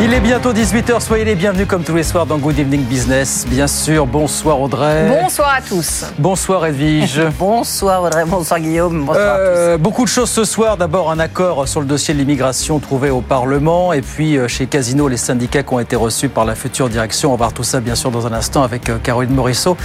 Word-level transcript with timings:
Il 0.00 0.14
est 0.14 0.20
bientôt 0.20 0.52
18h, 0.52 1.00
soyez 1.00 1.24
les 1.24 1.34
bienvenus 1.34 1.66
comme 1.66 1.82
tous 1.82 1.96
les 1.96 2.04
soirs 2.04 2.24
dans 2.24 2.38
Good 2.38 2.56
Evening 2.56 2.84
Business. 2.84 3.44
Bien 3.48 3.66
sûr, 3.66 4.06
bonsoir 4.06 4.60
Audrey. 4.60 5.08
Bonsoir 5.08 5.54
à 5.56 5.60
tous. 5.60 6.04
Bonsoir 6.16 6.66
Edwige. 6.66 7.20
bonsoir 7.38 8.04
Audrey, 8.04 8.24
bonsoir 8.24 8.60
Guillaume, 8.60 9.06
bonsoir 9.06 9.36
euh, 9.40 9.76
Beaucoup 9.76 10.04
de 10.04 10.08
choses 10.08 10.30
ce 10.30 10.44
soir. 10.44 10.76
D'abord 10.76 11.10
un 11.10 11.18
accord 11.18 11.66
sur 11.66 11.80
le 11.80 11.86
dossier 11.86 12.14
de 12.14 12.20
l'immigration 12.20 12.78
trouvé 12.78 13.10
au 13.10 13.22
Parlement 13.22 13.92
et 13.92 14.00
puis 14.00 14.38
euh, 14.38 14.46
chez 14.46 14.66
Casino 14.66 15.08
les 15.08 15.16
syndicats 15.16 15.64
qui 15.64 15.74
ont 15.74 15.80
été 15.80 15.96
reçus 15.96 16.28
par 16.28 16.44
la 16.44 16.54
future 16.54 16.88
direction. 16.88 17.30
On 17.30 17.32
va 17.32 17.38
voir 17.38 17.52
tout 17.52 17.64
ça 17.64 17.80
bien 17.80 17.96
sûr 17.96 18.12
dans 18.12 18.24
un 18.24 18.32
instant 18.32 18.62
avec 18.62 18.88
euh, 18.90 18.98
Caroline 19.02 19.34
Morisseau 19.34 19.76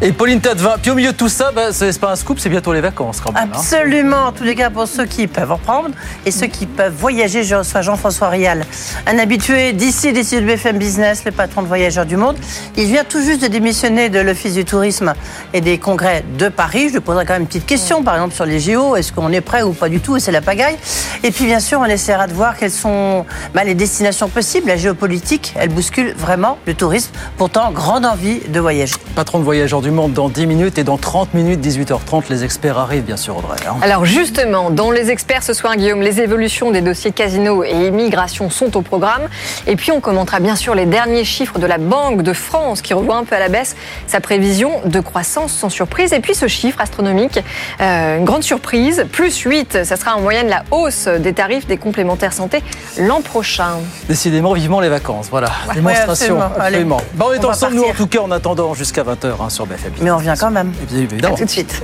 et 0.00 0.12
Pauline 0.12 0.40
Tadevin. 0.40 0.76
Puis 0.80 0.92
au 0.92 0.94
milieu 0.94 1.10
de 1.10 1.16
tout 1.16 1.28
ça, 1.28 1.50
bah, 1.50 1.72
c'est 1.72 1.98
pas 1.98 2.12
un 2.12 2.16
scoop, 2.16 2.38
c'est 2.38 2.50
bientôt 2.50 2.72
les 2.72 2.80
vacances 2.80 3.20
quand 3.20 3.32
même. 3.32 3.50
Hein. 3.52 3.56
Absolument, 3.56 4.26
en 4.26 4.32
tous 4.32 4.44
les 4.44 4.54
cas 4.54 4.70
pour 4.70 4.86
ceux 4.86 5.06
qui 5.06 5.26
peuvent 5.26 5.50
reprendre 5.50 5.90
et 6.24 6.30
ceux 6.30 6.46
qui 6.46 6.66
peuvent 6.66 6.94
voyager. 6.94 7.42
Je 7.42 7.56
reçois 7.56 7.82
Jean-François 7.82 8.28
Rial, 8.28 8.64
un 9.08 9.18
habitué 9.40 9.72
d'ici, 9.72 10.12
d'ici 10.12 10.36
de 10.36 10.44
BFM 10.44 10.76
Business, 10.76 11.24
le 11.24 11.30
patron 11.30 11.62
de 11.62 11.66
Voyageurs 11.66 12.04
du 12.04 12.18
Monde. 12.18 12.36
Il 12.76 12.84
vient 12.84 13.04
tout 13.04 13.22
juste 13.22 13.40
de 13.40 13.46
démissionner 13.46 14.10
de 14.10 14.18
l'Office 14.18 14.52
du 14.52 14.66
tourisme 14.66 15.14
et 15.54 15.62
des 15.62 15.78
congrès 15.78 16.22
de 16.38 16.50
Paris. 16.50 16.88
Je 16.88 16.94
lui 16.94 17.00
poserai 17.00 17.24
quand 17.24 17.32
même 17.32 17.42
une 17.42 17.48
petite 17.48 17.64
question, 17.64 18.02
par 18.02 18.16
exemple 18.16 18.34
sur 18.34 18.44
les 18.44 18.60
JO. 18.60 18.96
Est-ce 18.96 19.14
qu'on 19.14 19.32
est 19.32 19.40
prêt 19.40 19.62
ou 19.62 19.72
pas 19.72 19.88
du 19.88 20.00
tout? 20.00 20.18
Et 20.18 20.20
c'est 20.20 20.30
la 20.30 20.42
pagaille. 20.42 20.76
Et 21.22 21.30
puis 21.30 21.46
bien 21.46 21.60
sûr, 21.60 21.80
on 21.80 21.86
essaiera 21.86 22.26
de 22.26 22.34
voir 22.34 22.54
quelles 22.58 22.70
sont 22.70 23.24
bah, 23.54 23.64
les 23.64 23.74
destinations 23.74 24.28
possibles. 24.28 24.68
La 24.68 24.76
géopolitique, 24.76 25.54
elle 25.56 25.70
bouscule 25.70 26.12
vraiment 26.18 26.58
le 26.66 26.74
tourisme. 26.74 27.12
Pourtant, 27.38 27.70
grande 27.70 28.04
envie 28.04 28.40
de 28.46 28.60
voyager. 28.60 28.94
Patron 29.14 29.38
de 29.38 29.44
Voyageurs 29.44 29.80
du 29.80 29.90
Monde 29.90 30.12
dans 30.12 30.28
10 30.28 30.46
minutes 30.46 30.78
et 30.78 30.84
dans 30.84 30.98
30 30.98 31.32
minutes, 31.32 31.66
18h30, 31.66 32.24
les 32.28 32.44
experts 32.44 32.76
arrivent 32.76 33.04
bien 33.04 33.16
sûr, 33.16 33.38
Audrey. 33.38 33.56
Hein. 33.66 33.76
Alors 33.80 34.04
justement, 34.04 34.70
dans 34.70 34.90
les 34.90 35.10
experts 35.10 35.44
ce 35.44 35.54
soir, 35.54 35.76
Guillaume, 35.76 36.02
les 36.02 36.20
évolutions 36.20 36.70
des 36.70 36.82
dossiers 36.82 37.12
casino 37.12 37.64
et 37.64 37.86
immigration 37.86 38.50
sont 38.50 38.76
au 38.76 38.82
programme. 38.82 39.29
Et 39.66 39.76
puis 39.76 39.92
on 39.92 40.00
commentera 40.00 40.40
bien 40.40 40.56
sûr 40.56 40.74
les 40.74 40.86
derniers 40.86 41.24
chiffres 41.24 41.58
de 41.58 41.66
la 41.66 41.78
Banque 41.78 42.22
de 42.22 42.32
France 42.32 42.82
qui 42.82 42.94
revoit 42.94 43.16
un 43.16 43.24
peu 43.24 43.34
à 43.34 43.38
la 43.38 43.48
baisse 43.48 43.76
sa 44.06 44.20
prévision 44.20 44.80
de 44.84 45.00
croissance 45.00 45.52
sans 45.52 45.68
surprise. 45.68 46.12
Et 46.12 46.20
puis 46.20 46.34
ce 46.34 46.48
chiffre 46.48 46.80
astronomique, 46.80 47.40
euh, 47.80 48.18
une 48.18 48.24
grande 48.24 48.42
surprise, 48.42 49.06
plus 49.12 49.36
8, 49.36 49.84
ça 49.84 49.96
sera 49.96 50.16
en 50.16 50.20
moyenne 50.20 50.48
la 50.48 50.64
hausse 50.70 51.06
des 51.06 51.32
tarifs 51.32 51.66
des 51.66 51.76
complémentaires 51.76 52.32
santé 52.32 52.62
l'an 52.98 53.20
prochain. 53.20 53.78
Décidément, 54.08 54.52
vivement 54.52 54.80
les 54.80 54.88
vacances. 54.88 55.28
Voilà, 55.30 55.50
démonstration. 55.74 56.40
absolument. 56.40 57.00
Bon, 57.14 57.26
on 57.30 57.32
est 57.32 57.44
ensemble, 57.44 57.76
nous, 57.76 57.84
en 57.84 57.92
tout 57.92 58.06
cas, 58.06 58.20
en 58.20 58.30
attendant 58.30 58.74
jusqu'à 58.74 59.02
20h 59.02 59.32
hein, 59.40 59.50
sur 59.50 59.66
BFM. 59.66 59.92
Mais 60.00 60.10
on 60.10 60.18
vient 60.18 60.36
quand 60.36 60.50
même. 60.50 60.72
évidemment. 60.94 61.36
tout 61.36 61.44
de 61.44 61.50
suite. 61.50 61.82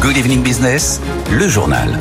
Good 0.00 0.16
Evening 0.16 0.42
Business, 0.42 1.00
le 1.30 1.48
journal. 1.48 1.98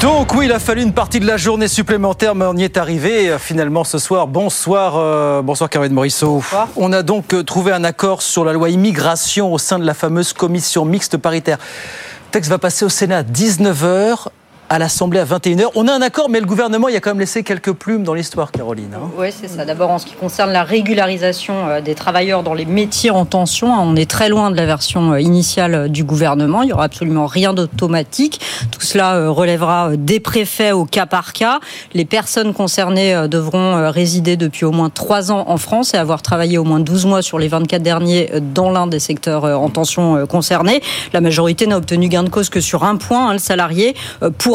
Donc 0.00 0.32
oui, 0.34 0.46
il 0.46 0.52
a 0.52 0.58
fallu 0.58 0.80
une 0.80 0.94
partie 0.94 1.20
de 1.20 1.26
la 1.26 1.36
journée 1.36 1.68
supplémentaire, 1.68 2.34
mais 2.34 2.46
on 2.46 2.56
y 2.56 2.64
est 2.64 2.78
arrivé 2.78 3.28
euh, 3.28 3.38
finalement 3.38 3.84
ce 3.84 3.98
soir. 3.98 4.26
Bonsoir, 4.28 4.94
euh, 4.96 5.42
bonsoir 5.42 5.68
Caroline 5.68 5.92
Morisseau. 5.92 6.42
On 6.76 6.90
a 6.94 7.02
donc 7.02 7.34
euh, 7.34 7.42
trouvé 7.42 7.70
un 7.72 7.84
accord 7.84 8.22
sur 8.22 8.46
la 8.46 8.54
loi 8.54 8.70
immigration 8.70 9.52
au 9.52 9.58
sein 9.58 9.78
de 9.78 9.84
la 9.84 9.92
fameuse 9.92 10.32
commission 10.32 10.86
mixte 10.86 11.18
paritaire. 11.18 11.58
Le 11.58 12.30
texte 12.30 12.48
va 12.48 12.56
passer 12.56 12.86
au 12.86 12.88
Sénat 12.88 13.18
à 13.18 13.22
19h 13.22 14.28
à 14.70 14.78
l'Assemblée 14.78 15.18
à 15.18 15.24
21h. 15.24 15.64
On 15.74 15.88
a 15.88 15.92
un 15.92 16.00
accord, 16.00 16.30
mais 16.30 16.38
le 16.38 16.46
gouvernement 16.46 16.88
il 16.88 16.94
a 16.94 17.00
quand 17.00 17.10
même 17.10 17.18
laissé 17.18 17.42
quelques 17.42 17.72
plumes 17.72 18.04
dans 18.04 18.14
l'histoire, 18.14 18.52
Caroline. 18.52 18.94
Hein. 18.94 19.10
oui, 19.18 19.26
c'est 19.32 19.48
ça. 19.48 19.64
D'abord, 19.64 19.90
en 19.90 19.98
ce 19.98 20.06
qui 20.06 20.14
concerne 20.14 20.52
la 20.52 20.62
régularisation 20.62 21.68
euh, 21.68 21.80
des 21.80 21.96
travailleurs 21.96 22.44
dans 22.44 22.54
les 22.54 22.66
métiers 22.66 23.10
en 23.10 23.24
tension, 23.24 23.74
hein, 23.74 23.80
on 23.82 23.96
est 23.96 24.08
très 24.08 24.28
loin 24.28 24.52
de 24.52 24.56
la 24.56 24.66
version 24.66 25.12
euh, 25.12 25.20
initiale 25.20 25.74
euh, 25.74 25.88
du 25.88 26.04
gouvernement. 26.04 26.62
Il 26.62 26.66
n'y 26.66 26.72
aura 26.72 26.84
absolument 26.84 27.26
rien 27.26 27.52
d'automatique. 27.52 28.40
Tout 28.70 28.80
cela 28.80 29.28
relèvera 29.28 29.96
des 29.96 30.20
préfets 30.20 30.70
au 30.70 30.84
cas 30.84 31.06
par 31.06 31.32
cas. 31.32 31.58
Les 31.92 32.04
personnes 32.04 32.54
concernées 32.54 33.26
devront 33.28 33.90
résider 33.90 34.36
depuis 34.36 34.64
au 34.64 34.70
moins 34.70 34.88
trois 34.88 35.32
ans 35.32 35.46
en 35.48 35.56
France 35.56 35.94
et 35.94 35.96
avoir 35.96 36.22
travaillé 36.22 36.58
au 36.58 36.64
moins 36.64 36.78
12 36.78 37.06
mois 37.06 37.22
sur 37.22 37.40
les 37.40 37.48
24 37.48 37.82
derniers 37.82 38.30
dans 38.54 38.70
l'un 38.70 38.86
des 38.86 39.00
secteurs 39.00 39.44
en 39.44 39.68
tension 39.68 40.26
concernés. 40.26 40.80
La 41.12 41.20
majorité 41.20 41.66
n'a 41.66 41.76
obtenu 41.76 42.08
gain 42.08 42.22
de 42.22 42.28
cause 42.28 42.48
que 42.48 42.60
sur 42.60 42.84
un 42.84 42.96
point. 42.96 43.30
Hein, 43.30 43.32
le 43.32 43.38
salarié 43.38 43.96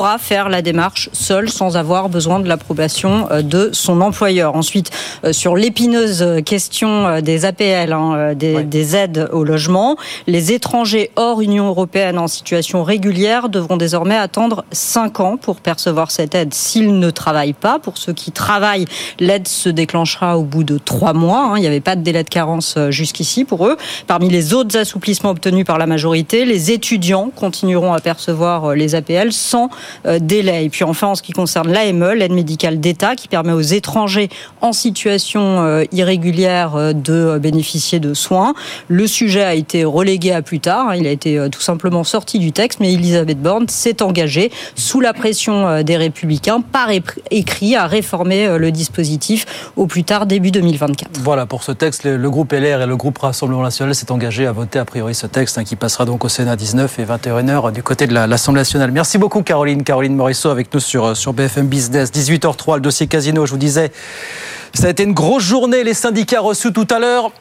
pourra 0.06 0.20
faire 0.20 0.50
la 0.50 0.62
démarche 0.62 1.10
seul 1.14 1.50
sans 1.50 1.78
avoir 1.78 2.10
besoin 2.10 2.40
de 2.40 2.48
l'approbation 2.48 3.28
euh, 3.32 3.42
de 3.42 3.72
son 3.74 4.02
employeur. 4.02 4.56
Ensuite, 4.56 4.92
euh, 5.24 5.34
sur 5.34 5.56
l'épineuse 5.56 6.44
question 6.46 7.08
euh, 7.08 7.22
des 7.22 7.44
APL, 7.44 7.92
hein, 7.92 8.36
des, 8.36 8.62
des, 8.66 8.96
aides 8.96 9.28
au 9.34 9.44
logement, 9.44 9.98
les 10.28 10.52
étrangers 10.52 11.10
hors 11.16 11.42
Union 11.42 11.70
européenne 11.70 12.20
en 12.20 12.28
situation 12.28 12.84
régulière 12.84 13.50
devront 13.50 13.78
désormais 13.78 14.16
attendre 14.16 14.64
5 14.72 15.20
ans 15.22 15.38
pour 15.38 15.56
percevoir 15.56 16.12
cette 16.12 16.36
aide 16.36 16.54
s'ils 16.54 17.00
ne 17.00 17.10
travaillent 17.10 17.54
pas. 17.54 17.80
Pour 17.80 17.98
ceux 17.98 18.14
qui 18.14 18.32
travaillent, 18.32 18.86
l'aide 19.20 19.48
se 19.48 19.70
déclenchera 19.70 20.38
au 20.38 20.44
bout 20.44 20.64
de 20.64 20.78
3 20.78 21.14
mois. 21.14 21.48
Hein. 21.50 21.58
Il 21.58 21.62
n'y 21.62 21.68
avait 21.68 21.80
pas 21.80 21.96
de 21.96 22.02
délai 22.02 22.24
de 22.24 22.30
carence 22.30 22.78
jusqu'ici 22.90 23.44
pour 23.44 23.66
eux. 23.66 23.76
Parmi 24.06 24.30
les 24.30 24.54
autres 24.54 24.78
assouplissements 24.78 25.32
obtenus 25.32 25.66
par 25.66 25.80
la 25.80 25.88
majorité, 25.88 26.46
les 26.46 26.70
étudiants 26.70 27.32
continueront 27.36 27.94
à 27.94 28.02
percevoir 28.02 28.76
les 28.76 28.94
APL 28.94 29.32
sans 29.32 29.72
délai. 30.20 30.66
Et 30.66 30.70
puis 30.70 30.84
enfin, 30.84 31.08
en 31.08 31.16
ce 31.16 31.22
qui 31.22 31.32
concerne 31.32 31.72
l'AME, 31.72 32.14
l'aide 32.14 32.32
médicale 32.32 32.80
d'État, 32.80 33.16
qui 33.16 33.28
permet 33.28 33.54
aux 33.54 33.62
étrangers 33.62 34.30
en 34.62 34.74
situation 34.74 35.64
euh, 35.64 35.84
irrégulière 35.92 36.76
euh, 36.76 36.94
de 36.94 37.38
bénéficier 37.40 38.00
de 38.00 38.14
soins. 38.14 38.54
Le 38.88 39.08
sujet 39.08 39.44
a 39.44 39.54
été 39.54 39.84
relégué 39.84 40.32
à 40.32 40.42
plus 40.42 40.60
tard. 40.60 40.90
Hein. 40.90 40.96
Il 40.96 41.08
a 41.08 41.12
été 41.12 41.48
tout 41.52 41.62
simplement 41.62 42.04
sorti 42.04 42.40
du 42.40 42.52
texte, 42.52 42.80
mais 42.80 42.94
Elisabeth 42.94 43.42
Borne 43.42 43.68
s'est 43.70 44.02
engagée, 44.02 44.52
sous 44.76 45.02
la 45.02 45.14
pression 45.14 45.84
des 45.84 45.98
Républicains, 45.98 46.62
par 46.62 46.90
écrit, 47.32 47.76
à 47.76 47.88
réformer 47.88 48.58
le 48.58 48.72
dispositif 48.72 49.46
au 49.76 49.88
plus 49.88 50.04
tard 50.04 50.26
début 50.26 50.52
2024. 50.52 51.20
Voilà, 51.22 51.46
pour 51.46 51.64
ce 51.64 51.72
texte, 51.72 52.04
le 52.04 52.30
groupe 52.30 52.52
LR 52.52 52.82
et 52.82 52.86
le 52.86 52.96
groupe 52.96 53.18
Rassemblement 53.18 53.64
National 53.64 53.96
s'est 53.96 54.12
engagé 54.12 54.46
à 54.46 54.52
voter 54.52 54.80
a 54.80 54.86
priori 54.86 55.16
ce 55.16 55.28
texte, 55.28 55.58
hein, 55.58 55.64
qui 55.64 55.76
passera 55.76 56.06
donc 56.06 56.26
au 56.26 56.30
Sénat 56.30 56.56
19 56.56 57.00
et 57.00 57.06
21h 57.06 57.72
du 57.72 57.84
côté 57.84 58.08
de 58.08 58.14
l'Assemblée 58.14 58.62
nationale. 58.62 58.92
Merci 58.92 59.18
beaucoup, 59.18 59.42
Caroline. 59.42 59.84
Caroline 59.86 60.16
Morisseau 60.16 60.50
avec 60.50 60.74
nous 60.74 60.82
sur, 60.82 61.06
euh, 61.06 61.32
BFM 61.32 61.68
Business. 61.68 62.12
18h03, 62.12 62.76
le 62.76 62.82
dossier 62.82 63.08
casino, 63.08 63.46
je 63.46 63.52
vous 63.52 63.58
disais. 63.58 63.92
Ça 64.74 64.88
a 64.88 64.90
été 64.90 65.04
une 65.04 65.14
grosse 65.14 65.44
journée, 65.44 65.86
les 65.86 65.94
syndicats 65.94 66.42
reçus 66.42 66.74
tout 66.74 66.88
à 66.90 67.00
l'heure 67.00 67.32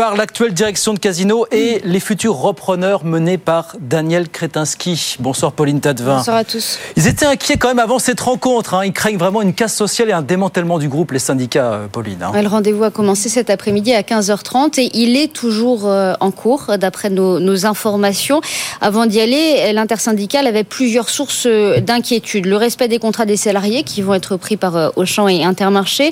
par 0.00 0.16
l'actuelle 0.16 0.54
direction 0.54 0.94
de 0.94 0.98
Casino 0.98 1.44
et 1.52 1.82
les 1.84 2.00
futurs 2.00 2.34
repreneurs 2.34 3.04
menés 3.04 3.36
par 3.36 3.76
Daniel 3.80 4.30
Kretinsky. 4.30 5.16
Bonsoir 5.20 5.52
Pauline 5.52 5.78
Tadevin. 5.78 6.16
Bonsoir 6.16 6.38
à 6.38 6.44
tous. 6.44 6.78
Ils 6.96 7.06
étaient 7.06 7.26
inquiets 7.26 7.58
quand 7.58 7.68
même 7.68 7.78
avant 7.78 7.98
cette 7.98 8.20
rencontre. 8.20 8.72
Hein. 8.72 8.86
Ils 8.86 8.94
craignent 8.94 9.18
vraiment 9.18 9.42
une 9.42 9.52
casse 9.52 9.76
sociale 9.76 10.08
et 10.08 10.12
un 10.12 10.22
démantèlement 10.22 10.78
du 10.78 10.88
groupe, 10.88 11.10
les 11.10 11.18
syndicats, 11.18 11.72
euh, 11.72 11.86
Pauline. 11.86 12.22
Hein. 12.22 12.32
Le 12.40 12.48
rendez-vous 12.48 12.84
a 12.84 12.90
commencé 12.90 13.28
cet 13.28 13.50
après-midi 13.50 13.92
à 13.92 14.00
15h30 14.00 14.80
et 14.80 14.90
il 14.94 15.18
est 15.18 15.30
toujours 15.30 15.86
euh, 15.86 16.14
en 16.20 16.30
cours, 16.30 16.78
d'après 16.78 17.10
nos, 17.10 17.66
informations. 17.66 18.40
Avant 18.80 19.04
d'y 19.04 19.20
aller, 19.20 19.70
l'intersyndicale 19.74 20.46
avait 20.46 20.64
plusieurs 20.64 21.10
sources 21.10 21.44
euh, 21.44 21.78
d'inquiétude. 21.80 22.46
Le 22.46 22.56
respect 22.56 22.88
des 22.88 22.98
contrats 22.98 23.26
des 23.26 23.36
salariés 23.36 23.82
qui 23.82 24.00
vont 24.00 24.14
être 24.14 24.38
pris 24.38 24.56
par 24.56 24.92
Auchan 24.96 25.28
et 25.28 25.44
Intermarché. 25.44 26.10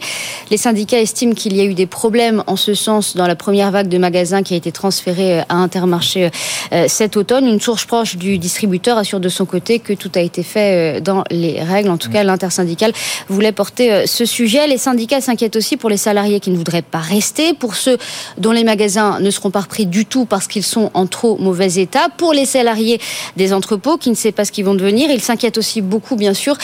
Les 0.50 0.58
syndicats 0.58 1.00
estiment 1.00 1.32
qu'il 1.32 1.56
y 1.56 1.62
a 1.62 1.64
eu 1.64 1.72
des 1.72 1.86
problèmes 1.86 2.44
en 2.46 2.56
ce 2.56 2.74
sens 2.74 3.16
dans 3.16 3.26
la 3.26 3.34
première 3.34 3.70
vague 3.70 3.77
de 3.86 3.98
magasins 3.98 4.42
qui 4.42 4.54
a 4.54 4.56
été 4.56 4.72
transféré 4.72 5.40
euh, 5.40 5.42
à 5.48 5.56
Intermarché 5.56 6.30
euh, 6.72 6.86
cet 6.88 7.16
automne. 7.16 7.46
Une 7.46 7.60
source 7.60 7.84
proche 7.84 8.16
du 8.16 8.38
distributeur 8.38 8.98
assure 8.98 9.20
de 9.20 9.28
son 9.28 9.46
côté 9.46 9.78
que 9.78 9.92
tout 9.92 10.10
a 10.14 10.20
été 10.20 10.42
fait 10.42 10.98
euh, 10.98 11.00
dans 11.00 11.24
les 11.30 11.62
règles. 11.62 11.90
En 11.90 11.98
tout 11.98 12.10
cas, 12.10 12.24
l'intersyndicale 12.24 12.92
voulait 13.28 13.52
porter 13.52 14.06
ce 14.06 14.24
sujet. 14.24 14.66
Les 14.66 14.78
syndicats 14.78 15.20
s'inquiètent 15.20 15.56
aussi 15.56 15.76
pour 15.76 15.90
les 15.90 15.96
salariés 15.96 16.40
qui 16.40 16.50
ne 16.50 16.56
voudraient 16.56 16.82
pas 16.82 16.98
rester, 16.98 17.54
pour 17.54 17.76
ceux 17.76 17.98
dont 18.38 18.52
les 18.52 18.64
magasins 18.64 19.20
ne 19.20 19.30
seront 19.30 19.50
pas 19.50 19.60
repris 19.60 19.86
du 19.86 20.06
tout 20.06 20.24
parce 20.24 20.46
qu'ils 20.46 20.64
sont 20.64 20.90
en 20.94 21.06
trop 21.06 21.36
mauvais 21.38 21.74
état, 21.74 22.08
pour 22.16 22.32
les 22.32 22.46
salariés 22.46 23.00
des 23.36 23.52
entrepôts 23.52 23.96
qui 23.96 24.10
ne 24.10 24.14
savent 24.14 24.32
pas 24.32 24.44
ce 24.44 24.52
qu'ils 24.52 24.64
vont 24.64 24.74
devenir. 24.74 25.10
Ils 25.10 25.20
s'inquiètent 25.20 25.58
aussi 25.58 25.80
beaucoup, 25.80 26.16
bien 26.16 26.34
sûr, 26.34 26.56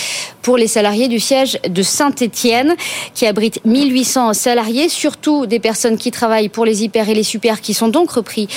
pour 0.42 0.56
les 0.56 0.66
salariés 0.66 1.08
du 1.08 1.20
siège 1.20 1.58
de 1.68 1.82
Saint-Étienne 1.82 2.74
qui 3.14 3.26
abrite 3.26 3.60
1800 3.64 4.34
salariés, 4.34 4.88
surtout 4.88 5.46
des 5.46 5.58
personnes 5.58 5.96
qui 5.96 6.10
travaillent 6.10 6.48
pour 6.48 6.64
les 6.64 6.84
et 6.96 7.14
les 7.14 7.22
super 7.22 7.60
qui 7.60 7.74
sont 7.74 7.88
donc 7.88 8.12
repris 8.12 8.48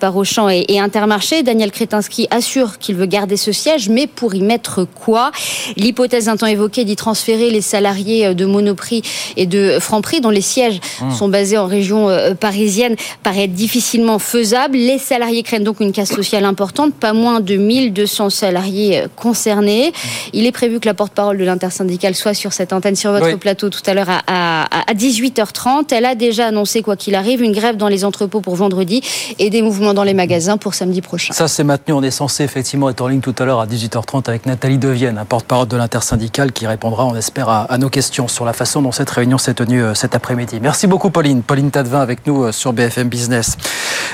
par 0.00 0.16
Auchan 0.16 0.48
et, 0.48 0.64
et 0.68 0.80
Intermarché. 0.80 1.42
Daniel 1.42 1.70
Kretinsky 1.70 2.28
assure 2.30 2.78
qu'il 2.78 2.96
veut 2.96 3.06
garder 3.06 3.36
ce 3.36 3.52
siège, 3.52 3.88
mais 3.88 4.06
pour 4.06 4.34
y 4.34 4.40
mettre 4.40 4.84
quoi? 4.84 5.32
L'hypothèse 5.76 6.28
un 6.28 6.36
temps 6.36 6.46
évoquée 6.46 6.84
d'y 6.84 6.96
transférer 6.96 7.50
les 7.50 7.60
salariés 7.60 8.34
de 8.34 8.44
Monoprix 8.44 9.02
et 9.36 9.46
de 9.46 9.78
Franprix, 9.80 10.20
dont 10.20 10.30
les 10.30 10.40
sièges 10.40 10.80
mmh. 11.00 11.12
sont 11.12 11.28
basés 11.28 11.58
en 11.58 11.66
région 11.66 12.08
parisienne, 12.38 12.96
paraît 13.22 13.48
difficilement 13.48 14.18
faisable. 14.18 14.76
Les 14.76 14.98
salariés 14.98 15.42
craignent 15.42 15.64
donc 15.64 15.80
une 15.80 15.92
casse 15.92 16.14
sociale 16.14 16.44
importante, 16.44 16.94
pas 16.94 17.12
moins 17.12 17.40
de 17.40 17.56
1200 17.56 18.30
salariés 18.30 19.04
concernés. 19.16 19.92
Il 20.32 20.46
est 20.46 20.52
prévu 20.52 20.80
que 20.80 20.86
la 20.86 20.94
porte-parole 20.94 21.38
de 21.38 21.44
l'intersyndicale 21.44 22.14
soit 22.14 22.34
sur 22.34 22.52
cette 22.52 22.72
antenne, 22.72 22.96
sur 22.96 23.12
votre 23.12 23.38
plateau 23.38 23.70
tout 23.70 23.82
à 23.86 23.94
l'heure 23.94 24.08
à, 24.26 24.64
à 24.64 24.94
18h30. 24.94 25.92
Elle 25.92 26.04
a 26.04 26.14
déjà 26.14 26.46
annoncé, 26.46 26.82
quoi 26.82 26.96
qu'il 26.96 27.14
arrive, 27.14 27.42
une 27.42 27.52
grève 27.52 27.76
dans 27.76 27.85
les 27.88 28.04
entrepôts 28.04 28.40
pour 28.40 28.56
vendredi 28.56 29.02
et 29.38 29.50
des 29.50 29.62
mouvements 29.62 29.94
dans 29.94 30.04
les 30.04 30.14
magasins 30.14 30.56
pour 30.56 30.74
samedi 30.74 31.00
prochain. 31.00 31.32
Ça, 31.32 31.48
c'est 31.48 31.64
maintenu. 31.64 31.94
On 31.94 32.02
est 32.02 32.10
censé 32.10 32.44
effectivement 32.44 32.88
être 32.88 33.00
en 33.00 33.08
ligne 33.08 33.20
tout 33.20 33.34
à 33.38 33.44
l'heure 33.44 33.60
à 33.60 33.66
18h30 33.66 34.28
avec 34.28 34.46
Nathalie 34.46 34.78
Devienne, 34.78 35.22
porte-parole 35.28 35.68
de 35.68 35.76
l'intersyndicale, 35.76 36.52
qui 36.52 36.66
répondra, 36.66 37.04
on 37.04 37.14
espère, 37.14 37.48
à, 37.48 37.78
nos 37.78 37.90
questions 37.90 38.28
sur 38.28 38.44
la 38.44 38.52
façon 38.52 38.82
dont 38.82 38.92
cette 38.92 39.10
réunion 39.10 39.38
s'est 39.38 39.54
tenue 39.54 39.82
euh, 39.82 39.94
cet 39.94 40.14
après-midi. 40.14 40.58
Merci 40.60 40.86
beaucoup, 40.86 41.10
Pauline. 41.10 41.42
Pauline 41.42 41.70
Tadevin 41.70 42.00
avec 42.00 42.26
nous 42.26 42.44
euh, 42.44 42.52
sur 42.52 42.72
BFM 42.72 43.08
Business. 43.08 43.56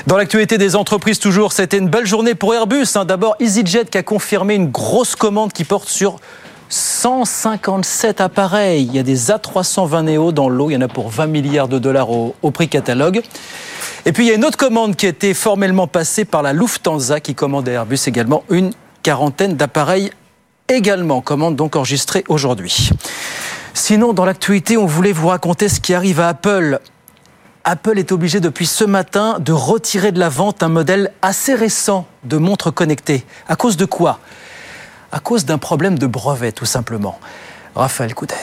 Dans 0.07 0.17
l'actualité 0.17 0.57
des 0.57 0.75
entreprises, 0.75 1.19
toujours, 1.19 1.53
c'était 1.53 1.77
une 1.77 1.89
belle 1.89 2.05
journée 2.05 2.35
pour 2.35 2.53
Airbus. 2.53 2.87
Hein. 2.95 3.05
D'abord, 3.05 3.35
EasyJet 3.39 3.85
qui 3.85 3.97
a 3.97 4.03
confirmé 4.03 4.55
une 4.55 4.69
grosse 4.69 5.15
commande 5.15 5.53
qui 5.53 5.63
porte 5.63 5.87
sur 5.87 6.17
157 6.73 8.19
appareils. 8.19 8.83
Il 8.83 8.95
y 8.95 8.99
a 8.99 9.03
des 9.03 9.27
A320 9.27 10.05
Neo 10.05 10.31
dans 10.31 10.49
l'eau. 10.49 10.71
Il 10.71 10.73
y 10.73 10.77
en 10.77 10.81
a 10.81 10.87
pour 10.87 11.09
20 11.09 11.27
milliards 11.27 11.67
de 11.67 11.77
dollars 11.77 12.09
au, 12.09 12.51
prix 12.51 12.67
catalogue. 12.67 13.21
Et 14.05 14.11
puis 14.11 14.25
il 14.25 14.29
y 14.29 14.31
a 14.31 14.35
une 14.35 14.43
autre 14.43 14.57
commande 14.57 14.95
qui 14.95 15.05
a 15.05 15.09
été 15.09 15.33
formellement 15.33 15.87
passée 15.87 16.25
par 16.25 16.41
la 16.41 16.51
Lufthansa 16.51 17.19
qui 17.19 17.35
commande 17.35 17.69
à 17.69 17.73
Airbus 17.73 17.99
également 18.07 18.43
une 18.49 18.71
quarantaine 19.03 19.55
d'appareils 19.55 20.11
également. 20.67 21.21
Commande 21.21 21.55
donc 21.55 21.75
enregistrée 21.75 22.23
aujourd'hui. 22.27 22.89
Sinon, 23.75 24.13
dans 24.13 24.25
l'actualité, 24.25 24.75
on 24.75 24.85
voulait 24.85 25.13
vous 25.13 25.27
raconter 25.27 25.69
ce 25.69 25.79
qui 25.79 25.93
arrive 25.93 26.19
à 26.19 26.29
Apple. 26.29 26.79
Apple 27.65 27.99
est 27.99 28.11
obligé 28.11 28.39
depuis 28.39 28.65
ce 28.65 28.83
matin 28.83 29.37
de 29.39 29.51
retirer 29.51 30.11
de 30.11 30.19
la 30.19 30.29
vente 30.29 30.63
un 30.63 30.69
modèle 30.69 31.11
assez 31.21 31.53
récent 31.53 32.07
de 32.23 32.37
montre 32.37 32.71
connectée. 32.71 33.23
À 33.47 33.55
cause 33.55 33.77
de 33.77 33.85
quoi? 33.85 34.19
À 35.13 35.19
cause 35.19 35.45
d'un 35.45 35.59
problème 35.59 35.99
de 35.99 36.07
brevet, 36.07 36.51
tout 36.51 36.65
simplement. 36.65 37.19
Raphaël 37.75 38.15
Couder. 38.15 38.33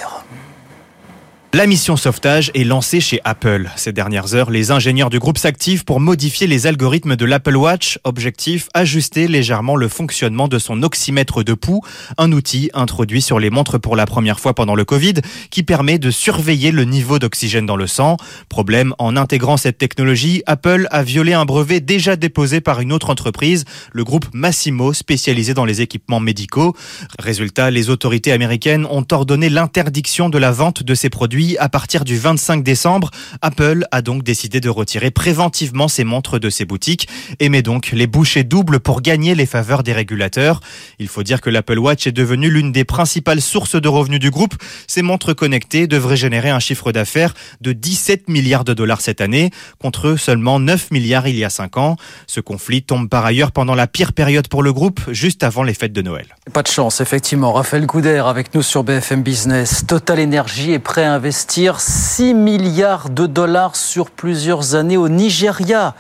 La 1.53 1.67
mission 1.67 1.97
sauvetage 1.97 2.53
est 2.55 2.63
lancée 2.63 3.01
chez 3.01 3.21
Apple. 3.25 3.69
Ces 3.75 3.93
dernières 3.93 4.37
heures, 4.37 4.53
les 4.53 4.71
ingénieurs 4.71 5.11
du 5.11 5.19
groupe 5.19 5.37
s'activent 5.37 5.85
pour 5.85 5.99
modifier 5.99 6.47
les 6.47 6.69
algorithmes 6.69 7.17
de 7.17 7.25
l'Apple 7.25 7.57
Watch. 7.57 7.99
Objectif, 8.05 8.69
ajuster 8.73 9.27
légèrement 9.27 9.75
le 9.75 9.89
fonctionnement 9.89 10.47
de 10.47 10.61
son 10.61 10.85
oxymètre 10.85 11.43
de 11.43 11.55
pouls, 11.55 11.81
un 12.19 12.31
outil 12.31 12.71
introduit 12.73 13.21
sur 13.21 13.41
les 13.41 13.51
montres 13.51 13.81
pour 13.81 13.97
la 13.97 14.07
première 14.07 14.39
fois 14.39 14.55
pendant 14.55 14.77
le 14.77 14.85
Covid, 14.85 15.15
qui 15.51 15.65
permet 15.65 15.99
de 15.99 16.13
surveiller 16.13 16.71
le 16.71 16.85
niveau 16.85 17.19
d'oxygène 17.19 17.67
dans 17.67 17.75
le 17.75 17.89
sang. 17.89 18.17
Problème, 18.49 18.95
en 18.99 19.17
intégrant 19.17 19.57
cette 19.57 19.77
technologie, 19.77 20.45
Apple 20.47 20.87
a 20.93 21.03
violé 21.03 21.33
un 21.33 21.47
brevet 21.47 21.81
déjà 21.81 22.15
déposé 22.15 22.61
par 22.61 22.79
une 22.81 22.93
autre 22.93 23.11
entreprise, 23.11 23.65
le 23.91 24.05
groupe 24.05 24.27
Massimo, 24.33 24.93
spécialisé 24.93 25.53
dans 25.53 25.65
les 25.65 25.81
équipements 25.81 26.21
médicaux. 26.21 26.77
Résultat, 27.19 27.73
les 27.73 27.91
autorités 27.91 28.31
américaines 28.31 28.87
ont 28.89 29.05
ordonné 29.11 29.49
l'interdiction 29.49 30.29
de 30.29 30.39
la 30.39 30.53
vente 30.53 30.85
de 30.85 30.95
ces 30.95 31.11
produits 31.11 31.40
à 31.59 31.69
partir 31.69 32.05
du 32.05 32.19
25 32.19 32.63
décembre, 32.63 33.11
Apple 33.41 33.87
a 33.91 34.03
donc 34.03 34.23
décidé 34.23 34.61
de 34.61 34.69
retirer 34.69 35.11
préventivement 35.11 35.89
ses 35.89 36.05
montres 36.05 36.39
de 36.39 36.51
ses 36.51 36.65
boutiques 36.65 37.09
et 37.39 37.49
met 37.49 37.63
donc 37.63 37.93
les 37.93 38.07
bouchées 38.07 38.45
doubles 38.45 38.81
pour 38.81 39.01
gagner 39.01 39.35
les 39.35 39.47
faveurs 39.47 39.83
des 39.83 39.93
régulateurs. 39.93 40.61
Il 40.99 41.09
faut 41.09 41.23
dire 41.23 41.41
que 41.41 41.49
l'Apple 41.49 41.79
Watch 41.79 42.07
est 42.07 42.13
devenu 42.13 42.51
l'une 42.51 42.73
des 42.73 42.85
principales 42.85 43.41
sources 43.41 43.81
de 43.81 43.89
revenus 43.89 44.21
du 44.21 44.31
groupe. 44.31 44.55
Ces 44.87 45.03
montres 45.03 45.35
connectées 45.35 45.87
devraient 45.87 46.17
générer 46.17 46.51
un 46.51 46.61
chiffre 46.61 46.93
d'affaires 46.93 47.35
de 47.61 47.73
17 47.73 48.29
milliards 48.29 48.65
de 48.65 48.75
dollars 48.75 49.01
cette 49.01 49.21
année, 49.21 49.51
contre 49.79 50.17
seulement 50.17 50.61
9 50.61 50.91
milliards 50.91 51.27
il 51.27 51.37
y 51.37 51.45
a 51.45 51.51
5 51.51 51.77
ans. 51.79 51.97
Ce 52.27 52.41
conflit 52.41 52.83
tombe 52.83 53.09
par 53.09 53.25
ailleurs 53.25 53.53
pendant 53.53 53.75
la 53.75 53.87
pire 53.87 54.13
période 54.13 54.49
pour 54.49 54.63
le 54.63 54.73
groupe, 54.73 55.01
juste 55.11 55.43
avant 55.43 55.63
les 55.63 55.75
fêtes 55.75 55.93
de 55.93 56.03
Noël. 56.03 56.27
Pas 56.53 56.63
de 56.63 56.69
chance, 56.69 57.01
effectivement. 57.01 57.53
Raphaël 57.53 57.87
Couder 57.87 58.23
avec 58.27 58.55
nous 58.55 58.63
sur 58.63 58.85
BFM 58.85 59.23
Business. 59.23 59.85
Total 59.87 60.21
Energy 60.21 60.73
est 60.73 60.79
prêt 60.79 61.05
à 61.05 61.15
investir 61.15 61.30
investir 61.31 61.81
6 61.81 62.35
milliards 62.35 63.09
de 63.09 63.25
dollars 63.25 63.77
sur 63.77 64.11
plusieurs 64.11 64.75
années 64.75 64.97
au 64.97 65.09
Nigeria 65.09 65.95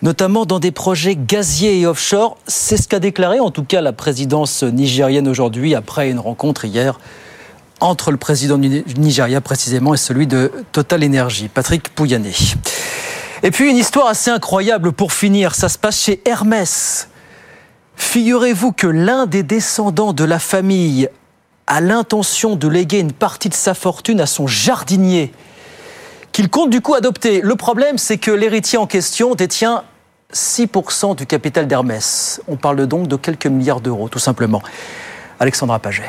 notamment 0.00 0.46
dans 0.46 0.58
des 0.58 0.70
projets 0.70 1.16
gaziers 1.16 1.80
et 1.80 1.86
offshore. 1.86 2.38
C'est 2.46 2.78
ce 2.78 2.88
qu'a 2.88 2.98
déclaré 2.98 3.40
en 3.40 3.50
tout 3.50 3.62
cas 3.62 3.82
la 3.82 3.92
présidence 3.92 4.62
nigérienne 4.62 5.28
aujourd'hui 5.28 5.74
après 5.74 6.08
une 6.08 6.18
rencontre 6.18 6.64
hier 6.64 6.98
entre 7.80 8.10
le 8.10 8.16
président 8.16 8.56
du 8.56 8.82
Nigeria 8.96 9.42
précisément 9.42 9.92
et 9.92 9.98
celui 9.98 10.26
de 10.26 10.50
Total 10.72 11.04
Energy, 11.04 11.48
Patrick 11.48 11.90
Pouyanné. 11.90 12.32
Et 13.42 13.50
puis 13.50 13.68
une 13.68 13.76
histoire 13.76 14.06
assez 14.06 14.30
incroyable 14.30 14.92
pour 14.92 15.12
finir, 15.12 15.54
ça 15.54 15.68
se 15.68 15.76
passe 15.76 16.00
chez 16.00 16.22
Hermès. 16.24 17.10
Figurez-vous 17.96 18.72
que 18.72 18.86
l'un 18.86 19.26
des 19.26 19.42
descendants 19.42 20.14
de 20.14 20.24
la 20.24 20.38
famille 20.38 21.10
a 21.68 21.80
l'intention 21.82 22.56
de 22.56 22.66
léguer 22.66 22.98
une 22.98 23.12
partie 23.12 23.50
de 23.50 23.54
sa 23.54 23.74
fortune 23.74 24.20
à 24.20 24.26
son 24.26 24.46
jardinier, 24.46 25.32
qu'il 26.32 26.48
compte 26.48 26.70
du 26.70 26.80
coup 26.80 26.94
adopter. 26.94 27.42
Le 27.42 27.54
problème, 27.56 27.98
c'est 27.98 28.16
que 28.16 28.30
l'héritier 28.30 28.78
en 28.78 28.86
question 28.86 29.34
détient 29.34 29.84
6% 30.32 31.14
du 31.14 31.26
capital 31.26 31.66
d'Hermès. 31.66 32.40
On 32.48 32.56
parle 32.56 32.86
donc 32.86 33.06
de 33.06 33.16
quelques 33.16 33.46
milliards 33.46 33.82
d'euros, 33.82 34.08
tout 34.08 34.18
simplement. 34.18 34.62
Alexandra 35.38 35.78
Paget. 35.78 36.08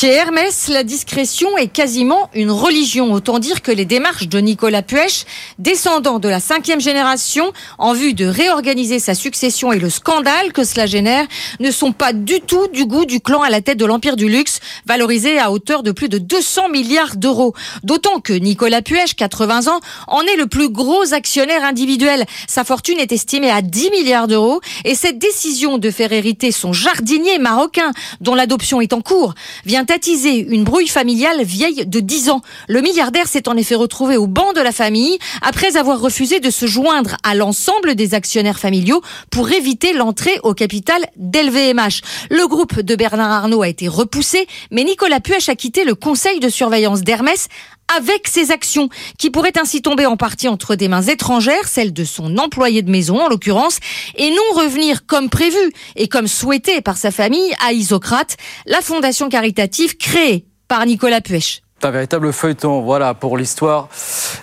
Chez 0.00 0.12
Hermès, 0.12 0.68
la 0.68 0.84
discrétion 0.84 1.58
est 1.58 1.66
quasiment 1.66 2.30
une 2.32 2.52
religion. 2.52 3.12
Autant 3.12 3.40
dire 3.40 3.62
que 3.62 3.72
les 3.72 3.84
démarches 3.84 4.28
de 4.28 4.38
Nicolas 4.38 4.82
Puech, 4.82 5.26
descendant 5.58 6.20
de 6.20 6.28
la 6.28 6.38
cinquième 6.38 6.80
génération, 6.80 7.52
en 7.78 7.94
vue 7.94 8.14
de 8.14 8.24
réorganiser 8.24 9.00
sa 9.00 9.16
succession 9.16 9.72
et 9.72 9.80
le 9.80 9.90
scandale 9.90 10.52
que 10.52 10.62
cela 10.62 10.86
génère, 10.86 11.26
ne 11.58 11.72
sont 11.72 11.90
pas 11.90 12.12
du 12.12 12.40
tout 12.40 12.68
du 12.68 12.86
goût 12.86 13.06
du 13.06 13.20
clan 13.20 13.42
à 13.42 13.50
la 13.50 13.60
tête 13.60 13.76
de 13.76 13.84
l'empire 13.86 14.14
du 14.14 14.28
luxe, 14.28 14.60
valorisé 14.86 15.40
à 15.40 15.50
hauteur 15.50 15.82
de 15.82 15.90
plus 15.90 16.08
de 16.08 16.18
200 16.18 16.68
milliards 16.68 17.16
d'euros. 17.16 17.54
D'autant 17.82 18.20
que 18.20 18.34
Nicolas 18.34 18.82
Puech, 18.82 19.16
80 19.16 19.66
ans, 19.66 19.80
en 20.06 20.22
est 20.22 20.36
le 20.36 20.46
plus 20.46 20.68
gros 20.68 21.12
actionnaire 21.12 21.64
individuel. 21.64 22.24
Sa 22.46 22.62
fortune 22.62 23.00
est 23.00 23.10
estimée 23.10 23.50
à 23.50 23.62
10 23.62 23.90
milliards 23.90 24.28
d'euros 24.28 24.60
et 24.84 24.94
cette 24.94 25.18
décision 25.18 25.76
de 25.76 25.90
faire 25.90 26.12
hériter 26.12 26.52
son 26.52 26.72
jardinier 26.72 27.40
marocain, 27.40 27.90
dont 28.20 28.36
l'adoption 28.36 28.80
est 28.80 28.92
en 28.92 29.00
cours, 29.00 29.34
vient 29.66 29.87
attiser 29.90 30.38
une 30.38 30.64
brouille 30.64 30.88
familiale 30.88 31.42
vieille 31.42 31.86
de 31.86 32.00
10 32.00 32.30
ans. 32.30 32.40
Le 32.68 32.80
milliardaire 32.80 33.26
s'est 33.26 33.48
en 33.48 33.56
effet 33.56 33.74
retrouvé 33.74 34.16
au 34.16 34.26
banc 34.26 34.52
de 34.52 34.60
la 34.60 34.72
famille 34.72 35.18
après 35.42 35.76
avoir 35.76 36.00
refusé 36.00 36.40
de 36.40 36.50
se 36.50 36.66
joindre 36.66 37.16
à 37.22 37.34
l'ensemble 37.34 37.94
des 37.94 38.14
actionnaires 38.14 38.58
familiaux 38.58 39.02
pour 39.30 39.50
éviter 39.50 39.92
l'entrée 39.92 40.38
au 40.42 40.54
capital 40.54 41.06
d'LVMH. 41.16 42.02
Le 42.30 42.46
groupe 42.46 42.80
de 42.80 42.96
Bernard 42.96 43.30
Arnault 43.30 43.62
a 43.62 43.68
été 43.68 43.88
repoussé, 43.88 44.46
mais 44.70 44.84
Nicolas 44.84 45.20
Puech 45.20 45.48
a 45.48 45.54
quitté 45.54 45.84
le 45.84 45.94
conseil 45.94 46.40
de 46.40 46.48
surveillance 46.48 47.02
d'Hermès 47.02 47.48
avec 47.96 48.28
ses 48.28 48.50
actions, 48.50 48.88
qui 49.18 49.30
pourraient 49.30 49.58
ainsi 49.58 49.82
tomber 49.82 50.06
en 50.06 50.16
partie 50.16 50.48
entre 50.48 50.74
des 50.74 50.88
mains 50.88 51.02
étrangères, 51.02 51.66
celles 51.66 51.92
de 51.92 52.04
son 52.04 52.38
employé 52.38 52.82
de 52.82 52.90
maison 52.90 53.20
en 53.20 53.28
l'occurrence, 53.28 53.78
et 54.16 54.30
non 54.30 54.60
revenir 54.60 55.06
comme 55.06 55.30
prévu 55.30 55.72
et 55.96 56.08
comme 56.08 56.26
souhaité 56.26 56.80
par 56.80 56.96
sa 56.96 57.10
famille 57.10 57.54
à 57.66 57.72
Isocrate, 57.72 58.36
la 58.66 58.80
fondation 58.80 59.28
caritative 59.28 59.96
créée 59.96 60.44
par 60.68 60.84
Nicolas 60.86 61.20
Puech. 61.20 61.62
Un 61.82 61.90
véritable 61.92 62.32
feuilleton, 62.32 62.80
voilà, 62.80 63.14
pour 63.14 63.38
l'histoire 63.38 63.88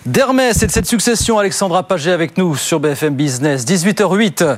d'Hermès 0.05 0.63
et 0.63 0.67
de 0.67 0.71
cette 0.71 0.85
succession. 0.85 1.37
Alexandra 1.37 1.83
Paget 1.83 2.13
avec 2.13 2.37
nous 2.37 2.55
sur 2.55 2.79
BFM 2.79 3.13
Business, 3.15 3.65
18h08. 3.65 4.57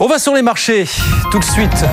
On 0.00 0.08
va 0.08 0.18
sur 0.18 0.34
les 0.34 0.42
marchés 0.42 0.86
tout 1.30 1.38
de 1.38 1.44
suite. 1.44 1.84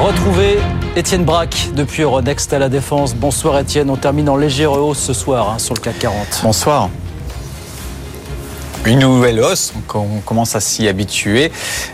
Retrouver 0.00 0.58
Étienne 0.96 1.24
Braque 1.24 1.68
depuis 1.74 2.02
Euronext 2.02 2.50
à 2.54 2.58
la 2.58 2.70
Défense. 2.70 3.14
Bonsoir 3.14 3.58
Étienne, 3.58 3.90
on 3.90 3.96
termine 3.96 4.30
en 4.30 4.36
légère 4.36 4.72
hausse 4.72 4.98
ce 4.98 5.12
soir 5.12 5.50
hein, 5.50 5.58
sur 5.58 5.74
le 5.74 5.80
CAC 5.80 5.98
40. 5.98 6.40
Bonsoir. 6.42 6.88
Une 8.86 9.00
nouvelle 9.00 9.40
hausse. 9.40 9.72
On 9.94 10.20
commence 10.24 10.56
à 10.56 10.60
s'y 10.60 10.88
habituer 10.88 11.52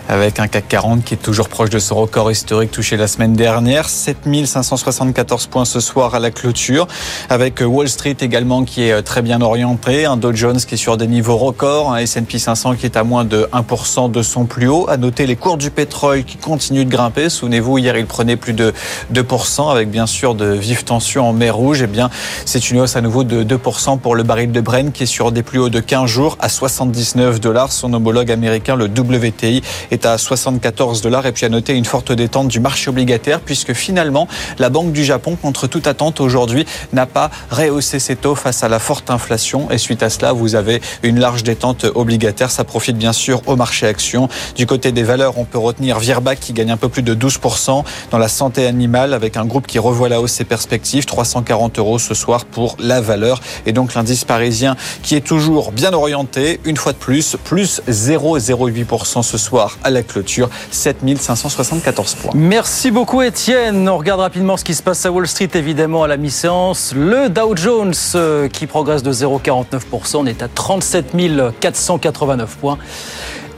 avec 0.08 0.38
un 0.38 0.46
CAC 0.46 0.68
40 0.68 1.04
qui 1.04 1.14
est 1.14 1.18
toujours 1.18 1.48
proche 1.48 1.70
de 1.70 1.78
son 1.78 1.96
record 1.96 2.30
historique 2.30 2.70
touché 2.70 2.96
la 2.96 3.08
semaine 3.08 3.32
dernière. 3.32 3.88
7574 3.88 5.46
points 5.46 5.64
ce 5.64 5.80
soir 5.80 6.14
à 6.14 6.20
la 6.20 6.30
clôture 6.30 6.86
avec 7.28 7.60
Wall 7.60 7.88
Street 7.88 8.16
également 8.20 8.64
qui 8.64 8.84
est 8.84 9.02
très 9.02 9.22
bien 9.22 9.40
orienté. 9.40 10.06
Un 10.06 10.16
Dow 10.16 10.32
Jones 10.32 10.58
qui 10.58 10.74
est 10.74 10.78
sur 10.78 10.96
des 10.96 11.08
niveaux 11.08 11.36
records. 11.36 11.92
Un 11.92 11.98
S&P 11.98 12.38
500 12.38 12.76
qui 12.76 12.86
est 12.86 12.96
à 12.96 13.02
moins 13.02 13.24
de 13.24 13.48
1% 13.52 14.10
de 14.10 14.22
son 14.22 14.44
plus 14.44 14.68
haut. 14.68 14.88
À 14.88 14.96
noter 14.96 15.26
les 15.26 15.36
cours 15.36 15.56
du 15.56 15.70
pétrole 15.70 16.24
qui 16.24 16.36
continuent 16.36 16.84
de 16.84 16.90
grimper. 16.90 17.30
Souvenez-vous, 17.30 17.78
hier, 17.78 17.96
il 17.96 18.06
prenait 18.06 18.36
plus 18.36 18.52
de 18.52 18.72
2% 19.12 19.72
avec 19.72 19.90
bien 19.90 20.06
sûr 20.06 20.34
de 20.36 20.46
vives 20.46 20.84
tensions 20.84 21.28
en 21.28 21.32
mer 21.32 21.56
Rouge. 21.56 21.82
Eh 21.82 21.88
bien, 21.88 22.10
c'est 22.44 22.70
une 22.70 22.80
hausse 22.80 22.94
à 22.94 23.00
nouveau 23.00 23.24
de 23.24 23.42
2% 23.42 23.98
pour 23.98 24.14
le 24.14 24.22
baril 24.22 24.52
de 24.52 24.60
Brent 24.60 24.92
qui 24.92 25.02
est 25.02 25.06
sur 25.06 25.32
des 25.32 25.42
plus 25.42 25.58
hauts 25.58 25.68
de 25.68 25.80
15 25.80 26.06
jours 26.06 26.36
à 26.40 26.48
60 26.48 26.75
79 26.76 27.40
dollars. 27.40 27.72
Son 27.72 27.94
homologue 27.94 28.30
américain, 28.30 28.76
le 28.76 28.84
WTI, 28.84 29.62
est 29.90 30.04
à 30.04 30.18
74 30.18 31.00
dollars. 31.00 31.24
Et 31.24 31.32
puis 31.32 31.46
à 31.46 31.48
noter 31.48 31.72
une 31.72 31.86
forte 31.86 32.12
détente 32.12 32.48
du 32.48 32.60
marché 32.60 32.90
obligataire 32.90 33.40
puisque 33.40 33.72
finalement, 33.72 34.28
la 34.58 34.68
Banque 34.68 34.92
du 34.92 35.02
Japon, 35.02 35.36
contre 35.40 35.66
toute 35.68 35.86
attente 35.86 36.20
aujourd'hui, 36.20 36.66
n'a 36.92 37.06
pas 37.06 37.30
rehaussé 37.50 37.98
ses 37.98 38.14
taux 38.14 38.34
face 38.34 38.62
à 38.62 38.68
la 38.68 38.78
forte 38.78 39.10
inflation. 39.10 39.70
Et 39.70 39.78
suite 39.78 40.02
à 40.02 40.10
cela, 40.10 40.34
vous 40.34 40.54
avez 40.54 40.82
une 41.02 41.18
large 41.18 41.44
détente 41.44 41.86
obligataire. 41.94 42.50
Ça 42.50 42.64
profite 42.64 42.98
bien 42.98 43.14
sûr 43.14 43.40
au 43.46 43.56
marché 43.56 43.86
action. 43.86 44.28
Du 44.54 44.66
côté 44.66 44.92
des 44.92 45.02
valeurs, 45.02 45.38
on 45.38 45.44
peut 45.44 45.58
retenir 45.58 45.98
Virbac 45.98 46.38
qui 46.40 46.52
gagne 46.52 46.70
un 46.70 46.76
peu 46.76 46.90
plus 46.90 47.02
de 47.02 47.14
12% 47.14 47.84
dans 48.10 48.18
la 48.18 48.28
santé 48.28 48.66
animale 48.66 49.14
avec 49.14 49.38
un 49.38 49.46
groupe 49.46 49.66
qui 49.66 49.78
revoit 49.78 50.10
la 50.10 50.20
hausse 50.20 50.32
ses 50.32 50.44
perspectives. 50.44 51.06
340 51.06 51.78
euros 51.78 51.98
ce 51.98 52.12
soir 52.12 52.44
pour 52.44 52.76
la 52.78 53.00
valeur. 53.00 53.40
Et 53.64 53.72
donc 53.72 53.94
l'indice 53.94 54.24
parisien 54.24 54.76
qui 55.02 55.14
est 55.14 55.22
toujours 55.22 55.72
bien 55.72 55.94
orienté 55.94 56.60
une 56.66 56.76
fois 56.76 56.92
de 56.92 56.98
plus, 56.98 57.36
plus 57.44 57.80
0,08% 57.88 59.22
ce 59.22 59.38
soir 59.38 59.78
à 59.82 59.90
la 59.90 60.02
clôture, 60.02 60.50
7574 60.70 62.14
points. 62.14 62.32
Merci 62.34 62.90
beaucoup 62.90 63.22
Étienne. 63.22 63.88
On 63.88 63.96
regarde 63.96 64.20
rapidement 64.20 64.56
ce 64.56 64.64
qui 64.64 64.74
se 64.74 64.82
passe 64.82 65.06
à 65.06 65.12
Wall 65.12 65.26
Street 65.26 65.50
évidemment 65.54 66.02
à 66.02 66.08
la 66.08 66.16
mi-séance. 66.16 66.92
Le 66.94 67.28
Dow 67.28 67.56
Jones 67.56 67.94
euh, 68.14 68.48
qui 68.48 68.66
progresse 68.66 69.02
de 69.02 69.12
0,49%, 69.12 70.16
on 70.16 70.26
est 70.26 70.42
à 70.42 70.48
37 70.48 71.14
489 71.60 72.56
points. 72.56 72.78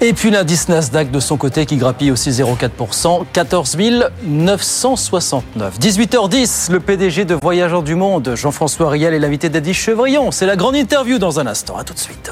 Et 0.01 0.13
puis 0.13 0.31
l'indice 0.31 0.69
Nasdaq 0.69 1.11
de 1.11 1.19
son 1.19 1.37
côté 1.37 1.67
qui 1.67 1.77
grappille 1.77 2.13
aussi 2.13 2.31
0,4%, 2.31 3.25
14 3.33 3.77
969. 4.23 5.79
18h10, 5.81 6.71
le 6.71 6.79
PDG 6.79 7.25
de 7.25 7.35
Voyageurs 7.35 7.83
du 7.83 7.97
Monde, 7.97 8.35
Jean-François 8.37 8.91
Riel 8.91 9.13
est 9.13 9.19
l'invité 9.19 9.49
d'Eddie 9.49 9.75
Chevrillon. 9.75 10.31
C'est 10.31 10.47
la 10.47 10.55
grande 10.55 10.77
interview 10.77 11.19
dans 11.19 11.41
un 11.41 11.49
instant. 11.49 11.77
À 11.77 11.83
tout 11.83 11.95
de 11.95 11.99
suite. 11.99 12.31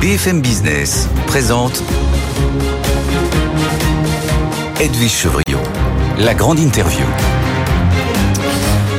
BFM 0.00 0.40
Business 0.40 1.08
présente 1.26 1.82
Edwige 4.80 5.10
Chevrillon, 5.10 5.58
la 6.20 6.34
grande 6.34 6.60
interview. 6.60 7.04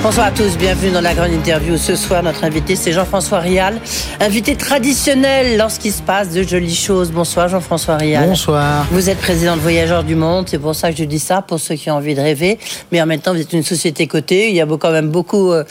Bonsoir 0.03 0.27
à 0.27 0.31
tous, 0.31 0.57
bienvenue 0.57 0.91
dans 0.91 0.99
la 0.99 1.13
grande 1.13 1.31
interview. 1.31 1.77
Ce 1.77 1.95
soir, 1.95 2.21
notre 2.21 2.43
invité, 2.43 2.75
c'est 2.75 2.91
Jean-François 2.91 3.39
Rial, 3.39 3.79
invité 4.19 4.57
traditionnel 4.57 5.57
lorsqu'il 5.57 5.93
se 5.93 6.01
passe 6.01 6.31
de 6.31 6.43
jolies 6.43 6.75
choses. 6.75 7.13
Bonsoir 7.13 7.47
Jean-François 7.47 7.95
Rial. 7.95 8.27
Bonsoir. 8.27 8.85
Vous 8.91 9.09
êtes 9.09 9.19
président 9.19 9.55
de 9.55 9.61
Voyageurs 9.61 10.03
du 10.03 10.15
Monde, 10.15 10.49
c'est 10.49 10.59
pour 10.59 10.75
ça 10.75 10.91
que 10.91 10.97
je 10.97 11.05
dis 11.05 11.19
ça, 11.19 11.41
pour 11.41 11.61
ceux 11.61 11.75
qui 11.75 11.89
ont 11.89 11.95
envie 11.95 12.13
de 12.13 12.21
rêver. 12.21 12.59
Mais 12.91 13.01
en 13.01 13.05
même 13.05 13.21
temps, 13.21 13.33
vous 13.33 13.39
êtes 13.39 13.53
une 13.53 13.63
société 13.63 14.05
cotée, 14.05 14.49
il 14.49 14.55
y 14.55 14.59
a 14.59 14.65
quand 14.65 14.91
même 14.91 15.09
beaucoup, 15.09 15.53
euh, 15.53 15.63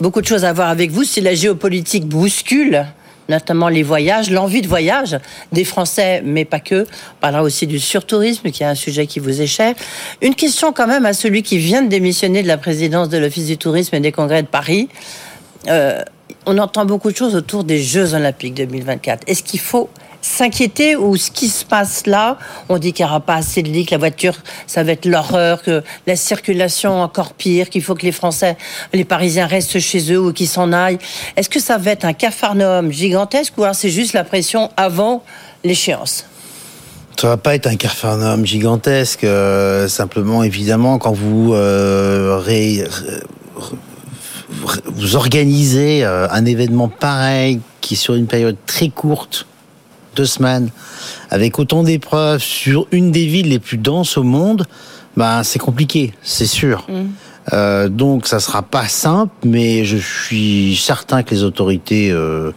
beaucoup 0.00 0.20
de 0.20 0.26
choses 0.26 0.44
à 0.44 0.52
voir 0.52 0.68
avec 0.68 0.92
vous. 0.92 1.02
Si 1.02 1.20
la 1.20 1.34
géopolitique 1.34 2.06
bouscule, 2.06 2.86
notamment 3.28 3.68
les 3.68 3.82
voyages, 3.82 4.30
l'envie 4.30 4.62
de 4.62 4.68
voyage 4.68 5.18
des 5.52 5.64
Français, 5.64 6.22
mais 6.24 6.44
pas 6.44 6.60
que. 6.60 6.82
On 6.82 7.20
parlera 7.20 7.42
aussi 7.42 7.66
du 7.66 7.78
surtourisme, 7.78 8.50
qui 8.50 8.62
est 8.62 8.66
un 8.66 8.74
sujet 8.74 9.06
qui 9.06 9.18
vous 9.18 9.40
est 9.40 9.46
cher. 9.46 9.74
Une 10.22 10.34
question 10.34 10.72
quand 10.72 10.86
même 10.86 11.06
à 11.06 11.12
celui 11.12 11.42
qui 11.42 11.58
vient 11.58 11.82
de 11.82 11.88
démissionner 11.88 12.42
de 12.42 12.48
la 12.48 12.58
présidence 12.58 13.08
de 13.08 13.18
l'Office 13.18 13.46
du 13.46 13.58
tourisme 13.58 13.94
et 13.96 14.00
des 14.00 14.12
congrès 14.12 14.42
de 14.42 14.48
Paris. 14.48 14.88
Euh, 15.68 16.02
on 16.46 16.58
entend 16.58 16.84
beaucoup 16.84 17.10
de 17.10 17.16
choses 17.16 17.34
autour 17.34 17.64
des 17.64 17.82
Jeux 17.82 18.14
Olympiques 18.14 18.54
2024. 18.54 19.24
Est-ce 19.26 19.42
qu'il 19.42 19.60
faut 19.60 19.90
s'inquiéter 20.26 20.96
ou 20.96 21.16
ce 21.16 21.30
qui 21.30 21.48
se 21.48 21.64
passe 21.64 22.06
là 22.06 22.36
On 22.68 22.78
dit 22.78 22.92
qu'il 22.92 23.04
n'y 23.04 23.10
aura 23.10 23.20
pas 23.20 23.36
assez 23.36 23.62
de 23.62 23.68
lits, 23.68 23.86
que 23.86 23.92
la 23.92 23.98
voiture, 23.98 24.34
ça 24.66 24.82
va 24.82 24.92
être 24.92 25.06
l'horreur, 25.06 25.62
que 25.62 25.82
la 26.06 26.16
circulation 26.16 27.00
encore 27.00 27.32
pire, 27.32 27.70
qu'il 27.70 27.82
faut 27.82 27.94
que 27.94 28.04
les 28.04 28.12
Français, 28.12 28.56
les 28.92 29.04
Parisiens 29.04 29.46
restent 29.46 29.78
chez 29.78 30.12
eux 30.12 30.20
ou 30.20 30.32
qu'ils 30.32 30.48
s'en 30.48 30.72
aillent. 30.72 30.98
Est-ce 31.36 31.48
que 31.48 31.60
ça 31.60 31.78
va 31.78 31.92
être 31.92 32.04
un 32.04 32.12
cafarnaum 32.12 32.90
gigantesque 32.92 33.54
ou 33.56 33.62
alors 33.62 33.74
c'est 33.74 33.90
juste 33.90 34.12
la 34.12 34.24
pression 34.24 34.70
avant 34.76 35.22
l'échéance? 35.64 36.26
Ça 37.18 37.28
va 37.28 37.36
pas 37.38 37.54
être 37.54 37.66
un 37.66 37.76
cafarnaum 37.76 38.44
gigantesque. 38.44 39.24
Euh, 39.24 39.88
simplement, 39.88 40.42
évidemment, 40.42 40.98
quand 40.98 41.12
vous 41.12 41.54
euh, 41.54 42.38
vous 44.94 45.16
organisez 45.16 46.04
euh, 46.04 46.28
un 46.30 46.44
événement 46.44 46.88
pareil 46.88 47.60
qui 47.80 47.96
sur 47.96 48.14
une 48.14 48.26
période 48.26 48.56
très 48.66 48.88
courte 48.88 49.46
deux 50.16 50.24
semaines, 50.24 50.70
avec 51.30 51.58
autant 51.58 51.82
d'épreuves 51.82 52.42
sur 52.42 52.88
une 52.90 53.12
des 53.12 53.26
villes 53.26 53.48
les 53.50 53.58
plus 53.58 53.78
denses 53.78 54.16
au 54.16 54.22
monde, 54.22 54.66
ben 55.16 55.42
c'est 55.42 55.58
compliqué, 55.58 56.14
c'est 56.22 56.46
sûr. 56.46 56.84
Mm. 56.88 57.06
Euh, 57.52 57.88
donc 57.88 58.26
ça 58.26 58.40
sera 58.40 58.62
pas 58.62 58.88
simple, 58.88 59.32
mais 59.44 59.84
je 59.84 59.96
suis 59.96 60.76
certain 60.76 61.22
que 61.22 61.32
les 61.32 61.44
autorités 61.44 62.10
euh, 62.10 62.50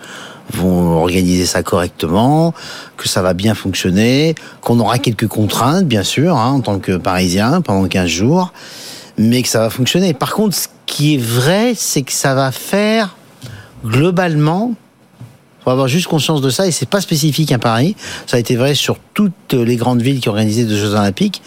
vont 0.54 0.98
organiser 0.98 1.46
ça 1.46 1.62
correctement, 1.62 2.56
que 2.98 3.08
ça 3.08 3.22
va 3.22 3.34
bien 3.34 3.54
fonctionner, 3.54 4.34
qu'on 4.62 4.80
aura 4.80 4.98
quelques 4.98 5.28
contraintes, 5.28 5.86
bien 5.86 6.04
sûr, 6.04 6.38
hein, 6.38 6.54
en 6.54 6.62
tant 6.62 6.80
que 6.80 6.98
Parisien, 6.98 7.62
pendant 7.62 7.88
15 7.88 8.08
jours, 8.08 8.54
mais 9.18 9.44
que 9.44 9.50
ça 9.50 9.60
va 9.60 9.70
fonctionner. 9.70 10.14
Par 10.14 10.34
contre, 10.34 10.56
ce 10.56 10.68
qui 10.88 11.16
est 11.16 11.22
vrai, 11.22 11.74
c'est 11.76 12.02
que 12.02 12.14
ça 12.14 12.34
va 12.34 12.52
faire 12.52 13.16
globalement 13.86 14.74
faut 15.70 15.74
avoir 15.74 15.88
juste 15.88 16.08
conscience 16.08 16.42
de 16.42 16.50
ça 16.50 16.66
et 16.66 16.72
c'est 16.72 16.90
pas 16.90 17.00
spécifique 17.00 17.52
à 17.52 17.60
Paris. 17.60 17.96
Ça 18.26 18.38
a 18.38 18.40
été 18.40 18.56
vrai 18.56 18.74
sur 18.74 18.98
toutes 19.14 19.54
les 19.54 19.76
grandes 19.76 20.02
villes 20.02 20.20
qui 20.20 20.28
organisaient 20.28 20.64
des 20.64 20.76
Jeux 20.76 20.96
Olympiques. 20.96 21.44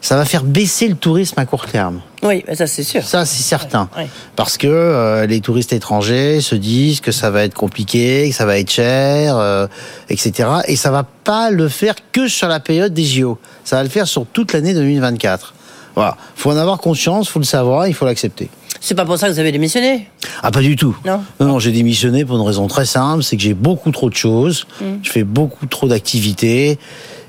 Ça 0.00 0.16
va 0.16 0.24
faire 0.24 0.42
baisser 0.42 0.88
le 0.88 0.96
tourisme 0.96 1.38
à 1.38 1.46
court 1.46 1.66
terme. 1.66 2.00
Oui, 2.24 2.44
ça 2.52 2.66
c'est 2.66 2.82
sûr. 2.82 3.04
Ça 3.04 3.24
c'est 3.24 3.44
certain. 3.44 3.88
Parce 4.34 4.58
que 4.58 4.66
euh, 4.66 5.26
les 5.26 5.40
touristes 5.40 5.72
étrangers 5.72 6.40
se 6.40 6.56
disent 6.56 7.00
que 7.00 7.12
ça 7.12 7.30
va 7.30 7.44
être 7.44 7.54
compliqué, 7.54 8.28
que 8.28 8.34
ça 8.34 8.44
va 8.44 8.58
être 8.58 8.72
cher, 8.72 9.36
euh, 9.36 9.68
etc. 10.08 10.48
Et 10.66 10.74
ça 10.74 10.90
va 10.90 11.04
pas 11.04 11.50
le 11.50 11.68
faire 11.68 11.94
que 12.10 12.26
sur 12.26 12.48
la 12.48 12.58
période 12.58 12.92
des 12.92 13.04
JO. 13.04 13.38
Ça 13.62 13.76
va 13.76 13.84
le 13.84 13.88
faire 13.88 14.08
sur 14.08 14.26
toute 14.26 14.52
l'année 14.52 14.74
2024. 14.74 15.54
Voilà. 15.94 16.16
Faut 16.36 16.50
en 16.50 16.56
avoir 16.56 16.78
conscience, 16.78 17.28
faut 17.28 17.38
le 17.38 17.44
savoir, 17.44 17.86
il 17.86 17.94
faut 17.94 18.04
l'accepter. 18.04 18.48
C'est 18.80 18.94
pas 18.94 19.04
pour 19.04 19.16
ça 19.16 19.28
que 19.28 19.32
vous 19.32 19.38
avez 19.38 19.52
démissionné? 19.52 20.08
Ah, 20.42 20.50
pas 20.50 20.60
du 20.60 20.76
tout. 20.76 20.96
Non. 21.06 21.22
Non, 21.40 21.58
j'ai 21.58 21.72
démissionné 21.72 22.24
pour 22.24 22.36
une 22.36 22.42
raison 22.42 22.66
très 22.66 22.84
simple, 22.84 23.22
c'est 23.22 23.36
que 23.36 23.42
j'ai 23.42 23.54
beaucoup 23.54 23.90
trop 23.90 24.10
de 24.10 24.14
choses, 24.14 24.66
mm. 24.80 24.84
je 25.02 25.10
fais 25.10 25.24
beaucoup 25.24 25.66
trop 25.66 25.88
d'activités 25.88 26.78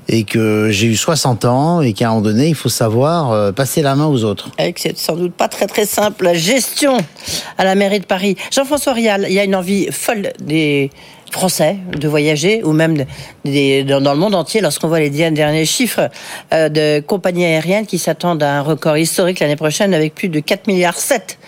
et 0.08 0.24
que 0.24 0.68
j'ai 0.70 0.86
eu 0.86 0.96
60 0.96 1.44
ans 1.44 1.80
et 1.80 1.92
qu'à 1.92 2.06
un 2.06 2.10
moment 2.10 2.22
donné, 2.22 2.48
il 2.48 2.54
faut 2.54 2.68
savoir 2.68 3.32
euh, 3.32 3.52
passer 3.52 3.82
la 3.82 3.94
main 3.94 4.06
aux 4.06 4.24
autres. 4.24 4.50
C'est 4.76 4.96
sans 4.96 5.16
doute 5.16 5.32
pas 5.32 5.48
très 5.48 5.66
très 5.66 5.86
simple. 5.86 6.24
La 6.24 6.34
gestion 6.34 6.96
à 7.58 7.64
la 7.64 7.74
mairie 7.74 8.00
de 8.00 8.04
Paris. 8.06 8.36
Jean-François 8.52 8.92
Rial, 8.92 9.26
il 9.28 9.34
y 9.34 9.40
a 9.40 9.44
une 9.44 9.56
envie 9.56 9.90
folle 9.90 10.32
des 10.40 10.90
français 11.30 11.76
de 11.96 12.08
voyager 12.08 12.62
ou 12.64 12.72
même 12.72 12.96
dans, 13.44 14.12
le 14.12 14.16
monde 14.16 14.34
entier 14.34 14.60
lorsqu'on 14.60 14.88
voit 14.88 15.00
les 15.00 15.10
derniers 15.10 15.64
chiffres 15.64 16.08
euh, 16.52 16.68
de 16.68 17.00
compagnies 17.00 17.44
aériennes 17.44 17.86
qui 17.86 17.98
s'attendent 17.98 18.42
à 18.42 18.58
un 18.58 18.62
record 18.62 18.96
historique 18.96 19.40
l'année 19.40 19.56
prochaine 19.56 19.94
avec 19.94 20.14
plus 20.14 20.28
de 20.28 20.40
4 20.40 20.66
milliards 20.66 20.98
7 20.98 21.38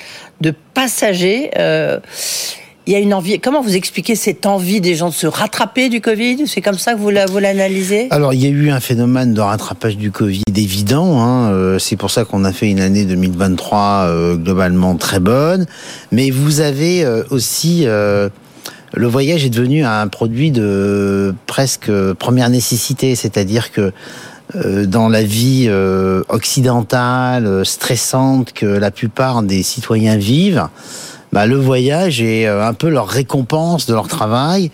de 0.41 0.53
passagers. 0.75 1.51
Euh, 1.59 1.99
il 2.87 2.93
y 2.93 2.97
a 2.97 3.01
une 3.01 3.13
envie. 3.13 3.39
Comment 3.39 3.61
vous 3.61 3.77
expliquez 3.77 4.15
cette 4.15 4.47
envie 4.47 4.81
des 4.81 4.95
gens 4.95 5.11
de 5.11 5.15
se 5.15 5.27
rattraper 5.27 5.91
du 5.91 6.01
Covid? 6.01 6.47
C'est 6.47 6.63
comme 6.63 6.79
ça 6.79 6.95
que 6.95 6.99
vous 6.99 7.11
l'analysez? 7.11 8.09
Alors, 8.11 8.33
il 8.33 8.43
y 8.43 8.47
a 8.47 8.49
eu 8.49 8.71
un 8.71 8.81
phénomène 8.81 9.35
de 9.35 9.43
rattrapage 9.43 9.99
du 9.99 10.11
Covid 10.11 10.43
évident. 10.57 11.21
Hein. 11.21 11.51
Euh, 11.53 11.79
c'est 11.79 11.97
pour 11.97 12.11
ça 12.11 12.25
qu'on 12.25 12.45
a 12.45 12.53
fait 12.53 12.71
une 12.71 12.81
année 12.81 13.05
2023 13.05 14.37
globalement 14.37 14.97
très 14.97 15.21
bonne. 15.21 15.67
Mais 16.13 16.31
vous 16.31 16.61
avez 16.61 17.05
aussi 17.29 17.87
le 18.95 19.07
voyage 19.07 19.45
est 19.45 19.51
devenu 19.51 19.85
un 19.85 20.07
produit 20.09 20.51
de 20.51 21.35
presque 21.47 21.91
première 22.15 22.49
nécessité, 22.49 23.15
c'est-à-dire 23.15 23.71
que 23.71 23.93
euh, 24.57 24.87
dans 24.87 25.09
la 25.09 25.23
vie 25.23 25.67
euh, 25.69 26.23
occidentale, 26.31 27.47
euh, 27.47 27.65
stressante 27.65 28.55
que 28.55 28.65
la 28.65 28.91
plupart 28.91 29.43
des 29.43 29.63
citoyens 29.63 30.17
vivent, 30.17 30.69
bah, 31.33 31.45
le 31.45 31.57
voyage 31.57 32.23
est 32.23 32.47
un 32.47 32.73
peu 32.73 32.89
leur 32.89 33.07
récompense 33.07 33.85
de 33.85 33.93
leur 33.93 34.09
travail. 34.09 34.71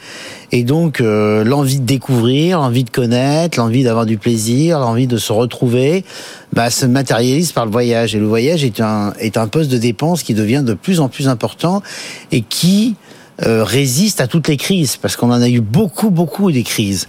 Et 0.53 0.63
donc 0.63 1.01
l'envie 1.01 1.81
de 1.81 1.85
découvrir, 1.85 2.61
l'envie 2.61 2.85
de 2.85 2.91
connaître, 2.91 3.59
l'envie 3.59 3.83
d'avoir 3.83 4.07
du 4.07 4.19
plaisir, 4.19 4.79
l'envie 4.79 5.09
de 5.09 5.17
se 5.17 5.33
retrouver, 5.33 6.05
bah, 6.53 6.71
se 6.71 6.87
matérialise 6.87 7.51
par 7.51 7.65
le 7.65 7.73
voyage. 7.73 8.15
Et 8.15 8.21
le 8.21 8.27
voyage 8.27 8.63
est 8.63 8.81
un, 8.81 9.15
est 9.19 9.37
un 9.37 9.49
poste 9.49 9.69
de 9.69 9.79
dépense 9.79 10.23
qui 10.23 10.33
devient 10.33 10.63
de 10.65 10.75
plus 10.75 11.01
en 11.01 11.09
plus 11.09 11.27
important 11.27 11.83
et 12.31 12.43
qui 12.43 12.95
euh, 13.43 13.65
résiste 13.65 14.21
à 14.21 14.29
toutes 14.29 14.47
les 14.47 14.57
crises, 14.57 14.97
parce 14.97 15.17
qu'on 15.17 15.33
en 15.33 15.43
a 15.43 15.49
eu 15.49 15.61
beaucoup, 15.61 16.11
beaucoup 16.11 16.53
des 16.53 16.63
crises. 16.63 17.09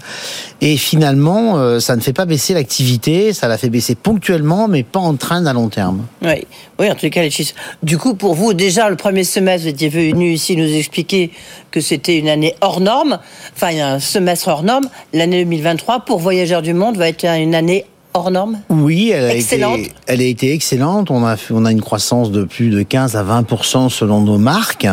Et 0.60 0.76
finalement, 0.76 1.58
euh, 1.58 1.80
ça 1.80 1.96
ne 1.96 2.02
fait 2.02 2.14
pas 2.14 2.26
baisser 2.26 2.56
l'activité, 2.56 3.32
ça 3.32 3.48
la 3.48 3.60
fait 3.60 3.70
baisser 3.70 3.94
ponctuellement, 3.94 4.68
mais 4.68 4.82
pas 4.82 5.00
en 5.00 5.16
train 5.16 5.46
à 5.46 5.54
long 5.54 5.70
terme. 5.70 6.08
Oui, 6.24 6.48
oui 6.80 6.90
en 6.90 6.96
tout 6.96 7.10
cas, 7.10 7.22
les 7.22 7.30
chiffres. 7.30 7.54
Du 7.84 8.00
coup, 8.00 8.16
pour 8.16 8.34
vous, 8.34 8.56
déjà, 8.56 8.90
le 8.90 8.96
premier 8.96 9.24
semestre, 9.24 9.68
vous 9.68 9.74
étiez 9.74 9.90
venu 9.90 10.32
ici 10.32 10.58
nous 10.58 10.74
expliquer 10.74 11.30
que 11.70 11.80
c'était 11.80 12.18
une 12.18 12.30
année 12.30 12.56
hors 12.62 12.82
norme, 12.82 13.20
enfin, 13.56 13.78
un 13.78 14.00
semestre 14.00 14.48
hors 14.48 14.64
norme. 14.64 14.90
L'année 15.14 15.44
2023, 15.44 16.06
pour 16.06 16.18
Voyageurs 16.18 16.64
du 16.64 16.74
Monde, 16.74 16.98
va 16.98 17.08
être 17.08 17.24
une 17.24 17.54
année 17.54 17.86
hors 18.16 18.32
norme 18.32 18.62
Oui, 18.70 19.12
elle 19.14 19.26
a, 19.26 19.36
excellente. 19.36 19.78
Été, 19.78 19.92
elle 20.08 20.22
a 20.22 20.26
été 20.26 20.54
excellente. 20.54 21.12
On 21.12 21.24
a, 21.24 21.36
on 21.52 21.66
a 21.66 21.72
une 21.72 21.82
croissance 21.82 22.32
de 22.32 22.46
plus 22.46 22.70
de 22.70 22.82
15 22.82 23.16
à 23.16 23.24
20% 23.24 23.90
selon 23.90 24.22
nos 24.22 24.40
marques. 24.40 24.88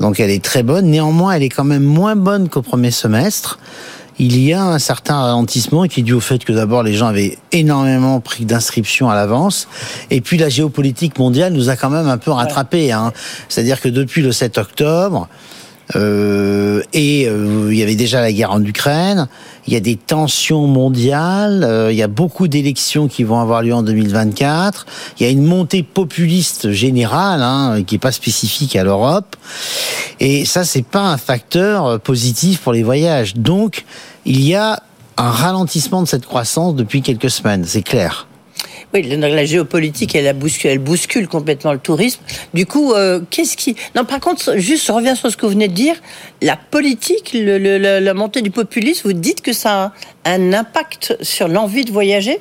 Donc 0.00 0.18
elle 0.18 0.30
est 0.30 0.42
très 0.42 0.62
bonne. 0.62 0.86
Néanmoins, 0.86 1.32
elle 1.32 1.42
est 1.42 1.50
quand 1.50 1.64
même 1.64 1.84
moins 1.84 2.16
bonne 2.16 2.48
qu'au 2.48 2.62
premier 2.62 2.90
semestre. 2.90 3.58
Il 4.18 4.38
y 4.38 4.52
a 4.52 4.62
un 4.62 4.78
certain 4.78 5.18
ralentissement 5.18 5.86
qui 5.86 6.00
est 6.00 6.02
dû 6.02 6.12
au 6.12 6.20
fait 6.20 6.44
que 6.44 6.52
d'abord 6.52 6.82
les 6.82 6.92
gens 6.92 7.06
avaient 7.06 7.38
énormément 7.52 8.20
pris 8.20 8.44
d'inscriptions 8.44 9.08
à 9.08 9.14
l'avance, 9.14 9.66
et 10.10 10.20
puis 10.20 10.36
la 10.36 10.50
géopolitique 10.50 11.18
mondiale 11.18 11.54
nous 11.54 11.70
a 11.70 11.76
quand 11.76 11.88
même 11.88 12.06
un 12.06 12.18
peu 12.18 12.30
rattrapé. 12.30 12.92
Hein. 12.92 13.14
C'est-à-dire 13.48 13.80
que 13.80 13.88
depuis 13.88 14.20
le 14.20 14.30
7 14.30 14.58
octobre, 14.58 15.26
euh, 15.96 16.82
et 16.92 17.26
euh, 17.28 17.68
il 17.70 17.78
y 17.78 17.82
avait 17.82 17.96
déjà 17.96 18.20
la 18.20 18.32
guerre 18.32 18.52
en 18.52 18.62
Ukraine. 18.64 19.28
Il 19.66 19.72
y 19.72 19.76
a 19.76 19.80
des 19.80 19.96
tensions 19.96 20.66
mondiales. 20.66 21.64
Euh, 21.64 21.92
il 21.92 21.98
y 21.98 22.02
a 22.02 22.08
beaucoup 22.08 22.48
d'élections 22.48 23.08
qui 23.08 23.24
vont 23.24 23.40
avoir 23.40 23.62
lieu 23.62 23.74
en 23.74 23.82
2024. 23.82 24.86
Il 25.18 25.26
y 25.26 25.26
a 25.26 25.30
une 25.30 25.44
montée 25.44 25.82
populiste 25.82 26.70
générale 26.70 27.42
hein, 27.42 27.82
qui 27.86 27.96
est 27.96 27.98
pas 27.98 28.12
spécifique 28.12 28.76
à 28.76 28.84
l'Europe. 28.84 29.36
Et 30.18 30.44
ça, 30.44 30.64
c'est 30.64 30.84
pas 30.84 31.10
un 31.10 31.16
facteur 31.16 32.00
positif 32.00 32.60
pour 32.60 32.72
les 32.72 32.82
voyages. 32.82 33.34
Donc, 33.34 33.84
il 34.24 34.42
y 34.42 34.54
a 34.54 34.82
un 35.16 35.30
ralentissement 35.30 36.02
de 36.02 36.08
cette 36.08 36.26
croissance 36.26 36.74
depuis 36.74 37.02
quelques 37.02 37.30
semaines. 37.30 37.64
C'est 37.66 37.82
clair. 37.82 38.26
Oui, 38.92 39.02
la 39.02 39.44
géopolitique, 39.44 40.16
elle, 40.16 40.36
bouscule, 40.36 40.78
bouscule 40.78 41.28
complètement 41.28 41.72
le 41.72 41.78
tourisme. 41.78 42.20
Du 42.54 42.66
coup, 42.66 42.92
euh, 42.92 43.20
qu'est-ce 43.30 43.56
qui... 43.56 43.76
Non, 43.94 44.04
par 44.04 44.18
contre, 44.18 44.56
juste, 44.56 44.84
je 44.86 44.90
reviens 44.92 45.14
sur 45.14 45.30
ce 45.30 45.36
que 45.36 45.46
vous 45.46 45.52
venez 45.52 45.68
de 45.68 45.74
dire. 45.74 45.94
La 46.42 46.56
politique, 46.56 47.30
le, 47.32 47.78
la 47.78 48.14
montée 48.14 48.42
du 48.42 48.50
populisme, 48.50 49.02
vous 49.08 49.12
dites 49.12 49.42
que 49.42 49.52
ça 49.52 49.92
un 50.24 50.52
impact 50.52 51.16
sur 51.22 51.48
l'envie 51.48 51.84
de 51.84 51.92
voyager? 51.92 52.38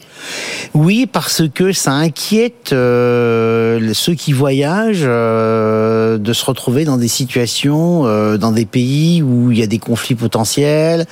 Oui, 0.74 1.08
parce 1.08 1.44
que 1.54 1.72
ça 1.72 1.94
inquiète 1.94 2.74
euh, 2.74 3.92
ceux 3.94 4.14
qui 4.14 4.34
voyagent 4.34 5.06
euh, 5.06 6.18
de 6.18 6.34
se 6.34 6.46
retrouver 6.46 6.84
dans 6.84 6.98
des 6.98 7.08
situations, 7.08 8.06
euh, 8.06 8.38
dans 8.38 8.52
des 8.52 8.66
pays 8.66 9.22
où 9.22 9.52
il 9.52 9.58
y 9.58 9.64
a 9.64 9.68
des 9.68 9.80
conflits 9.80 10.16
potentiels, 10.16 11.06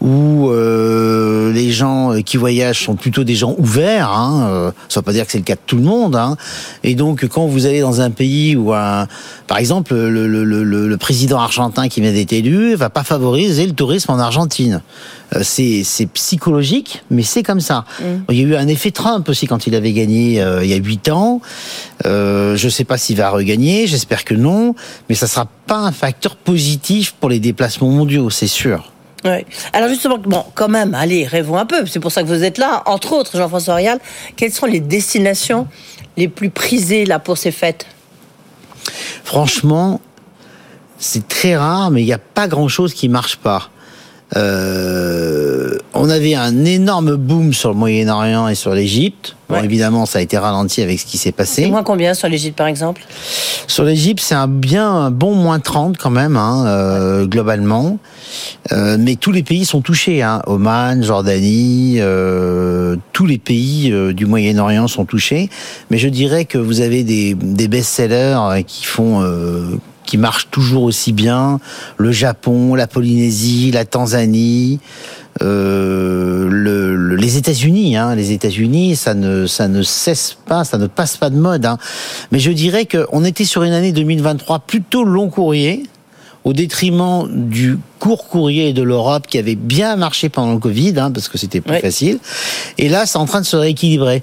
où 0.00 0.50
les 0.50 1.70
gens 1.70 2.20
qui 2.24 2.36
voyagent 2.36 2.84
sont 2.84 2.94
plutôt 2.94 3.24
des 3.24 3.34
gens 3.34 3.54
ouverts. 3.58 4.10
Hein, 4.10 4.72
ça 4.88 5.00
ne 5.00 5.02
veut 5.02 5.04
pas 5.04 5.12
dire 5.12 5.26
que 5.26 5.32
c'est 5.32 5.38
le 5.38 5.44
cas 5.44 5.54
de 5.54 5.60
tout 5.66 5.76
le 5.76 5.82
monde. 5.82 6.16
Hein, 6.16 6.36
et 6.82 6.94
donc, 6.94 7.26
quand 7.26 7.46
vous 7.46 7.66
allez 7.66 7.80
dans 7.80 8.00
un 8.00 8.10
pays 8.10 8.56
où, 8.56 8.66
par 8.68 9.58
exemple, 9.58 9.94
le, 9.94 10.26
le, 10.26 10.96
président 10.96 11.38
argentin 11.38 11.88
qui 11.88 12.00
vient 12.00 12.12
d'être 12.12 12.32
élu 12.32 12.74
va 12.74 12.90
pas 12.90 13.02
favoriser 13.02 13.66
le 13.66 13.72
tourisme 13.72 14.12
en 14.12 14.18
Argentine. 14.18 14.82
C'est 15.42 16.03
psychologique, 16.06 17.02
mais 17.10 17.22
c'est 17.22 17.42
comme 17.42 17.60
ça. 17.60 17.84
Mm. 18.00 18.04
Il 18.30 18.36
y 18.36 18.40
a 18.40 18.48
eu 18.48 18.56
un 18.56 18.68
effet 18.68 18.90
Trump 18.90 19.28
aussi 19.28 19.46
quand 19.46 19.66
il 19.66 19.74
avait 19.74 19.92
gagné 19.92 20.40
euh, 20.40 20.64
il 20.64 20.70
y 20.70 20.74
a 20.74 20.76
huit 20.76 21.08
ans. 21.08 21.40
Euh, 22.06 22.56
je 22.56 22.66
ne 22.66 22.70
sais 22.70 22.84
pas 22.84 22.98
s'il 22.98 23.16
va 23.16 23.30
regagner, 23.30 23.86
j'espère 23.86 24.24
que 24.24 24.34
non, 24.34 24.74
mais 25.08 25.14
ça 25.14 25.26
sera 25.26 25.46
pas 25.66 25.78
un 25.78 25.92
facteur 25.92 26.36
positif 26.36 27.12
pour 27.12 27.28
les 27.28 27.40
déplacements 27.40 27.90
mondiaux, 27.90 28.30
c'est 28.30 28.46
sûr. 28.46 28.90
Oui. 29.24 29.46
Alors 29.72 29.88
justement, 29.88 30.18
bon, 30.18 30.44
quand 30.54 30.68
même, 30.68 30.94
allez, 30.94 31.26
rêvons 31.26 31.56
un 31.56 31.64
peu. 31.64 31.86
C'est 31.86 32.00
pour 32.00 32.12
ça 32.12 32.22
que 32.22 32.28
vous 32.28 32.44
êtes 32.44 32.58
là. 32.58 32.82
Entre 32.86 33.12
autres, 33.14 33.36
Jean-François 33.36 33.76
Rial, 33.76 33.98
quelles 34.36 34.52
sont 34.52 34.66
les 34.66 34.80
destinations 34.80 35.66
les 36.16 36.28
plus 36.28 36.50
prisées 36.50 37.06
là 37.06 37.18
pour 37.18 37.38
ces 37.38 37.50
fêtes? 37.50 37.86
Franchement, 39.24 40.00
c'est 40.98 41.26
très 41.26 41.56
rare, 41.56 41.90
mais 41.90 42.02
il 42.02 42.06
n'y 42.06 42.12
a 42.12 42.18
pas 42.18 42.48
grand-chose 42.48 42.92
qui 42.92 43.08
marche 43.08 43.36
pas. 43.36 43.70
Euh, 44.36 45.78
on 45.92 46.10
avait 46.10 46.34
un 46.34 46.64
énorme 46.64 47.16
boom 47.16 47.52
sur 47.52 47.70
le 47.70 47.76
Moyen-Orient 47.76 48.48
et 48.48 48.54
sur 48.54 48.74
l'Égypte. 48.74 49.36
Bon, 49.48 49.62
évidemment, 49.62 50.06
ça 50.06 50.18
a 50.18 50.22
été 50.22 50.38
ralenti 50.38 50.82
avec 50.82 50.98
ce 50.98 51.06
qui 51.06 51.18
s'est 51.18 51.32
passé. 51.32 51.66
Moins 51.66 51.82
combien 51.82 52.14
sur 52.14 52.28
l'Égypte, 52.28 52.56
par 52.56 52.66
exemple? 52.66 53.02
Sur 53.66 53.84
l'Égypte, 53.84 54.20
c'est 54.22 54.34
un 54.34 54.48
bien 54.48 54.90
un 54.90 55.10
bon 55.10 55.34
moins 55.34 55.60
30 55.60 55.98
quand 55.98 56.10
même, 56.10 56.36
hein, 56.36 56.64
euh, 56.66 57.26
globalement. 57.26 57.98
Euh, 58.72 58.96
mais 58.98 59.16
tous 59.16 59.32
les 59.32 59.42
pays 59.42 59.64
sont 59.64 59.82
touchés. 59.82 60.22
Hein. 60.22 60.42
Oman, 60.46 61.02
Jordanie, 61.02 61.96
euh, 61.98 62.96
tous 63.12 63.26
les 63.26 63.38
pays 63.38 63.92
euh, 63.92 64.12
du 64.12 64.26
Moyen-Orient 64.26 64.88
sont 64.88 65.04
touchés. 65.04 65.50
Mais 65.90 65.98
je 65.98 66.08
dirais 66.08 66.44
que 66.46 66.58
vous 66.58 66.80
avez 66.80 67.04
des, 67.04 67.34
des 67.34 67.68
best-sellers 67.68 68.64
qui 68.66 68.84
font 68.84 69.22
qui 70.04 70.18
marche 70.18 70.48
toujours 70.50 70.84
aussi 70.84 71.12
bien. 71.12 71.60
Le 71.96 72.12
Japon, 72.12 72.74
la 72.74 72.86
Polynésie, 72.86 73.70
la 73.72 73.84
Tanzanie, 73.84 74.80
euh, 75.42 76.48
le, 76.48 77.16
les 77.16 77.36
États-Unis. 77.36 77.96
Hein. 77.96 78.14
Les 78.14 78.32
États-Unis, 78.32 78.96
ça 78.96 79.14
ne, 79.14 79.46
ça 79.46 79.68
ne 79.68 79.82
cesse 79.82 80.36
pas, 80.46 80.64
ça 80.64 80.78
ne 80.78 80.86
passe 80.86 81.16
pas 81.16 81.30
de 81.30 81.36
mode. 81.36 81.66
Hein. 81.66 81.78
Mais 82.30 82.38
je 82.38 82.50
dirais 82.50 82.86
qu'on 82.86 83.24
était 83.24 83.44
sur 83.44 83.62
une 83.62 83.72
année 83.72 83.92
2023 83.92 84.60
plutôt 84.60 85.04
long 85.04 85.28
courrier 85.28 85.84
au 86.44 86.52
détriment 86.52 87.26
du 87.30 87.78
court 87.98 88.28
courrier 88.28 88.74
de 88.74 88.82
l'Europe 88.82 89.26
qui 89.26 89.38
avait 89.38 89.54
bien 89.54 89.96
marché 89.96 90.28
pendant 90.28 90.52
le 90.52 90.58
Covid, 90.58 90.94
hein, 90.98 91.10
parce 91.10 91.28
que 91.28 91.38
c'était 91.38 91.62
plus 91.62 91.78
facile. 91.78 92.18
Et 92.76 92.90
là, 92.90 93.06
c'est 93.06 93.16
en 93.16 93.24
train 93.24 93.40
de 93.40 93.46
se 93.46 93.56
rééquilibrer. 93.56 94.22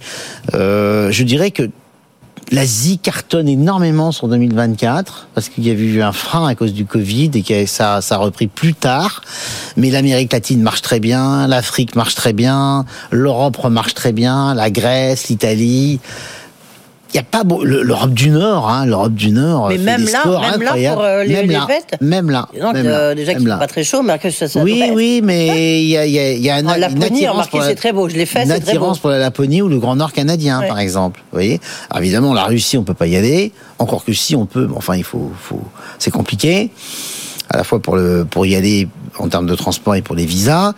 Euh, 0.53 1.11
je 1.11 1.23
dirais 1.23 1.49
que 1.49 1.69
L'Asie 2.53 2.97
cartonne 2.97 3.47
énormément 3.47 4.11
sur 4.11 4.27
2024 4.27 5.29
parce 5.33 5.47
qu'il 5.47 5.65
y 5.65 5.69
a 5.69 5.73
eu 5.73 6.01
un 6.01 6.11
frein 6.11 6.45
à 6.45 6.53
cause 6.53 6.73
du 6.73 6.83
Covid 6.83 7.31
et 7.33 7.43
que 7.43 7.65
ça, 7.65 8.01
ça 8.01 8.15
a 8.15 8.17
repris 8.17 8.47
plus 8.47 8.73
tard. 8.73 9.21
Mais 9.77 9.89
l'Amérique 9.89 10.33
latine 10.33 10.61
marche 10.61 10.81
très 10.81 10.99
bien, 10.99 11.47
l'Afrique 11.47 11.95
marche 11.95 12.15
très 12.15 12.33
bien, 12.33 12.83
l'Europe 13.09 13.57
marche 13.69 13.93
très 13.93 14.11
bien, 14.11 14.53
la 14.53 14.69
Grèce, 14.69 15.29
l'Italie 15.29 16.01
il 17.13 17.17
y 17.17 17.19
a 17.19 17.23
pas 17.23 17.43
l'Europe 17.63 18.13
du 18.13 18.29
Nord, 18.29 18.69
hein, 18.69 18.85
l'Europe 18.85 19.13
du 19.13 19.31
Nord. 19.31 19.67
Mais 19.69 19.77
même 19.77 20.05
là, 20.05 20.23
même 20.51 20.61
là 20.61 20.93
pour 20.93 21.03
euh, 21.03 21.23
les, 21.23 21.33
même 21.33 21.47
les 21.47 21.53
là, 21.53 21.67
fêtes. 21.67 21.97
Même 22.01 22.29
là. 22.29 22.47
Donc, 22.59 22.73
même 22.73 22.87
euh, 22.87 23.13
déjà 23.15 23.33
qu'il 23.33 23.43
n'est 23.45 23.57
pas 23.57 23.67
très 23.67 23.83
chaud, 23.83 24.01
mais 24.01 24.17
que 24.17 24.29
ça, 24.29 24.47
ça 24.47 24.61
Oui, 24.63 24.83
oui, 24.93 25.21
mais 25.23 25.81
il 25.83 25.89
y 25.89 25.97
a, 25.97 26.05
y, 26.05 26.17
a, 26.19 26.33
y 26.33 26.49
a 26.49 26.55
un, 26.55 26.65
oh, 26.65 26.73
une 26.73 26.79
Laponie, 26.79 27.05
attirance 27.05 27.47
pour 27.49 27.59
la, 27.59 27.67
c'est 27.67 27.75
très 27.75 27.91
beau. 27.91 28.07
Je 28.07 28.15
l'ai 28.15 28.25
fait, 28.25 28.43
Une 28.43 28.47
c'est 28.49 28.59
très 28.59 28.73
beau. 28.73 28.77
attirance 28.79 28.99
pour 28.99 29.09
la 29.09 29.19
Laponie 29.19 29.61
ou 29.61 29.67
le 29.67 29.79
Grand 29.79 29.95
Nord 29.95 30.13
canadien, 30.13 30.61
Ouais. 30.61 30.67
par 30.67 30.79
exemple. 30.79 31.19
Vous 31.31 31.35
voyez. 31.37 31.59
Alors, 31.89 32.01
évidemment, 32.03 32.33
la 32.33 32.45
Russie, 32.45 32.77
on 32.77 32.83
peut 32.83 32.93
pas 32.93 33.07
y 33.07 33.15
aller. 33.17 33.51
Encore 33.79 34.05
que 34.05 34.13
si, 34.13 34.35
on 34.35 34.45
peut. 34.45 34.67
Mais 34.69 34.77
enfin, 34.77 34.95
il 34.95 35.03
faut, 35.03 35.31
faut. 35.41 35.61
C'est 35.99 36.11
compliqué 36.11 36.71
à 37.49 37.57
la 37.57 37.63
fois 37.65 37.81
pour 37.81 37.97
le 37.97 38.23
pour 38.29 38.45
y 38.45 38.55
aller 38.55 38.87
en 39.17 39.29
termes 39.29 39.47
de 39.47 39.55
transport 39.55 39.95
et 39.95 40.01
pour 40.01 40.15
les 40.15 40.25
visas, 40.25 40.73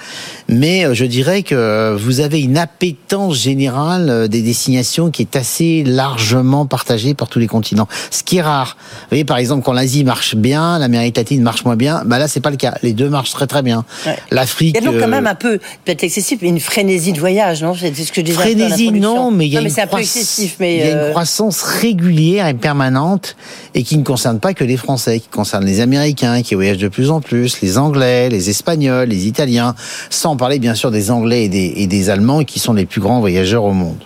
mais 0.48 0.86
euh, 0.86 0.94
je 0.94 1.06
dirais 1.06 1.44
que 1.44 1.96
vous 2.00 2.20
avez 2.20 2.42
une 2.42 2.58
appétence 2.58 3.36
générale 3.36 4.10
euh, 4.10 4.28
des 4.28 4.42
destinations 4.42 5.12
qui 5.12 5.22
est 5.22 5.36
assez 5.36 5.84
largement 5.84 6.66
partagée 6.66 7.14
par 7.14 7.28
tous 7.28 7.40
les 7.40 7.48
continents, 7.48 7.88
ce 8.12 8.24
qui 8.24 8.38
est 8.38 8.42
rare. 8.42 8.78
Vous 8.80 9.08
voyez 9.10 9.26
par 9.26 9.38
exemple 9.38 9.64
quand 9.64 9.74
l'Asie 9.74 10.04
marche 10.04 10.36
bien, 10.36 10.80
l'Amérique 10.80 11.18
latine 11.18 11.42
marche 11.42 11.66
moins 11.66 11.76
bien, 11.76 12.04
bah 12.06 12.20
là 12.20 12.28
c'est 12.28 12.40
pas 12.40 12.52
le 12.52 12.58
cas. 12.58 12.76
Les 12.84 12.94
deux 12.94 13.10
marchent 13.10 13.32
très 13.32 13.48
très 13.48 13.62
bien. 13.62 13.86
Ouais. 14.06 14.18
L'Afrique. 14.32 14.76
Il 14.78 14.84
y 14.84 14.88
a 14.88 14.92
donc 14.92 15.00
quand 15.00 15.08
euh, 15.08 15.12
même 15.12 15.28
un 15.28 15.36
peu, 15.36 15.60
peut-être 15.86 16.04
excessif, 16.04 16.40
mais 16.42 16.50
une 16.50 16.60
frénésie 16.60 17.14
de 17.14 17.20
voyage, 17.20 17.64
non? 17.64 17.74
C'est 17.76 17.94
ce 17.94 18.12
que 18.12 18.22
je 18.22 18.26
disais. 18.26 18.38
Frénésie, 18.38 18.92
non, 18.92 19.32
mais 19.32 19.48
il 19.48 19.54
y 19.54 19.58
a, 19.58 19.62
Non, 19.62 19.68
une, 19.68 19.80
un 19.80 19.98
excessif, 19.98 20.58
mais 20.60 20.76
il 20.76 20.80
y 20.80 20.84
a 20.84 20.96
euh, 20.96 21.06
une 21.08 21.12
croissance 21.12 21.62
régulière 21.62 22.48
et 22.48 22.54
permanente 22.54 23.36
et 23.74 23.84
qui 23.84 23.98
ne 23.98 24.04
concerne 24.04 24.40
pas 24.40 24.54
que 24.54 24.64
les 24.64 24.78
Français, 24.78 25.20
qui 25.20 25.30
concerne 25.30 25.66
les 25.66 25.80
Américains 25.80 26.42
qui 26.42 26.56
voyagent 26.56 26.78
de 26.78 26.88
plus 26.88 27.10
en 27.10 27.22
plus, 27.22 27.62
les 27.62 27.78
Anglais, 27.78 28.23
les 28.30 28.50
Espagnols, 28.50 29.10
les 29.10 29.28
Italiens, 29.28 29.76
sans 30.10 30.36
parler 30.38 30.60
bien 30.60 30.76
sûr 30.76 30.92
des 30.92 31.12
Anglais 31.12 31.46
et 31.46 31.50
des, 31.50 31.74
et 31.78 31.88
des 31.88 32.10
Allemands 32.10 32.44
qui 32.44 32.60
sont 32.60 32.74
les 32.74 32.86
plus 32.86 33.02
grands 33.02 33.20
voyageurs 33.20 33.64
au 33.64 33.74
monde. 33.74 34.00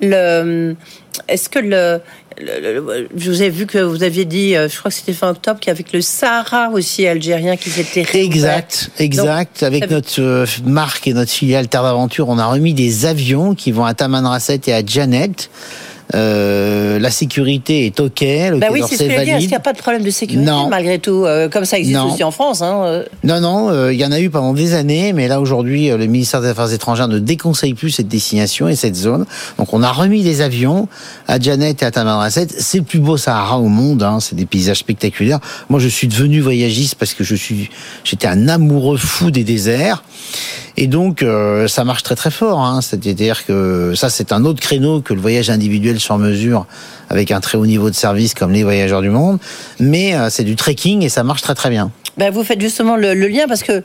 le, 0.00 0.74
est-ce 1.28 1.48
que 1.48 1.58
le, 1.58 2.00
le- 2.40 2.60
le- 2.80 3.08
je 3.14 3.30
vous 3.30 3.42
ai 3.42 3.50
vu 3.50 3.66
que 3.66 3.78
vous 3.78 4.02
aviez 4.02 4.24
dit, 4.24 4.56
euh, 4.56 4.68
je 4.68 4.76
crois 4.78 4.90
que 4.90 4.96
c'était 4.96 5.12
fin 5.12 5.30
octobre, 5.30 5.60
qu'avec 5.60 5.92
le 5.92 6.00
Sahara 6.00 6.70
aussi 6.70 7.06
algérien 7.06 7.56
qui 7.56 7.70
s'était. 7.70 8.04
Exact, 8.18 8.90
exact. 8.98 9.62
Avec 9.62 9.90
notre 9.90 10.20
euh, 10.20 10.46
marque 10.64 11.06
et 11.06 11.12
notre 11.12 11.30
filiale 11.30 11.68
Terre 11.68 11.82
d'Aventure, 11.82 12.28
on 12.28 12.38
a 12.38 12.46
remis 12.46 12.74
des 12.74 13.06
avions 13.06 13.54
qui 13.54 13.70
vont 13.72 13.84
à 13.84 13.94
Tamanrasset 13.94 14.60
et 14.66 14.72
à 14.74 14.84
Janet. 14.84 15.50
Euh, 16.14 16.98
la 16.98 17.10
sécurité 17.10 17.86
est 17.86 17.98
ok. 18.00 18.20
Le 18.20 18.58
Bah 18.58 18.66
oui, 18.70 18.82
c'est 18.86 18.96
ce 18.96 19.02
que 19.04 19.10
je 19.10 19.16
veux 19.16 19.16
dire. 19.16 19.20
Est-ce 19.20 19.26
valide. 19.32 19.40
qu'il 19.40 19.48
n'y 19.48 19.54
a 19.56 19.60
pas 19.60 19.72
de 19.72 19.78
problème 19.78 20.02
de 20.02 20.10
sécurité 20.10 20.44
Non. 20.44 20.68
malgré 20.68 20.98
tout 20.98 21.24
euh, 21.24 21.48
Comme 21.48 21.64
ça 21.64 21.78
existe 21.78 21.96
Non. 21.98 22.12
aussi 22.12 22.22
en 22.22 22.30
France. 22.30 22.62
Hein, 22.62 22.82
euh. 22.84 23.04
Non, 23.24 23.40
non, 23.40 23.70
euh, 23.70 23.92
il 23.92 23.98
y 23.98 24.04
en 24.04 24.12
a 24.12 24.20
eu 24.20 24.30
pendant 24.30 24.52
des 24.52 24.74
années, 24.74 25.12
mais 25.12 25.28
là 25.28 25.40
aujourd'hui, 25.40 25.88
le 25.88 26.06
ministère 26.06 26.40
des 26.42 26.48
Affaires 26.48 26.72
étrangères 26.72 27.08
ne 27.08 27.18
déconseille 27.18 27.74
plus 27.74 27.90
cette 27.90 28.08
destination 28.08 28.68
et 28.68 28.76
cette 28.76 28.96
zone. 28.96 29.24
Donc 29.58 29.72
on 29.72 29.82
a 29.82 29.90
remis 29.90 30.22
des 30.22 30.40
avions 30.42 30.88
à 31.28 31.38
Janet 31.40 31.82
et 31.82 31.86
à 31.86 31.90
Tamanrasset. 31.90 32.48
C'est 32.58 32.78
le 32.78 32.84
plus 32.84 32.98
beau 33.00 33.16
Sahara 33.16 33.58
au 33.58 33.68
monde, 33.68 34.02
hein, 34.02 34.18
c'est 34.20 34.36
des 34.36 34.46
paysages 34.46 34.78
spectaculaires. 34.78 35.40
Moi, 35.70 35.80
je 35.80 35.88
suis 35.88 36.08
devenu 36.08 36.40
voyagiste 36.40 36.96
parce 36.96 37.14
que 37.14 37.24
je 37.24 37.34
suis, 37.34 37.70
j'étais 38.04 38.26
un 38.26 38.48
amoureux 38.48 38.98
fou 38.98 39.30
des 39.30 39.44
déserts. 39.44 40.02
Et 40.76 40.86
donc, 40.86 41.24
ça 41.68 41.84
marche 41.84 42.02
très 42.02 42.14
très 42.16 42.30
fort. 42.30 42.60
Hein. 42.60 42.80
C'est-à-dire 42.80 43.44
que 43.44 43.92
ça, 43.94 44.08
c'est 44.08 44.32
un 44.32 44.44
autre 44.46 44.60
créneau 44.60 45.02
que 45.02 45.12
le 45.12 45.20
voyage 45.20 45.50
individuel 45.50 46.00
sur 46.02 46.18
mesure 46.18 46.66
avec 47.08 47.30
un 47.30 47.40
très 47.40 47.58
haut 47.58 47.66
niveau 47.66 47.90
de 47.90 47.94
service 47.94 48.34
comme 48.34 48.52
les 48.52 48.62
voyageurs 48.62 49.02
du 49.02 49.10
monde. 49.10 49.38
Mais 49.80 50.14
euh, 50.14 50.28
c'est 50.30 50.44
du 50.44 50.56
trekking 50.56 51.02
et 51.02 51.08
ça 51.08 51.24
marche 51.24 51.42
très 51.42 51.54
très 51.54 51.70
bien. 51.70 51.90
Ben, 52.16 52.30
vous 52.30 52.44
faites 52.44 52.60
justement 52.60 52.96
le, 52.96 53.14
le 53.14 53.28
lien 53.28 53.44
parce 53.48 53.62
que 53.62 53.82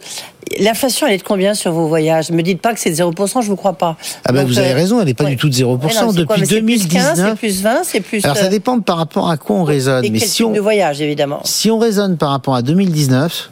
l'inflation, 0.59 1.07
elle 1.07 1.13
est 1.13 1.17
de 1.17 1.23
combien 1.23 1.53
sur 1.53 1.71
vos 1.71 1.87
voyages? 1.87 2.29
Ne 2.29 2.35
me 2.35 2.43
dites 2.43 2.61
pas 2.61 2.73
que 2.73 2.79
c'est 2.79 2.89
de 2.89 2.95
0%, 2.95 3.33
je 3.33 3.37
ne 3.37 3.43
vous 3.43 3.55
crois 3.55 3.73
pas. 3.73 3.95
Ah 4.25 4.31
ben 4.31 4.41
Donc, 4.41 4.49
vous 4.49 4.59
avez 4.59 4.71
euh, 4.71 4.75
raison, 4.75 4.99
elle 4.99 5.07
n'est 5.07 5.13
pas 5.13 5.23
ouais. 5.25 5.31
du 5.31 5.37
tout 5.37 5.49
de 5.49 5.55
0%. 5.55 5.63
Ouais, 5.65 5.93
non, 6.01 6.11
c'est 6.13 6.25
quoi, 6.25 6.35
Depuis 6.37 6.47
15, 6.47 6.49
2019. 6.49 7.15
c'est 7.15 7.35
plus 7.35 7.61
20, 7.61 7.79
c'est 7.83 8.01
plus. 8.01 8.25
Alors 8.25 8.37
ça 8.37 8.45
euh, 8.45 8.49
dépend 8.49 8.79
par 8.79 8.97
rapport 8.97 9.29
à 9.29 9.37
quoi 9.37 9.55
on 9.57 9.63
raisonne. 9.63 10.03
Et 10.03 10.09
Mais 10.09 10.19
quel 10.19 10.27
si 10.27 10.35
type 10.37 10.45
on, 10.47 10.51
de 10.51 10.59
voyage, 10.59 11.01
évidemment. 11.01 11.39
si 11.43 11.71
on 11.71 11.79
raisonne 11.79 12.17
par 12.17 12.29
rapport 12.29 12.55
à 12.55 12.61
2019, 12.61 13.51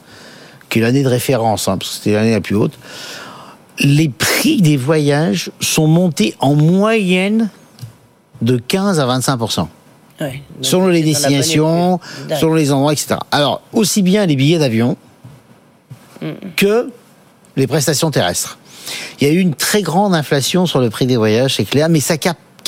qui 0.70 0.80
est 0.80 0.82
l'année 0.82 1.04
de 1.04 1.10
référence, 1.10 1.68
hein, 1.68 1.78
parce 1.78 1.92
que 1.92 1.98
c'était 1.98 2.14
l'année 2.14 2.32
la 2.32 2.42
plus 2.42 2.56
haute, 2.56 2.74
les 3.80 4.10
prix 4.10 4.62
des 4.62 4.78
voyages 4.78 5.52
sont 5.60 5.88
montés 5.88 6.36
en 6.40 6.56
moyenne 6.56 7.50
de 8.46 8.58
15 8.58 9.00
à 9.00 9.06
25 9.06 9.40
Ouais. 10.22 10.42
selon 10.62 10.88
les 10.88 11.02
destinations, 11.04 12.00
selon 12.40 12.54
les 12.54 12.72
endroits, 12.72 12.94
etc. 12.94 13.18
Alors, 13.32 13.62
aussi 13.74 14.02
bien 14.02 14.26
les 14.26 14.38
billets 14.38 14.60
d'avion 14.60 14.96
Mm. 16.22 16.28
que 16.56 16.90
les 17.58 17.68
prestations 17.68 18.10
terrestres. 18.10 18.58
Il 19.20 19.28
y 19.28 19.30
a 19.30 19.34
eu 19.34 19.40
une 19.40 19.54
très 19.54 19.82
grande 19.82 20.16
inflation 20.16 20.66
sur 20.66 20.80
le 20.80 20.90
prix 20.90 21.06
des 21.06 21.18
voyages, 21.18 21.56
c'est 21.56 21.66
clair, 21.66 21.90
mais 21.90 22.00
ça 22.00 22.18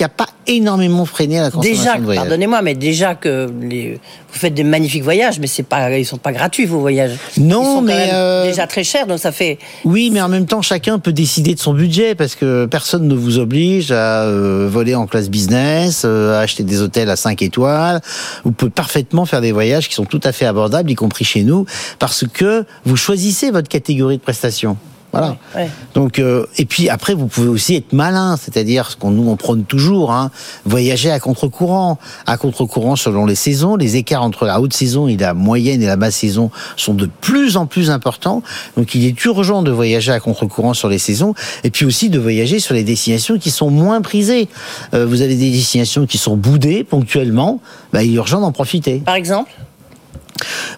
n'a 0.04 0.10
pas 0.10 0.28
énormément 0.48 1.06
freiné 1.06 1.40
la 1.40 1.52
consommation 1.52 1.84
Déjà, 1.84 1.98
de 1.98 2.04
voyage. 2.04 2.24
pardonnez-moi, 2.24 2.62
mais 2.62 2.76
déjà 2.76 3.16
que 3.16 3.50
les, 3.62 3.94
vous 3.94 4.40
faites 4.40 4.54
des 4.54 4.64
magnifiques 4.64 5.04
voyages, 5.04 5.40
mais 5.40 5.48
c'est 5.48 5.64
pas, 5.64 5.98
ils 5.98 6.06
sont 6.06 6.18
pas 6.18 6.32
gratuits 6.32 6.66
vos 6.66 6.80
voyages. 6.80 7.18
Non, 7.38 7.62
ils 7.62 7.66
sont 7.66 7.76
quand 7.76 7.82
mais, 7.82 8.08
même 8.08 8.10
euh, 8.14 8.48
déjà 8.48 8.68
très 8.68 8.84
chers, 8.84 9.08
donc 9.08 9.20
ça 9.20 9.32
fait. 9.32 9.58
Oui, 9.86 10.10
mais 10.12 10.22
en 10.22 10.30
même 10.30 10.46
temps, 10.46 10.62
chacun 10.62 11.00
peut 11.00 11.14
décider 11.14 11.54
de 11.56 11.60
son 11.60 11.74
budget 11.74 12.16
parce 12.16 12.36
que 12.36 12.66
personne 12.66 13.08
ne 13.08 13.16
vous 13.16 13.40
oblige 13.40 13.92
à 13.92 14.24
euh, 14.24 14.68
voler 14.72 14.96
en 14.96 15.08
classe 15.08 15.30
business, 15.30 16.04
euh, 16.06 16.38
à 16.38 16.42
acheter 16.42 16.64
des 16.64 16.82
hôtels 16.82 17.10
à 17.10 17.16
5 17.16 17.42
étoiles. 17.42 18.02
Vous 18.44 18.52
pouvez 18.52 18.72
parfaitement 18.72 19.26
faire 19.26 19.42
des 19.42 19.52
voyages 19.52 19.88
qui 19.88 19.96
sont 19.96 20.06
tout 20.06 20.22
à 20.24 20.32
fait 20.32 20.46
abordables, 20.46 20.92
y 20.92 20.96
compris 20.96 21.26
chez 21.26 21.44
nous, 21.44 21.66
parce 22.00 22.26
que 22.32 22.66
vous 22.86 22.96
choisissez 22.96 23.52
votre 23.52 23.70
catégorie 23.70 24.18
de 24.18 24.22
prestations. 24.22 24.78
Voilà. 25.14 25.38
Ouais. 25.56 25.70
Donc, 25.94 26.20
euh, 26.20 26.46
et 26.58 26.66
puis 26.66 26.90
après, 26.90 27.14
vous 27.14 27.28
pouvez 27.28 27.48
aussi 27.48 27.76
être 27.76 27.94
malin, 27.94 28.36
c'est-à-dire 28.38 28.92
ce 28.92 28.98
qu'on 28.98 29.10
nous 29.12 29.30
on 29.30 29.38
prône 29.38 29.64
toujours, 29.64 30.12
hein, 30.12 30.32
voyager 30.66 31.10
à 31.10 31.20
contre-courant, 31.20 31.98
à 32.26 32.38
contre-courant 32.38 32.96
selon 32.96 33.26
les 33.26 33.36
saisons. 33.36 33.78
Les 33.78 33.96
écarts 33.96 34.24
entre 34.24 34.46
la 34.46 34.60
haute 34.60 34.74
saison 34.74 35.08
et 35.08 35.16
la 35.16 35.34
moyenne 35.34 35.82
et 35.82 35.88
la 35.88 35.96
basse 35.96 36.18
saison 36.18 36.52
sont 36.76 36.94
de 36.94 37.10
plus 37.22 37.58
en 37.58 37.66
plus 37.66 37.90
importants. 37.90 38.44
Donc, 38.76 38.96
il 38.96 39.06
est 39.06 39.26
urgent 39.26 39.64
de 39.64 39.72
voyager 39.72 40.12
à 40.12 40.20
contre-courant 40.20 40.74
sur 40.74 40.90
les 40.90 41.00
saisons, 41.00 41.34
et 41.64 41.72
puis 41.72 41.86
aussi 41.86 42.10
de 42.10 42.20
voyager 42.20 42.60
sur 42.60 42.74
les 42.74 42.84
destinations 42.84 43.38
qui 43.38 43.50
sont 43.50 43.70
moins 43.70 44.02
prisées. 44.02 44.50
Euh, 44.94 45.06
vous 45.06 45.22
avez 45.22 45.36
des 45.36 45.52
destinations 45.52 46.06
qui 46.06 46.18
sont 46.18 46.36
boudées 46.36 46.84
ponctuellement, 46.84 47.62
bah, 47.94 48.04
il 48.04 48.12
est 48.12 48.16
urgent 48.16 48.42
d'en 48.42 48.52
profiter. 48.52 49.00
Par 49.00 49.16
exemple? 49.16 49.52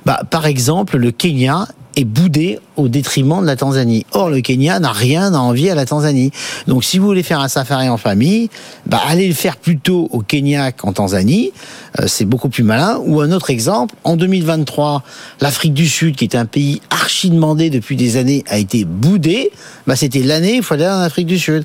Bah, 0.06 0.22
par 0.30 0.46
exemple, 0.46 0.98
le 0.98 1.12
Kenya 1.12 1.68
boudé 2.04 2.60
au 2.78 2.88
détriment 2.88 3.42
de 3.42 3.46
la 3.46 3.56
Tanzanie. 3.56 4.06
Or, 4.12 4.30
le 4.30 4.42
Kenya 4.42 4.80
n'a 4.80 4.92
rien 4.92 5.34
à 5.34 5.38
envier 5.38 5.72
à 5.72 5.76
la 5.76 5.86
Tanzanie. 5.86 6.32
Donc, 6.68 6.84
si 6.84 7.00
vous 7.00 7.06
voulez 7.06 7.24
faire 7.24 7.40
un 7.40 7.48
safari 7.48 7.90
en 7.90 7.98
famille, 7.98 8.50
bah, 8.86 9.02
allez 9.08 9.28
le 9.28 9.34
faire 9.34 9.58
plutôt 9.58 10.08
au 10.12 10.22
Kenya 10.22 10.72
qu'en 10.72 10.94
Tanzanie. 10.94 11.52
Euh, 12.00 12.06
c'est 12.08 12.26
beaucoup 12.26 12.50
plus 12.50 12.64
malin. 12.64 13.00
Ou 13.06 13.22
un 13.22 13.32
autre 13.32 13.50
exemple, 13.50 13.96
en 14.04 14.16
2023, 14.16 15.04
l'Afrique 15.42 15.74
du 15.74 15.88
Sud, 15.88 16.16
qui 16.16 16.26
est 16.26 16.36
un 16.36 16.46
pays 16.46 16.82
archi 16.90 17.30
demandé 17.30 17.70
depuis 17.70 17.96
des 17.96 18.18
années, 18.18 18.44
a 18.48 18.58
été 18.58 18.86
boudé. 18.86 19.52
Bah, 19.88 19.96
c'était 19.96 20.24
l'année 20.24 20.56
il 20.58 20.64
fallait 20.64 20.86
aller 20.86 20.96
en 20.96 21.02
Afrique 21.02 21.28
du 21.28 21.40
Sud. 21.40 21.64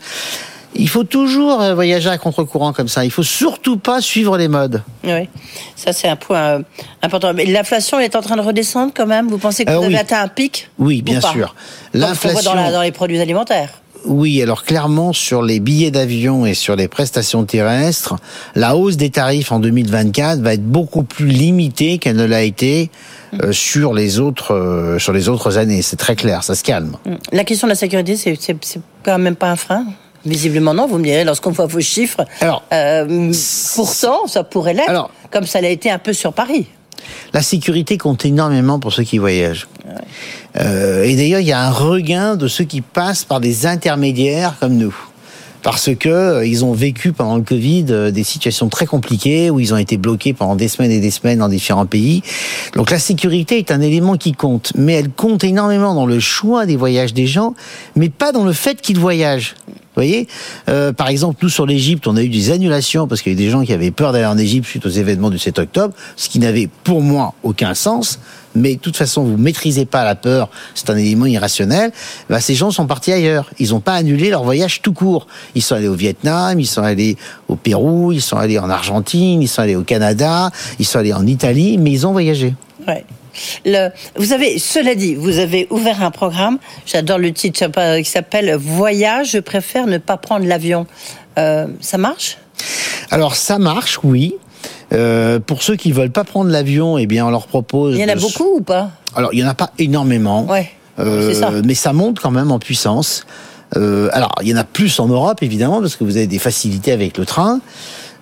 Il 0.76 0.88
faut 0.88 1.04
toujours 1.04 1.60
euh, 1.62 1.74
voyager 1.74 2.08
à 2.08 2.18
contre-courant 2.18 2.72
comme 2.72 2.88
ça. 2.88 3.04
Il 3.04 3.10
faut 3.10 3.22
surtout 3.22 3.76
pas 3.76 4.00
suivre 4.00 4.36
les 4.36 4.48
modes. 4.48 4.82
Oui, 5.04 5.28
ça 5.76 5.92
c'est 5.92 6.08
un 6.08 6.16
point 6.16 6.38
euh, 6.38 6.58
important. 7.02 7.32
Mais 7.34 7.44
l'inflation 7.46 7.98
est 8.00 8.16
en 8.16 8.22
train 8.22 8.36
de 8.36 8.42
redescendre 8.42 8.92
quand 8.94 9.06
même? 9.06 9.28
Vous 9.28 9.38
pensez 9.38 9.64
que 9.64 9.70
Euh, 9.70 9.76
vous 9.78 9.84
avez 9.84 9.94
oui. 9.94 10.00
atteint 10.00 10.20
un 10.22 10.28
pic? 10.28 10.70
Oui, 10.78 11.00
ou 11.00 11.04
bien 11.04 11.20
sûr. 11.20 11.54
L'inflation. 11.92 12.54
dans, 12.54 12.70
dans 12.72 12.82
les 12.82 12.92
produits 12.92 13.20
alimentaires. 13.20 13.70
Oui, 14.06 14.42
alors 14.42 14.64
clairement 14.64 15.14
sur 15.14 15.40
les 15.42 15.60
billets 15.60 15.90
d'avion 15.90 16.44
et 16.44 16.52
sur 16.52 16.76
les 16.76 16.88
prestations 16.88 17.44
terrestres, 17.44 18.16
la 18.54 18.76
hausse 18.76 18.98
des 18.98 19.08
tarifs 19.08 19.50
en 19.50 19.60
2024 19.60 20.40
va 20.40 20.52
être 20.52 20.64
beaucoup 20.66 21.04
plus 21.04 21.28
limitée 21.28 21.96
qu'elle 21.96 22.16
ne 22.16 22.26
l'a 22.26 22.42
été 22.42 22.90
euh, 23.42 23.52
sur 23.52 23.94
les 23.94 24.18
autres 24.20 24.52
euh, 24.52 24.98
sur 24.98 25.14
les 25.14 25.30
autres 25.30 25.56
années. 25.56 25.80
C'est 25.80 25.96
très 25.96 26.16
clair, 26.16 26.42
ça 26.44 26.54
se 26.54 26.62
calme. 26.62 26.96
La 27.32 27.44
question 27.44 27.66
de 27.66 27.70
la 27.72 27.76
sécurité, 27.76 28.16
c'est 28.16 28.38
quand 29.02 29.18
même 29.18 29.36
pas 29.36 29.50
un 29.50 29.56
frein? 29.56 29.86
Visiblement 30.26 30.74
non, 30.74 30.86
vous 30.86 30.98
me 30.98 31.04
direz 31.04 31.24
lorsqu'on 31.24 31.50
voit 31.50 31.66
vos 31.66 31.80
chiffres. 31.80 32.24
Alors, 32.40 32.62
Euh, 32.72 33.32
pourtant, 33.74 34.26
ça 34.26 34.44
pourrait 34.44 34.74
l'être, 34.74 35.10
comme 35.30 35.46
ça 35.46 35.60
l'a 35.60 35.68
été 35.68 35.90
un 35.90 35.98
peu 35.98 36.12
sur 36.12 36.32
Paris. 36.32 36.66
La 37.34 37.42
sécurité 37.42 37.98
compte 37.98 38.24
énormément 38.24 38.78
pour 38.78 38.92
ceux 38.92 39.02
qui 39.02 39.18
voyagent. 39.18 39.68
Euh, 40.56 41.02
et 41.02 41.16
d'ailleurs, 41.16 41.40
il 41.40 41.46
y 41.46 41.52
a 41.52 41.60
un 41.60 41.70
regain 41.70 42.36
de 42.36 42.48
ceux 42.48 42.64
qui 42.64 42.80
passent 42.80 43.24
par 43.24 43.40
des 43.40 43.66
intermédiaires 43.66 44.54
comme 44.60 44.76
nous. 44.76 44.94
Parce 45.64 45.94
que 45.94 46.10
euh, 46.10 46.46
ils 46.46 46.62
ont 46.64 46.74
vécu 46.74 47.12
pendant 47.12 47.36
le 47.36 47.42
Covid 47.42 47.86
euh, 47.88 48.10
des 48.10 48.22
situations 48.22 48.68
très 48.68 48.84
compliquées 48.84 49.48
où 49.48 49.58
ils 49.60 49.72
ont 49.72 49.78
été 49.78 49.96
bloqués 49.96 50.34
pendant 50.34 50.56
des 50.56 50.68
semaines 50.68 50.90
et 50.90 51.00
des 51.00 51.10
semaines 51.10 51.38
dans 51.38 51.48
différents 51.48 51.86
pays. 51.86 52.22
Donc 52.76 52.90
la 52.90 52.98
sécurité 52.98 53.56
est 53.56 53.72
un 53.72 53.80
élément 53.80 54.18
qui 54.18 54.32
compte, 54.32 54.72
mais 54.76 54.92
elle 54.92 55.08
compte 55.08 55.42
énormément 55.42 55.94
dans 55.94 56.04
le 56.04 56.20
choix 56.20 56.66
des 56.66 56.76
voyages 56.76 57.14
des 57.14 57.26
gens, 57.26 57.54
mais 57.96 58.10
pas 58.10 58.30
dans 58.30 58.44
le 58.44 58.52
fait 58.52 58.82
qu'ils 58.82 58.98
voyagent. 58.98 59.54
Vous 59.66 60.00
voyez, 60.02 60.28
Euh, 60.68 60.92
par 60.92 61.08
exemple, 61.08 61.38
nous 61.42 61.48
sur 61.48 61.66
l'Égypte, 61.66 62.06
on 62.08 62.16
a 62.16 62.22
eu 62.22 62.28
des 62.28 62.50
annulations 62.50 63.06
parce 63.06 63.22
qu'il 63.22 63.32
y 63.32 63.34
avait 63.36 63.44
des 63.44 63.50
gens 63.50 63.62
qui 63.62 63.72
avaient 63.72 63.92
peur 63.92 64.12
d'aller 64.12 64.26
en 64.26 64.36
Égypte 64.36 64.66
suite 64.66 64.84
aux 64.84 64.90
événements 64.90 65.30
du 65.30 65.38
7 65.38 65.58
octobre, 65.60 65.94
ce 66.16 66.28
qui 66.28 66.40
n'avait 66.40 66.68
pour 66.82 67.00
moi 67.00 67.34
aucun 67.42 67.74
sens. 67.74 68.18
Mais 68.54 68.74
de 68.74 68.80
toute 68.80 68.96
façon, 68.96 69.24
vous 69.24 69.36
maîtrisez 69.36 69.84
pas 69.84 70.04
la 70.04 70.14
peur, 70.14 70.48
c'est 70.74 70.90
un 70.90 70.96
élément 70.96 71.26
irrationnel. 71.26 71.90
Bah, 72.30 72.40
ces 72.40 72.54
gens 72.54 72.70
sont 72.70 72.86
partis 72.86 73.12
ailleurs. 73.12 73.50
Ils 73.58 73.70
n'ont 73.70 73.80
pas 73.80 73.94
annulé 73.94 74.30
leur 74.30 74.44
voyage 74.44 74.80
tout 74.82 74.92
court. 74.92 75.26
Ils 75.54 75.62
sont 75.62 75.74
allés 75.74 75.88
au 75.88 75.94
Vietnam, 75.94 76.60
ils 76.60 76.66
sont 76.66 76.82
allés 76.82 77.16
au 77.48 77.56
Pérou, 77.56 78.12
ils 78.12 78.22
sont 78.22 78.36
allés 78.36 78.58
en 78.58 78.70
Argentine, 78.70 79.42
ils 79.42 79.48
sont 79.48 79.62
allés 79.62 79.76
au 79.76 79.82
Canada, 79.82 80.50
ils 80.78 80.86
sont 80.86 80.98
allés 80.98 81.12
en 81.12 81.26
Italie, 81.26 81.78
mais 81.78 81.90
ils 81.90 82.06
ont 82.06 82.12
voyagé. 82.12 82.54
Ouais. 82.86 83.04
Le, 83.64 83.88
vous 84.16 84.32
avez, 84.32 84.60
cela 84.60 84.94
dit, 84.94 85.16
vous 85.16 85.38
avez 85.38 85.66
ouvert 85.70 86.02
un 86.02 86.12
programme, 86.12 86.58
j'adore 86.86 87.18
le 87.18 87.32
titre, 87.32 87.66
qui 88.00 88.08
s'appelle 88.08 88.54
Voyage, 88.54 89.32
je 89.32 89.38
préfère 89.38 89.86
ne 89.86 89.98
pas 89.98 90.16
prendre 90.16 90.46
l'avion. 90.46 90.86
Euh, 91.36 91.66
ça 91.80 91.98
marche? 91.98 92.38
Alors 93.10 93.34
ça 93.34 93.58
marche, 93.58 93.98
oui. 94.04 94.36
Euh, 94.92 95.38
pour 95.40 95.62
ceux 95.62 95.76
qui 95.76 95.92
veulent 95.92 96.10
pas 96.10 96.24
prendre 96.24 96.50
l'avion, 96.50 96.98
eh 96.98 97.06
bien 97.06 97.26
on 97.26 97.30
leur 97.30 97.46
propose. 97.46 97.94
Il 97.96 98.00
y 98.00 98.04
en 98.04 98.08
a 98.08 98.14
de- 98.14 98.20
beaucoup 98.20 98.56
ou 98.56 98.60
pas 98.60 98.90
Alors 99.16 99.30
il 99.32 99.40
y 99.40 99.44
en 99.44 99.48
a 99.48 99.54
pas 99.54 99.70
énormément. 99.78 100.44
Ouais. 100.46 100.70
Euh, 100.98 101.28
c'est 101.32 101.40
ça. 101.40 101.50
Mais 101.64 101.74
ça 101.74 101.92
monte 101.92 102.20
quand 102.20 102.30
même 102.30 102.52
en 102.52 102.58
puissance. 102.58 103.26
Euh, 103.76 104.08
alors, 104.12 104.32
il 104.42 104.48
y 104.48 104.54
en 104.54 104.56
a 104.56 104.62
plus 104.64 105.00
en 105.00 105.08
Europe, 105.08 105.42
évidemment, 105.42 105.80
parce 105.80 105.96
que 105.96 106.04
vous 106.04 106.16
avez 106.16 106.28
des 106.28 106.38
facilités 106.38 106.92
avec 106.92 107.18
le 107.18 107.26
train. 107.26 107.60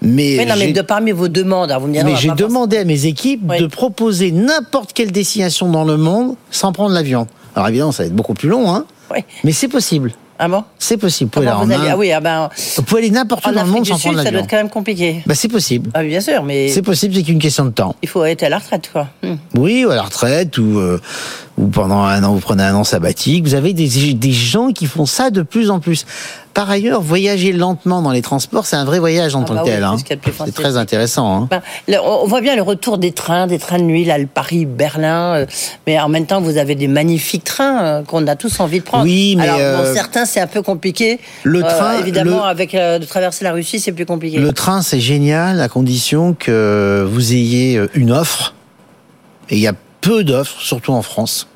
Mais, 0.01 0.37
Mais 0.38 0.46
non, 0.46 0.55
mais 0.59 0.72
de 0.72 0.81
parmi 0.81 1.12
vos 1.12 1.29
demandes, 1.29 1.70
alors 1.70 1.83
vous 1.83 1.88
me 1.88 1.92
direz, 1.92 2.05
mais 2.05 2.16
j'ai 2.16 2.31
demandé 2.31 2.79
à 2.79 2.85
mes 2.85 3.05
équipes 3.07 3.42
Oui. 3.48 3.59
de 3.61 3.66
proposer 3.66 4.33
n'importe 4.33 4.94
quelle 4.94 5.12
destination 5.12 5.68
dans 5.70 5.85
le 5.85 5.96
monde 5.98 6.37
sans 6.51 6.72
prendre 6.72 6.94
l'avion. 6.94 7.27
Alors 7.55 7.68
évidemment, 7.68 7.92
ça 7.92 8.03
va 8.05 8.07
être 8.07 8.14
beaucoup 8.16 8.33
plus 8.35 8.48
long, 8.48 8.72
hein. 8.75 8.87
Oui. 9.12 9.18
Mais 9.44 9.53
c'est 9.53 9.68
possible. 9.68 10.12
Ah 10.44 10.48
bon 10.48 10.64
C'est 10.76 10.96
possible. 10.96 11.31
Vous 11.33 11.40
pouvez, 11.40 11.46
Comment 11.46 11.61
aller 11.61 11.74
vous 11.76 11.81
allez-. 11.83 11.90
Ah 11.92 11.96
oui, 11.96 12.11
ah 12.11 12.18
ben, 12.20 12.50
vous 12.76 12.83
pouvez 12.83 13.02
aller 13.02 13.11
n'importe 13.12 13.46
où 13.46 13.52
dans 13.52 13.62
le 13.62 13.70
monde 13.70 13.87
sans 13.87 13.96
prendre 13.96 14.16
ça 14.16 14.22
doit 14.24 14.24
l'avion. 14.24 14.40
être 14.40 14.50
quand 14.50 14.57
même 14.57 14.68
compliqué. 14.70 15.22
Bah, 15.24 15.37
c'est 15.37 15.46
possible. 15.46 15.88
Ah, 15.94 16.02
bien 16.02 16.20
sûr, 16.20 16.42
mais 16.42 16.66
C'est 16.68 16.83
possible, 16.83 17.14
c'est 17.14 17.22
qu'une 17.22 17.38
question 17.38 17.64
de 17.64 17.70
temps. 17.70 17.94
il 18.02 18.09
faut 18.09 18.24
être 18.24 18.42
à 18.42 18.48
la 18.48 18.59
retraite, 18.59 18.90
quoi. 18.92 19.07
Hmm. 19.22 19.37
Oui, 19.55 19.85
ou 19.85 19.90
à 19.90 19.94
la 19.94 20.02
retraite, 20.02 20.59
ou, 20.59 20.81
euh, 20.81 21.00
ou 21.59 21.68
pendant 21.68 22.02
un 22.02 22.24
an, 22.24 22.33
vous 22.35 22.40
prenez 22.40 22.64
un 22.64 22.74
an 22.74 22.83
sabbatique. 22.83 23.44
Vous 23.44 23.55
avez 23.55 23.72
des, 23.72 24.14
des 24.14 24.33
gens 24.33 24.72
qui 24.72 24.87
font 24.87 25.07
ça 25.07 25.31
de 25.31 25.42
plus 25.42 25.70
en 25.70 25.78
plus. 25.78 26.07
Par 26.54 26.68
ailleurs, 26.70 27.00
voyager 27.00 27.52
lentement 27.52 28.02
dans 28.02 28.10
les 28.10 28.20
transports, 28.20 28.66
c'est 28.66 28.76
un 28.76 28.84
vrai 28.84 28.98
voyage 28.98 29.34
en 29.34 29.42
Ah 29.42 29.46
tant 29.46 29.54
bah 29.54 29.60
que 29.62 29.66
oui, 29.68 29.72
tel. 29.72 29.80
c'est 30.06 30.14
hein. 30.40 30.44
C'est 30.44 30.54
très 30.54 30.76
intéressant. 30.76 31.34
hein. 31.44 31.48
Ben, 31.50 31.62
le- 31.88 31.98
on 32.02 32.26
voit 32.26 32.42
bien 32.42 32.56
le 32.56 32.62
retour 32.62 32.98
des 32.98 33.12
trains, 33.12 33.46
des 33.46 33.58
trains 33.58 33.78
de 33.78 33.84
nuit, 33.84 34.04
là, 34.04 34.18
le 34.18 34.26
Paris-Berlin. 34.26 35.34
euh, 35.34 35.46
mais 35.86 35.98
en 35.98 36.08
même 36.10 36.26
temps, 36.26 36.40
vous 36.42 36.58
avez 36.58 36.74
des 36.74 36.88
magnifiques 36.88 37.44
trains 37.44 37.82
euh, 37.84 38.02
qu'on 38.02 38.26
a 38.26 38.36
tous 38.36 38.60
envie 38.60 38.80
de 38.80 38.84
prendre. 38.84 39.04
Oui, 39.04 39.34
mais, 39.36 39.44
Alors, 39.48 39.56
bon, 39.56 39.84
euh, 39.88 39.94
certains, 39.94 40.26
c'est 40.26 40.40
un 40.40 40.46
peu 40.46 40.60
compliqué. 40.62 41.20
Le 41.42 41.62
train, 41.62 41.98
évidemment, 41.98 42.38
le- 42.38 42.42
avec 42.50 42.72
de 42.72 43.04
traverser 43.06 43.44
la 43.44 43.52
Russie, 43.52 43.80
c'est 43.80 43.92
plus 43.92 44.06
compliqué. 44.06 44.38
Le 44.38 44.52
train, 44.52 44.82
c'est 44.82 45.00
génial 45.00 45.60
à 45.60 45.68
condition 45.68 46.34
que 46.38 47.06
vous 47.10 47.32
ayez 47.32 47.80
une 47.94 48.12
offre. 48.12 48.54
Et 49.48 49.56
il 49.56 49.60
y 49.62 49.66
a 49.68 49.72
peu 50.02 50.22
d'offres, 50.24 50.60
surtout 50.60 50.92
en 50.92 51.02
France. 51.02 51.46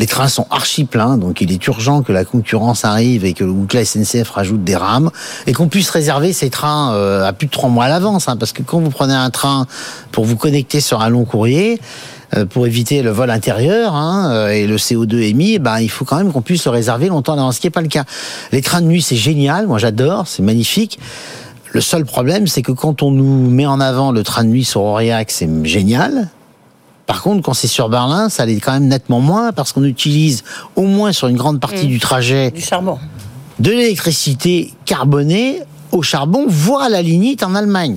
Les 0.00 0.06
trains 0.06 0.28
sont 0.28 0.46
archi 0.50 0.84
pleins, 0.84 1.18
donc 1.18 1.42
il 1.42 1.52
est 1.52 1.66
urgent 1.66 2.00
que 2.00 2.10
la 2.10 2.24
concurrence 2.24 2.86
arrive 2.86 3.26
et 3.26 3.34
que, 3.34 3.44
ou 3.44 3.66
la 3.70 3.84
SNCF 3.84 4.30
rajoute 4.30 4.64
des 4.64 4.74
rames 4.74 5.10
et 5.46 5.52
qu'on 5.52 5.68
puisse 5.68 5.90
réserver 5.90 6.32
ces 6.32 6.48
trains 6.48 6.94
euh, 6.94 7.26
à 7.26 7.34
plus 7.34 7.48
de 7.48 7.50
trois 7.50 7.68
mois 7.68 7.84
à 7.84 7.90
l'avance. 7.90 8.26
hein, 8.26 8.38
parce 8.38 8.52
que 8.52 8.62
quand 8.62 8.80
vous 8.80 8.88
prenez 8.88 9.12
un 9.12 9.28
train 9.28 9.66
pour 10.10 10.24
vous 10.24 10.36
connecter 10.36 10.80
sur 10.80 11.02
un 11.02 11.10
long 11.10 11.26
courrier, 11.26 11.78
euh, 12.34 12.46
pour 12.46 12.66
éviter 12.66 13.02
le 13.02 13.10
vol 13.10 13.28
intérieur 13.28 13.94
hein, 13.94 14.30
euh, 14.32 14.48
et 14.48 14.66
le 14.66 14.78
CO2 14.78 15.20
émis, 15.20 15.58
ben, 15.58 15.80
il 15.80 15.90
faut 15.90 16.06
quand 16.06 16.16
même 16.16 16.32
qu'on 16.32 16.40
puisse 16.40 16.64
le 16.64 16.70
réserver 16.70 17.08
longtemps 17.08 17.34
à 17.34 17.36
l'avance, 17.36 17.56
ce 17.56 17.60
qui 17.60 17.66
n'est 17.66 17.70
pas 17.70 17.82
le 17.82 17.88
cas. 17.88 18.04
Les 18.52 18.62
trains 18.62 18.80
de 18.80 18.86
nuit, 18.86 19.02
c'est 19.02 19.16
génial, 19.16 19.66
moi 19.66 19.76
j'adore, 19.76 20.26
c'est 20.26 20.42
magnifique. 20.42 20.98
Le 21.72 21.82
seul 21.82 22.06
problème, 22.06 22.46
c'est 22.46 22.62
que 22.62 22.72
quand 22.72 23.02
on 23.02 23.10
nous 23.10 23.50
met 23.50 23.66
en 23.66 23.80
avant 23.80 24.12
le 24.12 24.22
train 24.22 24.44
de 24.44 24.48
nuit 24.48 24.64
sur 24.64 24.80
Aurillac, 24.80 25.30
c'est 25.30 25.48
génial. 25.66 26.30
Par 27.10 27.22
contre, 27.22 27.42
quand 27.42 27.54
c'est 27.54 27.66
sur 27.66 27.88
Berlin, 27.88 28.28
ça 28.28 28.46
l'est 28.46 28.60
quand 28.60 28.72
même 28.72 28.86
nettement 28.86 29.18
moins 29.18 29.50
parce 29.50 29.72
qu'on 29.72 29.82
utilise 29.82 30.44
au 30.76 30.82
moins 30.82 31.10
sur 31.10 31.26
une 31.26 31.36
grande 31.36 31.58
partie 31.58 31.88
du 31.88 31.98
trajet 31.98 32.52
Du 32.52 32.60
charbon. 32.60 33.00
de 33.58 33.72
l'électricité 33.72 34.72
carbonée 34.84 35.60
au 35.90 36.02
charbon, 36.02 36.44
voire 36.46 36.82
à 36.82 36.88
la 36.88 37.02
lignite 37.02 37.42
en 37.42 37.56
Allemagne. 37.56 37.96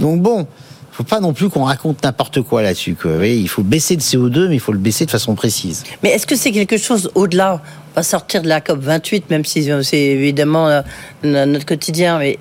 Donc 0.00 0.20
bon, 0.22 0.48
faut 0.90 1.04
pas 1.04 1.20
non 1.20 1.34
plus 1.34 1.48
qu'on 1.50 1.62
raconte 1.62 2.02
n'importe 2.02 2.42
quoi 2.42 2.62
là-dessus. 2.62 2.96
il 3.22 3.48
faut 3.48 3.62
baisser 3.62 3.94
le 3.94 4.00
CO2, 4.00 4.48
mais 4.48 4.56
il 4.56 4.60
faut 4.60 4.72
le 4.72 4.78
baisser 4.78 5.06
de 5.06 5.12
façon 5.12 5.36
précise. 5.36 5.84
Mais 6.02 6.10
est-ce 6.10 6.26
que 6.26 6.34
c'est 6.34 6.50
quelque 6.50 6.78
chose 6.78 7.12
au-delà? 7.14 7.62
On 7.92 8.00
va 8.00 8.02
sortir 8.02 8.42
de 8.42 8.48
la 8.48 8.60
COP 8.60 8.80
28, 8.80 9.30
même 9.30 9.44
si 9.44 9.70
euh, 9.70 9.84
c'est 9.84 10.00
évidemment 10.00 10.66
euh, 10.66 10.82
notre 11.22 11.64
quotidien. 11.64 12.18
Mais 12.18 12.40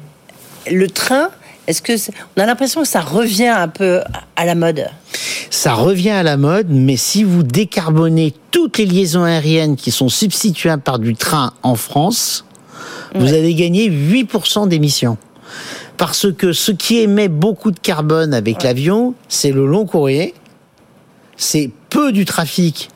le 0.72 0.88
train, 0.88 1.30
est-ce 1.68 1.82
que 1.82 1.94
on 2.38 2.42
a 2.42 2.46
l'impression 2.46 2.82
que 2.82 2.88
ça 2.88 3.02
revient 3.02 3.48
un 3.48 3.68
peu 3.68 4.02
à 4.38 4.46
la 4.46 4.56
mode 4.56 4.88
Ça 5.50 5.74
revient 5.74 6.12
à 6.12 6.24
la 6.24 6.38
mode, 6.38 6.68
mais 6.70 6.96
si 6.96 7.24
vous 7.24 7.44
décarbonez 7.44 8.34
toutes 8.52 8.78
les 8.78 8.86
liaisons 8.86 9.24
aériennes 9.24 9.76
qui 9.76 9.92
sont 9.92 10.08
substituables 10.08 10.82
par 10.82 10.98
du 10.98 11.14
train 11.14 11.54
en 11.64 11.76
France, 11.76 12.46
vous 13.16 13.34
allez 13.34 13.54
gagner 13.54 13.90
8% 13.90 14.68
d'émissions. 14.70 15.18
Parce 15.98 16.32
que 16.32 16.54
ce 16.54 16.72
qui 16.72 17.00
émet 17.00 17.28
beaucoup 17.28 17.72
de 17.72 17.80
carbone 17.80 18.34
avec 18.34 18.64
l'avion, 18.64 19.14
c'est 19.28 19.52
le 19.52 19.66
long 19.66 19.86
courrier, 19.86 20.36
c'est 21.36 21.72
peu 21.90 22.12
du 22.12 22.24
trafic, 22.26 22.90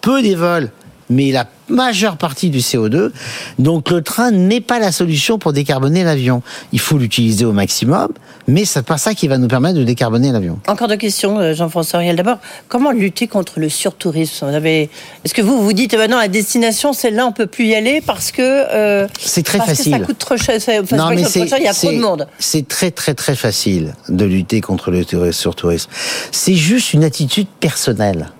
peu 0.00 0.22
des 0.22 0.34
vols, 0.34 0.70
mais 1.10 1.30
la 1.32 1.46
majeure 1.68 2.16
partie 2.16 2.50
du 2.50 2.58
CO2. 2.58 3.10
Donc 3.58 3.90
le 3.90 4.02
train 4.02 4.30
n'est 4.30 4.60
pas 4.60 4.78
la 4.78 4.90
solution 4.90 5.38
pour 5.38 5.52
décarboner 5.52 6.02
l'avion. 6.04 6.42
Il 6.72 6.80
faut 6.80 6.98
l'utiliser 6.98 7.44
au 7.44 7.52
maximum, 7.52 8.08
mais 8.48 8.64
c'est 8.64 8.82
pas 8.82 8.98
ça 8.98 9.14
qui 9.14 9.28
va 9.28 9.38
nous 9.38 9.46
permettre 9.46 9.78
de 9.78 9.84
décarboner 9.84 10.32
l'avion. 10.32 10.58
Encore 10.66 10.88
deux 10.88 10.96
questions, 10.96 11.38
euh, 11.38 11.54
Jean-François 11.54 12.00
Riel. 12.00 12.16
D'abord, 12.16 12.38
comment 12.68 12.90
lutter 12.90 13.28
contre 13.28 13.60
le 13.60 13.68
surtourisme? 13.68 14.46
Avez... 14.46 14.90
Est-ce 15.24 15.34
que 15.34 15.42
vous 15.42 15.62
vous 15.62 15.72
dites, 15.72 15.94
eh 15.94 15.96
ben 15.96 16.10
non, 16.10 16.16
la 16.18 16.28
destination, 16.28 16.92
celle-là, 16.92 17.26
on 17.26 17.32
peut 17.32 17.46
plus 17.46 17.66
y 17.66 17.74
aller 17.74 18.00
parce 18.00 18.32
que... 18.32 18.42
euh, 18.42 19.06
C'est 19.20 19.44
très 19.44 19.58
parce 19.58 19.70
facile. 19.70 19.92
que 19.92 19.98
ça 20.00 20.04
coûte 20.06 20.18
trop 20.18 20.36
cher. 20.36 20.56
enfin, 20.56 20.96
ça 20.96 21.14
coûte 21.14 21.24
trop 21.24 21.46
cher, 21.46 21.58
il 21.58 21.64
y 21.64 21.68
a 21.68 21.74
trop 21.74 21.92
de 21.92 21.98
monde. 21.98 22.26
C'est 22.38 22.66
très 22.66 22.90
très 22.90 23.14
très 23.14 23.36
facile 23.36 23.94
de 24.08 24.24
lutter 24.24 24.60
contre 24.60 24.90
le 24.90 25.02
touri- 25.04 25.32
surtourisme. 25.32 25.90
C'est 26.32 26.54
juste 26.54 26.94
une 26.94 27.04
attitude 27.04 27.46
personnelle. 27.60 28.30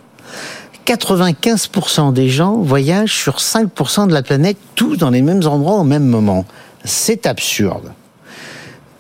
95% 0.97 2.13
des 2.13 2.29
gens 2.29 2.57
voyagent 2.57 3.15
sur 3.15 3.37
5% 3.37 4.09
de 4.09 4.13
la 4.13 4.23
planète, 4.23 4.57
tous 4.75 4.97
dans 4.97 5.11
les 5.11 5.23
mêmes 5.23 5.47
endroits 5.47 5.77
au 5.77 5.85
même 5.85 6.05
moment. 6.05 6.45
C'est 6.85 7.27
absurde. 7.27 7.93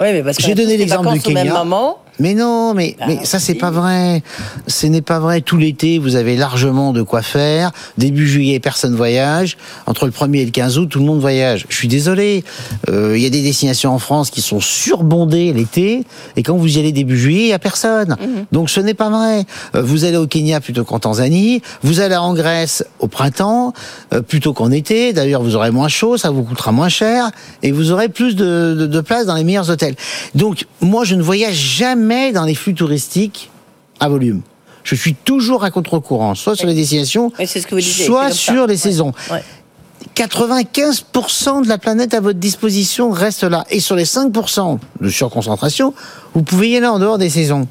Oui, 0.00 0.12
mais 0.12 0.22
parce 0.22 0.37
qu'on 0.37 0.46
J'ai 0.46 0.55
donné 0.55 0.76
l'exemple 0.76 1.12
du 1.12 1.18
au 1.18 1.31
même 1.33 1.48
Kenya. 1.48 1.59
moment. 1.64 1.98
Mais 2.20 2.35
non, 2.35 2.74
mais, 2.74 2.96
Ah, 3.00 3.06
mais 3.09 3.24
ça 3.24 3.38
c'est 3.38 3.54
pas 3.54 3.70
vrai. 3.70 4.22
Ce 4.66 4.87
n'est 4.87 5.00
pas 5.02 5.18
vrai. 5.18 5.40
Tout 5.40 5.56
l'été, 5.56 5.98
vous 5.98 6.16
avez 6.16 6.37
largement 6.37 6.92
de 6.92 7.02
quoi 7.02 7.22
faire. 7.22 7.72
Début 7.98 8.28
juillet, 8.28 8.61
personne 8.61 8.94
voyage. 8.94 9.56
Entre 9.87 10.04
le 10.04 10.12
1er 10.12 10.37
et 10.42 10.44
le 10.44 10.50
15 10.50 10.78
août, 10.78 10.87
tout 10.90 10.98
le 10.98 11.06
monde 11.06 11.20
voyage. 11.20 11.64
Je 11.70 11.74
suis 11.76 11.88
désolé. 11.88 12.44
Euh, 12.90 13.16
Il 13.16 13.22
y 13.22 13.26
a 13.26 13.30
des 13.30 13.42
destinations 13.42 13.92
en 13.92 13.98
France 13.98 14.30
qui 14.30 14.42
sont 14.42 14.61
surbondées 14.61 15.52
l'été. 15.54 16.04
Et 16.37 16.42
quand 16.42 16.56
vous 16.56 16.76
y 16.76 16.78
allez 16.78 16.92
début 16.92 17.18
juillet, 17.18 17.44
il 17.44 17.48
y 17.48 17.52
a 17.54 17.59
personne. 17.59 18.16
Donc 18.52 18.68
ce 18.68 18.80
n'est 18.80 18.94
pas 18.94 19.09
vrai. 19.09 19.44
Euh, 19.74 19.83
Vous 19.83 20.04
allez 20.04 20.18
au 20.18 20.26
Kenya 20.26 20.61
plutôt 20.61 20.85
qu'en 20.85 20.98
Tanzanie. 20.98 21.62
Vous 21.83 22.00
allez 22.00 22.16
en 22.16 22.35
Grèce 22.35 22.85
au 22.98 23.09
printemps 23.09 23.72
euh, 24.12 24.20
plutôt 24.20 24.52
qu'en 24.52 24.70
été. 24.70 25.12
D'ailleurs, 25.14 25.42
vous 25.42 25.56
aurez 25.56 25.70
moins 25.70 25.88
chaud, 25.88 26.18
ça 26.18 26.30
vous 26.30 26.42
coûtera 26.42 26.70
moins 26.70 26.90
cher. 26.90 27.30
Et 27.62 27.72
vous 27.72 27.92
aurez 27.92 28.11
plus 28.11 28.37
de, 28.37 28.76
de, 28.78 28.87
de 28.87 29.00
place 29.00 29.24
dans 29.24 29.35
les 29.37 29.44
meilleurs 29.44 29.70
hôtels. 29.70 29.94
Donc 30.35 30.66
moi, 30.83 31.04
je 31.04 31.14
ne 31.14 31.22
voyage 31.22 31.54
jamais 31.54 32.10
dans 32.33 32.44
les 32.44 32.55
flux 32.55 32.75
touristiques 32.75 33.51
à 34.01 34.09
volume. 34.09 34.40
Je 34.83 34.94
suis 34.96 35.14
toujours 35.14 35.62
à 35.62 35.70
contre-courant, 35.70 36.35
soit 36.35 36.57
sur 36.57 36.66
les 36.66 36.75
destinations, 36.75 37.31
Oui, 37.38 37.46
c'est 37.46 37.61
ce 37.61 37.66
que 37.66 37.75
vous 37.75 37.81
disiez, 37.81 38.07
soit 38.07 38.33
sur 38.33 38.66
les 38.66 38.73
Ouais. 38.75 38.77
saisons. 38.77 39.12
Ouais. 39.31 39.44
95% 40.16 41.62
de 41.62 41.68
la 41.68 41.79
planète 41.79 42.14
à 42.14 42.20
votre 42.20 42.38
disposition 42.38 43.11
reste 43.11 43.44
là. 43.44 43.64
Et 43.70 43.79
sur 43.81 43.94
les 43.94 44.05
5% 44.07 44.79
de 45.01 45.09
surconcentration, 45.09 45.94
vous 46.35 46.42
pouvez 46.42 46.70
y 46.70 46.77
aller 46.77 46.87
en 46.87 46.99
dehors 46.99 47.18
des 47.18 47.31
saisons. 47.31 47.68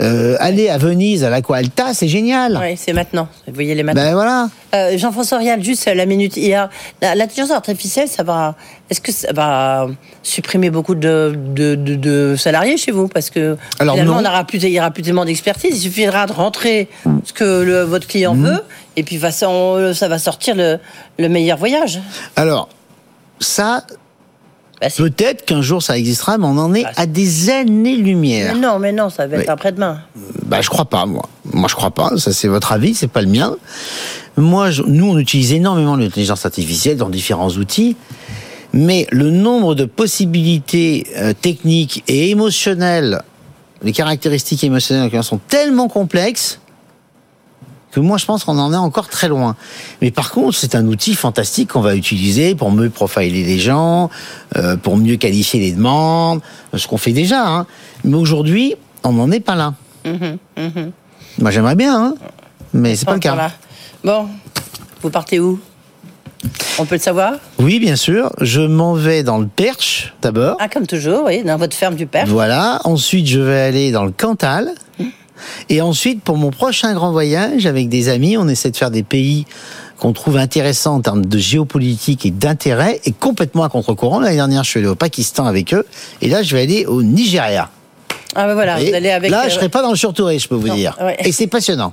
Euh, 0.00 0.36
aller 0.40 0.70
à 0.70 0.78
Venise, 0.78 1.24
à 1.24 1.30
l'Aqua 1.30 1.58
Alta, 1.58 1.92
c'est 1.92 2.08
génial. 2.08 2.58
Oui, 2.60 2.74
c'est 2.76 2.92
maintenant. 2.94 3.28
Vous 3.46 3.52
voyez 3.52 3.74
les 3.74 3.82
maintenant. 3.82 4.02
Ben 4.02 4.14
voilà. 4.14 4.48
Euh, 4.74 4.96
Jean-François 4.96 5.38
Rial, 5.38 5.62
juste 5.62 5.84
la 5.94 6.06
minute 6.06 6.36
IA. 6.38 6.70
L'intelligence 7.02 7.50
artificielle, 7.50 8.08
ça 8.08 8.22
va. 8.22 8.54
Est-ce 8.88 9.00
que 9.02 9.12
ça 9.12 9.32
va 9.32 9.88
supprimer 10.22 10.70
beaucoup 10.70 10.94
de, 10.94 11.34
de, 11.36 11.74
de- 11.74 11.96
de 11.96 12.34
salariés 12.38 12.76
chez 12.78 12.92
vous? 12.92 13.08
Parce 13.08 13.28
que 13.30 13.56
Alors, 13.78 13.94
finalement, 13.94 14.14
non. 14.14 14.20
on 14.20 14.22
n'aura 14.22 14.44
plus, 14.44 14.62
il 14.62 14.70
y 14.70 14.78
aura 14.80 14.90
plus 14.90 15.02
tellement 15.02 15.24
d'expertise. 15.26 15.70
Il 15.76 15.80
suffira 15.80 16.26
de 16.26 16.32
rentrer 16.32 16.88
ce 17.24 17.32
que 17.34 17.62
le- 17.62 17.82
votre 17.82 18.06
client 18.06 18.34
Mhm. 18.34 18.46
veut, 18.46 18.62
et 18.96 19.02
puis 19.02 19.20
ça, 19.30 19.50
on- 19.50 19.92
ça 19.92 20.08
va 20.08 20.18
sortir 20.18 20.54
le, 20.54 20.78
le 21.18 21.28
meilleur 21.28 21.58
voyage. 21.58 22.00
Alors, 22.36 22.68
ça, 23.38 23.84
Bah, 24.80 24.86
peut-être 24.96 25.44
qu'un 25.44 25.60
jour 25.62 25.82
ça 25.82 25.98
existera, 25.98 26.38
mais 26.38 26.46
on 26.46 26.56
en 26.58 26.72
est 26.74 26.84
Bah, 26.84 26.90
à 26.96 27.06
des 27.06 27.50
années-lumière. 27.50 28.56
Non, 28.56 28.78
mais 28.78 28.92
non, 28.92 29.10
ça 29.10 29.26
va 29.26 29.36
être 29.38 29.48
après-demain. 29.50 30.00
Bah, 30.46 30.60
je 30.62 30.68
crois 30.70 30.86
pas, 30.86 31.04
moi. 31.06 31.28
Moi, 31.52 31.68
je 31.68 31.74
crois 31.74 31.90
pas. 31.90 32.16
Ça, 32.16 32.32
c'est 32.32 32.48
votre 32.48 32.72
avis, 32.72 32.94
c'est 32.94 33.08
pas 33.08 33.20
le 33.22 33.28
mien. 33.28 33.56
Moi, 34.36 34.70
je- 34.70 34.82
nous, 34.82 35.06
on 35.10 35.18
utilise 35.18 35.52
énormément 35.52 35.96
l'intelligence 35.96 36.46
artificielle 36.46 36.96
dans 36.96 37.08
différents 37.10 37.50
outils. 37.50 37.96
Mais 38.72 39.06
le 39.10 39.30
nombre 39.30 39.74
de 39.74 39.84
possibilités 39.84 41.06
euh, 41.16 41.32
techniques 41.32 42.04
et 42.08 42.30
émotionnelles, 42.30 43.20
les 43.82 43.92
caractéristiques 43.92 44.62
émotionnelles 44.62 45.10
sont 45.24 45.40
tellement 45.48 45.88
complexes 45.88 46.60
que 47.92 48.00
moi, 48.00 48.18
je 48.18 48.24
pense 48.24 48.44
qu'on 48.44 48.58
en 48.58 48.72
est 48.72 48.76
encore 48.76 49.08
très 49.08 49.28
loin. 49.28 49.56
Mais 50.00 50.10
par 50.10 50.30
contre, 50.30 50.56
c'est 50.56 50.74
un 50.74 50.86
outil 50.86 51.14
fantastique 51.14 51.70
qu'on 51.72 51.80
va 51.80 51.96
utiliser 51.96 52.54
pour 52.54 52.70
mieux 52.70 52.90
profiler 52.90 53.44
les 53.44 53.58
gens, 53.58 54.10
euh, 54.56 54.76
pour 54.76 54.96
mieux 54.96 55.16
qualifier 55.16 55.60
les 55.60 55.72
demandes, 55.72 56.40
ce 56.74 56.86
qu'on 56.86 56.98
fait 56.98 57.12
déjà. 57.12 57.46
Hein. 57.46 57.66
Mais 58.04 58.16
aujourd'hui, 58.16 58.74
on 59.02 59.12
n'en 59.12 59.30
est 59.30 59.40
pas 59.40 59.54
là. 59.54 59.74
Mhm, 60.04 60.38
mhm. 60.56 60.92
Moi, 61.38 61.50
j'aimerais 61.50 61.76
bien, 61.76 61.96
hein, 61.96 62.14
mais 62.72 62.96
c'est 62.96 63.06
pas 63.06 63.14
le 63.14 63.20
cas. 63.20 63.34
Voilà. 63.34 63.52
Bon, 64.04 64.28
vous 65.02 65.10
partez 65.10 65.40
où? 65.40 65.58
On 66.78 66.86
peut 66.86 66.94
le 66.94 67.00
savoir? 67.00 67.34
Oui, 67.58 67.78
bien 67.78 67.96
sûr. 67.96 68.30
Je 68.40 68.62
m'en 68.62 68.94
vais 68.94 69.22
dans 69.22 69.38
le 69.38 69.46
Perche 69.46 70.14
d'abord. 70.22 70.56
Ah, 70.58 70.68
comme 70.68 70.86
toujours, 70.86 71.24
oui, 71.26 71.42
dans 71.42 71.58
votre 71.58 71.76
ferme 71.76 71.96
du 71.96 72.06
père. 72.06 72.24
Voilà. 72.26 72.80
Ensuite, 72.84 73.26
je 73.26 73.40
vais 73.40 73.60
aller 73.60 73.92
dans 73.92 74.04
le 74.04 74.12
Cantal. 74.12 74.70
Et 75.68 75.80
ensuite, 75.80 76.22
pour 76.22 76.36
mon 76.36 76.50
prochain 76.50 76.94
grand 76.94 77.12
voyage 77.12 77.66
avec 77.66 77.88
des 77.88 78.08
amis, 78.08 78.36
on 78.36 78.48
essaie 78.48 78.70
de 78.70 78.76
faire 78.76 78.90
des 78.90 79.02
pays 79.02 79.46
qu'on 79.98 80.12
trouve 80.12 80.36
intéressants 80.38 80.94
en 80.96 81.00
termes 81.00 81.26
de 81.26 81.38
géopolitique 81.38 82.24
et 82.24 82.30
d'intérêt, 82.30 83.00
et 83.04 83.12
complètement 83.12 83.64
à 83.64 83.68
contre-courant. 83.68 84.20
L'année 84.20 84.36
dernière, 84.36 84.64
je 84.64 84.70
suis 84.70 84.78
allé 84.80 84.88
au 84.88 84.94
Pakistan 84.94 85.44
avec 85.44 85.74
eux, 85.74 85.84
et 86.22 86.28
là, 86.28 86.42
je 86.42 86.56
vais 86.56 86.62
aller 86.62 86.86
au 86.86 87.02
Nigeria. 87.02 87.68
Ah, 88.34 88.46
ben 88.46 88.54
voilà, 88.54 88.78
vous 88.78 88.94
allez 88.94 89.10
avec. 89.10 89.30
là, 89.30 89.42
euh, 89.44 89.48
je 89.48 89.54
serai 89.54 89.68
pas 89.68 89.82
dans 89.82 89.90
le 89.90 89.96
surtouré, 89.96 90.38
je 90.38 90.48
peux 90.48 90.54
vous 90.54 90.68
Non, 90.68 90.74
dire. 90.74 90.96
ouais. 91.02 91.16
Et 91.24 91.32
c'est 91.32 91.48
passionnant. 91.48 91.92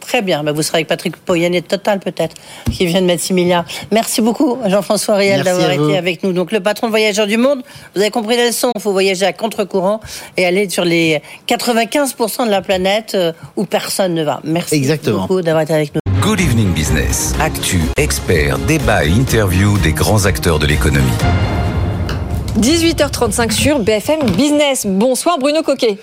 Très 0.00 0.22
bien, 0.22 0.42
bah, 0.42 0.52
vous 0.52 0.62
serez 0.62 0.78
avec 0.78 0.88
Patrick 0.88 1.16
Poyanet 1.16 1.60
de 1.60 1.66
Total 1.66 2.00
peut-être, 2.00 2.34
qui 2.72 2.86
vient 2.86 3.00
de 3.00 3.06
mettre 3.06 3.22
6 3.22 3.34
milliards. 3.34 3.64
Merci 3.92 4.20
beaucoup 4.20 4.58
Jean-François 4.66 5.14
Riel 5.16 5.42
d'avoir 5.42 5.70
été 5.70 5.96
avec 5.96 6.22
nous. 6.22 6.32
Donc 6.32 6.52
le 6.52 6.60
patron 6.60 6.88
de 6.88 6.90
Voyageurs 6.90 7.26
du 7.26 7.36
Monde, 7.36 7.62
vous 7.94 8.00
avez 8.00 8.10
compris 8.10 8.36
la 8.36 8.46
leçon, 8.46 8.72
il 8.74 8.80
faut 8.80 8.92
voyager 8.92 9.26
à 9.26 9.32
contre-courant 9.32 10.00
et 10.36 10.44
aller 10.44 10.68
sur 10.68 10.84
les 10.84 11.22
95% 11.48 12.46
de 12.46 12.50
la 12.50 12.62
planète 12.62 13.12
euh, 13.14 13.32
où 13.56 13.64
personne 13.64 14.14
ne 14.14 14.24
va. 14.24 14.40
Merci 14.44 14.74
Exactement. 14.74 15.22
beaucoup 15.22 15.40
d'avoir 15.40 15.62
été 15.62 15.74
avec 15.74 15.94
nous. 15.94 16.00
Good 16.20 16.40
Evening 16.40 16.72
Business. 16.72 17.34
Actu, 17.40 17.80
experts, 17.96 18.58
débat 18.60 19.04
et 19.04 19.10
interview 19.10 19.78
des 19.78 19.92
grands 19.92 20.24
acteurs 20.24 20.58
de 20.58 20.66
l'économie. 20.66 21.12
18h35 22.60 23.50
sur 23.50 23.80
BFM 23.80 24.30
Business. 24.30 24.86
Bonsoir 24.86 25.38
Bruno 25.38 25.62
Coquet. 25.62 25.98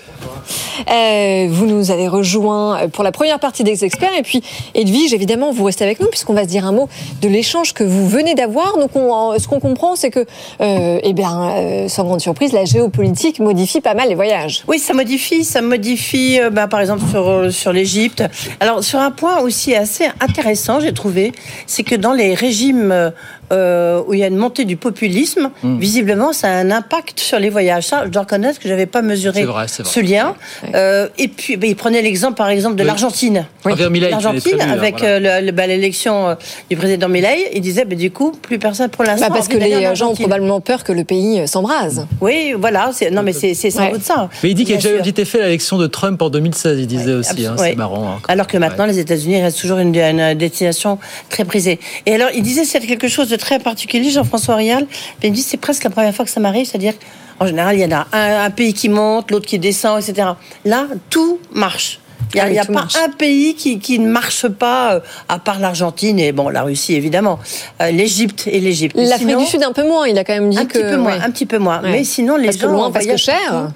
Euh, 0.90 1.46
vous 1.50 1.66
nous 1.66 1.90
avez 1.90 2.08
rejoint 2.08 2.88
pour 2.88 3.04
la 3.04 3.12
première 3.12 3.38
partie 3.38 3.64
des 3.64 3.84
experts 3.84 4.12
et 4.18 4.22
puis 4.22 4.42
Edwige, 4.74 5.14
évidemment, 5.14 5.50
vous 5.50 5.64
restez 5.64 5.84
avec 5.84 6.00
nous 6.00 6.08
puisqu'on 6.08 6.34
va 6.34 6.42
se 6.42 6.48
dire 6.48 6.66
un 6.66 6.72
mot 6.72 6.90
de 7.22 7.28
l'échange 7.28 7.72
que 7.72 7.84
vous 7.84 8.06
venez 8.06 8.34
d'avoir. 8.34 8.76
Donc, 8.76 8.94
on, 8.94 9.38
ce 9.38 9.48
qu'on 9.48 9.60
comprend, 9.60 9.96
c'est 9.96 10.10
que, 10.10 10.26
euh, 10.60 10.98
eh 11.02 11.12
bien, 11.14 11.52
euh, 11.52 11.88
sans 11.88 12.04
grande 12.04 12.20
surprise, 12.20 12.52
la 12.52 12.66
géopolitique 12.66 13.38
modifie 13.38 13.80
pas 13.80 13.94
mal 13.94 14.08
les 14.08 14.14
voyages. 14.14 14.64
Oui, 14.68 14.78
ça 14.78 14.92
modifie, 14.92 15.44
ça 15.44 15.62
modifie, 15.62 16.38
bah, 16.52 16.68
par 16.68 16.80
exemple 16.80 17.02
sur 17.10 17.50
sur 17.50 17.72
l'Égypte. 17.72 18.24
Alors, 18.60 18.84
sur 18.84 18.98
un 18.98 19.10
point 19.10 19.40
aussi 19.40 19.74
assez 19.74 20.04
intéressant, 20.20 20.80
j'ai 20.80 20.92
trouvé, 20.92 21.32
c'est 21.66 21.82
que 21.82 21.94
dans 21.94 22.12
les 22.12 22.34
régimes 22.34 23.12
euh, 23.52 24.00
où 24.06 24.14
il 24.14 24.20
y 24.20 24.24
a 24.24 24.26
une 24.28 24.36
montée 24.36 24.64
du 24.64 24.76
populisme, 24.76 25.50
Hmm. 25.62 25.78
visiblement, 25.78 26.32
ça 26.32 26.48
a 26.48 26.52
un 26.52 26.70
impact 26.70 27.20
sur 27.20 27.38
les 27.38 27.50
voyages. 27.50 27.84
Ça, 27.86 28.02
je 28.04 28.08
dois 28.10 28.22
reconnaître 28.22 28.58
que 28.58 28.68
j'avais 28.68 28.86
pas 28.86 29.02
mesuré 29.02 29.44
vrai, 29.44 29.66
ce 29.68 30.00
lien. 30.00 30.34
Euh, 30.74 31.08
et 31.18 31.28
puis, 31.28 31.56
bah, 31.56 31.66
il 31.66 31.76
prenait 31.76 32.02
l'exemple, 32.02 32.34
par 32.34 32.48
exemple, 32.48 32.76
de 32.76 32.82
Oui. 32.82 32.86
l'Argentine. 32.86 33.44
Est 33.66 34.10
L'Argentine, 34.10 34.60
avec 34.60 34.98
voilà. 35.00 35.36
euh, 35.36 35.52
bah, 35.52 35.66
l'élection 35.66 36.36
du 36.70 36.76
président 36.76 37.08
Milei, 37.08 37.50
il 37.54 37.60
disait, 37.60 37.84
bah, 37.84 37.94
du 37.94 38.10
coup, 38.10 38.32
plus 38.32 38.58
personne 38.58 38.88
pour 38.88 39.04
l'instant. 39.04 39.28
Bah, 39.28 39.34
parce 39.34 39.48
que 39.48 39.56
les 39.58 39.74
en 39.74 39.80
gens 39.80 40.06
ont 40.06 40.08
Argentine. 40.10 40.24
probablement 40.26 40.60
peur 40.60 40.82
que 40.84 40.92
le 40.92 41.04
pays 41.04 41.46
s'embrase. 41.46 42.06
Oui, 42.20 42.54
voilà. 42.58 42.90
Non, 43.12 43.22
mais 43.22 43.32
c'est 43.32 43.54
sans 43.54 43.82
Ouais. 43.84 43.92
doute 43.92 44.02
ça. 44.02 44.28
Mais 44.42 44.50
il 44.50 44.54
dit 44.54 44.64
qu'il 44.64 44.74
y 44.74 44.78
a 44.78 44.80
déjà 44.80 44.94
eu 44.96 45.02
petit 45.02 45.20
effet 45.20 45.40
à 45.40 45.44
l'élection 45.44 45.78
de 45.78 45.86
Trump 45.86 46.20
en 46.22 46.30
2016, 46.30 46.78
il 46.80 46.86
disait 46.86 47.12
aussi. 47.12 47.46
hein, 47.46 47.56
Ouais. 47.58 47.70
C'est 47.70 47.76
marrant. 47.76 48.14
hein. 48.16 48.20
Alors 48.28 48.46
que 48.46 48.56
maintenant, 48.56 48.86
les 48.86 48.98
États-Unis 48.98 49.42
restent 49.42 49.60
toujours 49.60 49.78
une, 49.78 49.94
une 49.94 50.34
destination 50.34 50.98
très 51.28 51.44
prisée. 51.44 51.78
Et 52.06 52.14
alors, 52.14 52.28
il 52.34 52.42
disait 52.42 52.64
c'est 52.64 52.80
quelque 52.80 53.08
chose 53.08 53.28
de 53.28 53.36
très 53.42 53.58
particulier, 53.58 54.10
Jean-François 54.10 54.54
Rial. 54.56 54.86
Il 55.22 55.30
me 55.30 55.34
dit 55.34 55.42
c'est 55.42 55.56
presque 55.56 55.84
la 55.84 55.90
première 55.90 56.14
fois 56.14 56.24
que 56.24 56.30
ça 56.30 56.40
m'arrive, 56.40 56.66
c'est-à-dire 56.66 56.94
en 57.40 57.46
général, 57.46 57.76
il 57.76 57.80
y 57.80 57.84
en 57.84 57.90
a 58.00 58.06
un, 58.12 58.44
un 58.44 58.50
pays 58.50 58.72
qui 58.72 58.88
monte, 58.88 59.30
l'autre 59.32 59.46
qui 59.46 59.58
descend, 59.58 60.00
etc. 60.00 60.28
Là, 60.64 60.86
tout 61.10 61.38
marche. 61.52 61.98
Il 62.34 62.42
n'y 62.50 62.58
a, 62.58 62.62
Ah 62.62 62.66
pas 62.66 62.72
marche. 62.72 62.96
un 62.96 63.10
pays 63.10 63.54
qui, 63.54 63.78
qui 63.78 63.98
ne 63.98 64.08
marche 64.08 64.46
pas, 64.48 64.94
euh, 64.94 65.00
à 65.28 65.38
part 65.38 65.58
l'Argentine 65.58 66.18
et 66.18 66.32
bon, 66.32 66.48
la 66.48 66.62
Russie 66.62 66.94
évidemment, 66.94 67.38
Euh, 67.82 67.90
l'Égypte 67.90 68.44
et 68.46 68.60
l'Égypte. 68.60 68.96
L'Afrique 68.96 69.36
du 69.36 69.44
Sud 69.44 69.62
un 69.62 69.72
peu 69.72 69.82
moins. 69.86 70.06
Il 70.06 70.16
a 70.18 70.24
quand 70.24 70.32
même 70.34 70.48
dit 70.50 70.56
un 70.58 70.64
que 70.64 70.78
petit 70.78 70.82
peu 70.92 70.96
moins, 70.96 71.12
ouais. 71.18 71.24
un 71.26 71.30
petit 71.30 71.46
peu 71.46 71.58
moins. 71.58 71.82
Ouais. 71.82 71.90
Mais 71.90 72.04
sinon, 72.04 72.36
les 72.36 72.44
Parce 72.46 72.56
que 72.58 72.62
gens 72.62 72.72
loin, 72.72 72.90
parce 72.90 73.06
que 73.06 73.16
cher. 73.18 73.70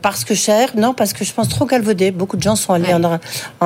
Parce 0.00 0.24
que 0.24 0.34
cher, 0.34 0.70
non, 0.76 0.94
parce 0.94 1.12
que 1.12 1.24
je 1.24 1.32
pense 1.32 1.48
trop 1.48 1.66
galvaudé. 1.66 2.10
Beaucoup 2.12 2.36
de 2.38 2.42
gens 2.42 2.56
sont 2.56 2.72
allés 2.72 2.94
Ouais. 2.94 2.94
en, 2.94 3.18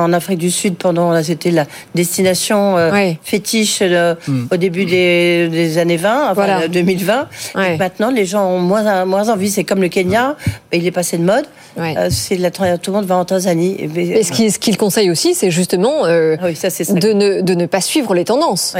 en 0.03 0.13
Afrique 0.13 0.39
du 0.39 0.51
Sud 0.51 0.75
pendant, 0.75 1.11
là, 1.11 1.23
c'était 1.23 1.51
la 1.51 1.65
destination 1.95 2.77
euh, 2.77 2.91
Ouais. 2.91 3.19
fétiche 3.23 3.79
euh, 3.81 4.15
Hmm. 4.27 4.45
au 4.51 4.57
début 4.57 4.85
des, 4.85 5.47
des 5.47 5.77
années 5.77 5.97
20, 5.97 6.23
enfin 6.25 6.33
Voilà. 6.33 6.61
euh, 6.63 6.67
2020. 6.67 7.27
Ouais. 7.55 7.75
Et 7.75 7.77
maintenant, 7.77 8.09
les 8.11 8.25
gens 8.25 8.45
ont 8.45 8.59
moins, 8.59 9.05
moins 9.05 9.29
envie. 9.29 9.49
C'est 9.49 9.63
comme 9.63 9.81
le 9.81 9.87
Kenya, 9.89 10.35
il 10.73 10.85
est 10.85 10.91
passé 10.91 11.17
de 11.17 11.23
mode. 11.23 11.45
Ouais. 11.77 11.95
Euh, 11.97 12.07
c'est 12.11 12.35
la, 12.37 12.51
tout 12.51 12.63
le 12.91 12.91
monde 12.91 13.05
va 13.05 13.15
en 13.17 13.25
Tanzanie. 13.25 13.75
Et, 13.79 13.87
ben, 13.87 14.11
Et 14.11 14.23
ce 14.23 14.31
qu'il 14.31 14.51
ce 14.51 14.59
qu'il 14.59 14.77
conseille 14.77 15.09
aussi, 15.11 15.33
c'est 15.35 15.51
justement 15.51 16.05
euh, 16.05 16.35
Ah 16.41 16.45
oui, 16.47 16.55
ça 16.55 16.69
c'est 16.69 16.83
ça. 16.83 16.93
de, 16.93 17.13
ne, 17.13 17.41
de 17.41 17.53
ne 17.53 17.65
pas 17.67 17.81
suivre 17.81 18.13
les 18.13 18.25
tendances. 18.25 18.73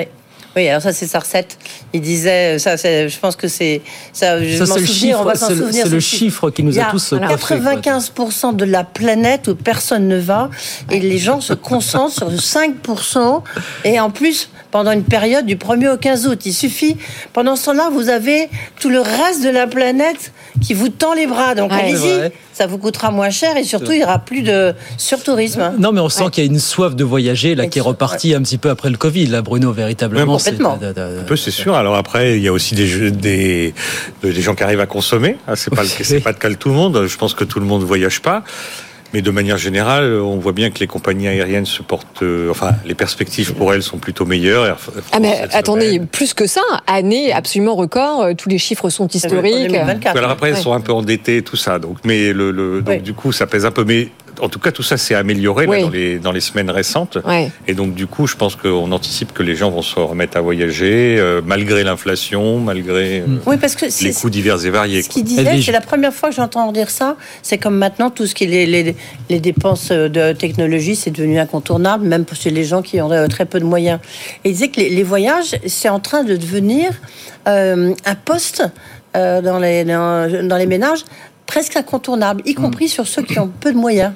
Oui. 0.58 0.68
Alors 0.68 0.82
ça 0.82 0.92
c'est 0.92 1.08
sa 1.08 1.20
recette. 1.20 1.58
Il 1.94 2.02
disait, 2.02 2.58
ça, 2.60 2.76
c'est- 2.78 3.08
je 3.08 3.20
pense 3.20 3.36
que 3.36 3.48
c'est 3.48 3.82
ça. 4.12 4.44
Je 4.44 4.58
Ça, 4.58 4.66
m'en 4.66 4.86
souviens, 4.86 5.20
on 5.20 5.24
va 5.24 5.34
chiffre, 5.34 5.40
s'en 5.40 5.48
c'est 5.48 5.54
le, 5.56 5.62
souvenir, 5.62 5.84
c'est 5.86 5.94
le 5.94 6.00
ce 6.00 6.16
chiffre 6.16 6.50
qui 6.50 6.64
nous 6.64 6.78
a 6.80 6.84
a 6.84 6.92
tous 6.92 7.14
euh, 7.14 7.20
quoi. 7.20 7.28
95% 7.28 8.56
de 8.56 8.66
la 8.66 8.84
planète 8.84 9.48
où 9.48 9.56
personne 9.56 10.08
ne 10.08 10.18
va 10.18 10.50
et 10.92 11.00
les 11.00 11.20
gens 11.20 11.40
se 11.42 11.54
concentrent 11.54 12.14
sur 12.16 12.30
5% 12.32 13.44
et 13.86 14.00
en 14.00 14.10
plus 14.10 14.50
pendant 14.78 14.92
une 14.92 15.04
période 15.04 15.48
du 15.48 15.56
1er 15.56 15.90
au 15.96 15.98
15 15.98 16.28
août. 16.28 16.40
Il 16.46 16.54
suffit, 16.54 16.98
pendant 17.34 17.56
ce 17.56 17.66
temps-là, 17.66 17.90
vous 17.92 18.10
avez 18.10 18.48
tout 18.80 18.90
le 18.90 19.00
reste 19.02 19.44
de 19.44 19.50
la 19.50 19.66
planète 19.66 20.32
qui 20.62 20.76
vous 20.76 20.90
tend 20.90 21.16
les 21.16 21.26
bras. 21.26 21.56
Donc 21.56 21.72
Ouais. 21.72 21.96
C'est 21.96 22.12
allez-y, 22.12 22.32
ça 22.54 22.68
vous 22.68 22.78
coûtera 22.78 23.10
moins 23.10 23.32
cher 23.32 23.58
et 23.58 23.64
surtout 23.64 23.92
il 23.94 23.98
n'y 23.98 24.04
aura 24.04 24.20
plus 24.20 24.44
de 24.44 24.76
surtourisme. 24.98 25.74
Non, 25.80 25.92
mais 25.92 26.00
on 26.00 26.10
sent 26.10 26.26
qu'il 26.32 26.44
y 26.44 26.48
a 26.48 26.52
une 26.52 26.60
soif 26.60 26.96
de 26.96 27.04
voyager 27.04 27.56
là 27.56 27.66
qui 27.66 27.80
est 27.80 27.82
repartie 27.82 28.36
un 28.36 28.42
petit 28.44 28.60
peu 28.60 28.70
après 28.70 28.92
le 28.92 28.98
Covid, 28.98 29.26
là, 29.26 29.42
Bruno, 29.42 29.72
véritablement. 29.72 30.34
Ouais, 30.34 30.40
c'est- 30.40 30.52
complètement. 30.52 30.78
da- 30.78 30.94
da- 30.94 31.10
da- 31.12 31.22
Un 31.22 31.24
peu, 31.24 31.36
c'est 31.36 31.50
sûr. 31.50 31.74
Alors 31.76 31.96
après, 31.96 32.38
il 32.38 32.44
y 32.44 32.48
a 32.48 32.54
aussi 32.54 32.76
des, 32.76 32.86
jeux- 32.86 33.10
des, 33.10 33.74
des 34.22 34.42
gens 34.44 34.54
qui 34.54 34.62
arrivent 34.62 34.80
à 34.80 34.86
consommer. 34.86 35.38
Ah, 35.48 35.56
C'est 35.56 35.74
pas, 35.74 35.82
le- 35.82 35.88
c'est 36.04 36.20
pas 36.20 36.32
le 36.34 36.38
cas 36.38 36.50
de 36.50 36.56
tout 36.56 36.70
le 36.70 36.76
monde. 36.76 37.06
Je 37.08 37.18
pense 37.18 37.34
que 37.34 37.44
tout 37.44 37.60
le 37.60 37.66
monde 37.66 37.82
ne 37.82 37.88
voyage 37.88 38.22
pas. 38.22 38.44
Mais 39.14 39.22
de 39.22 39.32
manière 39.32 39.58
générale, 39.58 40.14
on 40.22 40.38
voit 40.38 40.52
bien 40.52 40.70
que 40.70 40.80
les 40.80 40.88
compagnies 40.88 41.28
aériennes 41.30 41.66
se 41.66 41.82
portent. 41.82 42.24
euh, 42.24 42.50
enfin, 42.52 42.72
les 42.86 42.94
perspectives 42.96 43.54
pour 43.54 43.74
elles 43.74 43.82
sont 43.84 43.98
plutôt 43.98 44.26
meilleures. 44.26 44.66
Air 44.66 44.80
France 44.80 44.96
Ah 45.14 45.20
mais 45.20 45.40
attendez, 45.54 45.88
semaine. 45.94 46.08
plus 46.08 46.34
que 46.34 46.46
ça, 46.46 46.62
année 46.88 47.32
absolument 47.32 47.76
record, 47.76 48.22
euh, 48.24 48.34
tous 48.34 48.50
les 48.50 48.58
chiffres 48.58 48.90
sont 48.90 49.08
historiques. 49.08 49.54
2024. 49.70 50.18
Alors 50.18 50.32
après, 50.32 50.50
elles 50.50 50.56
Ouais. 50.56 50.62
sont 50.62 50.74
un 50.74 50.82
peu 50.82 50.92
endettées, 50.92 51.42
tout 51.42 51.56
ça. 51.56 51.80
Donc, 51.80 51.98
mais 52.04 52.34
le, 52.34 52.52
le- 52.52 52.82
donc 52.82 52.96
Oui. 52.96 53.02
du 53.02 53.14
coup, 53.14 53.32
ça 53.32 53.48
pèse 53.48 53.66
un 53.66 53.72
peu. 53.72 53.86
Mais 53.86 54.10
en 54.42 54.50
tout 54.50 54.60
cas, 54.60 54.72
tout 54.72 54.84
ça 54.84 54.98
s'est 54.98 55.16
amélioré 55.16 55.66
là, 55.66 55.82
dans, 55.82 55.90
les, 55.90 56.20
dans 56.20 56.32
les 56.32 56.40
semaines 56.40 56.70
récentes. 56.70 57.18
Et 57.68 57.74
donc, 57.74 57.94
du 57.94 58.08
coup, 58.08 58.28
je 58.28 58.36
pense 58.36 58.56
qu'on 58.56 58.92
anticipe 58.92 59.34
que 59.34 59.44
les 59.44 59.56
gens 59.56 59.70
vont 59.70 59.82
se 59.82 60.00
remettre 60.00 60.38
à 60.38 60.42
voyager, 60.42 61.18
euh, 61.20 61.42
malgré 61.46 61.84
l'inflation, 61.84 62.60
malgré 62.60 63.22
euh, 63.22 63.26
Oui, 63.46 63.58
parce 63.58 63.76
que 63.76 63.86
les 64.04 64.14
coûts 64.14 64.30
divers 64.30 64.66
et 64.66 64.70
variés. 64.70 65.02
Ce 65.02 65.10
qu'il 65.10 65.24
disait, 65.24 65.62
c'est 65.62 65.72
la 65.72 65.82
première 65.82 66.14
fois 66.14 66.30
que 66.30 66.36
j'entends 66.36 66.72
dire 66.72 66.90
ça. 66.90 67.16
C'est 67.42 67.58
comme 67.58 67.78
maintenant, 67.78 68.10
tout 68.10 68.26
ce 68.26 68.36
qui 68.36 68.46
est 68.46 68.48
les, 68.48 68.66
les, 68.66 68.96
les 69.30 69.40
dépenses 69.40 69.92
de 69.92 70.34
technologie, 70.34 70.96
c'est 70.96 71.12
devenu 71.12 71.40
incontournable, 71.40 72.06
même 72.08 72.26
pour 72.26 72.38
les 72.46 72.64
gens 72.64 72.82
qui 72.82 73.02
ont 73.02 73.12
euh, 73.12 73.28
très 73.28 73.46
peu 73.46 73.60
de 73.60 73.66
moyens. 73.66 74.00
Et 74.44 74.50
il 74.50 74.54
disait 74.54 74.70
que 74.70 74.80
les, 74.80 74.90
les 74.90 75.04
voyages, 75.04 75.58
c'est 75.66 75.90
en 75.90 76.00
train 76.00 76.24
de 76.24 76.36
devenir 76.36 76.92
euh, 77.48 77.94
un 78.06 78.16
poste 78.16 78.64
euh, 79.16 79.42
dans, 79.42 79.60
les, 79.60 79.84
dans, 79.84 80.48
dans 80.48 80.58
les 80.58 80.66
ménages 80.68 81.04
presque 81.46 81.78
incontournable, 81.78 82.42
y 82.46 82.54
compris 82.54 82.90
sur 82.90 83.08
ceux 83.08 83.24
qui 83.24 83.40
ont 83.40 83.48
peu 83.48 83.72
de 83.72 83.78
moyens. 83.78 84.12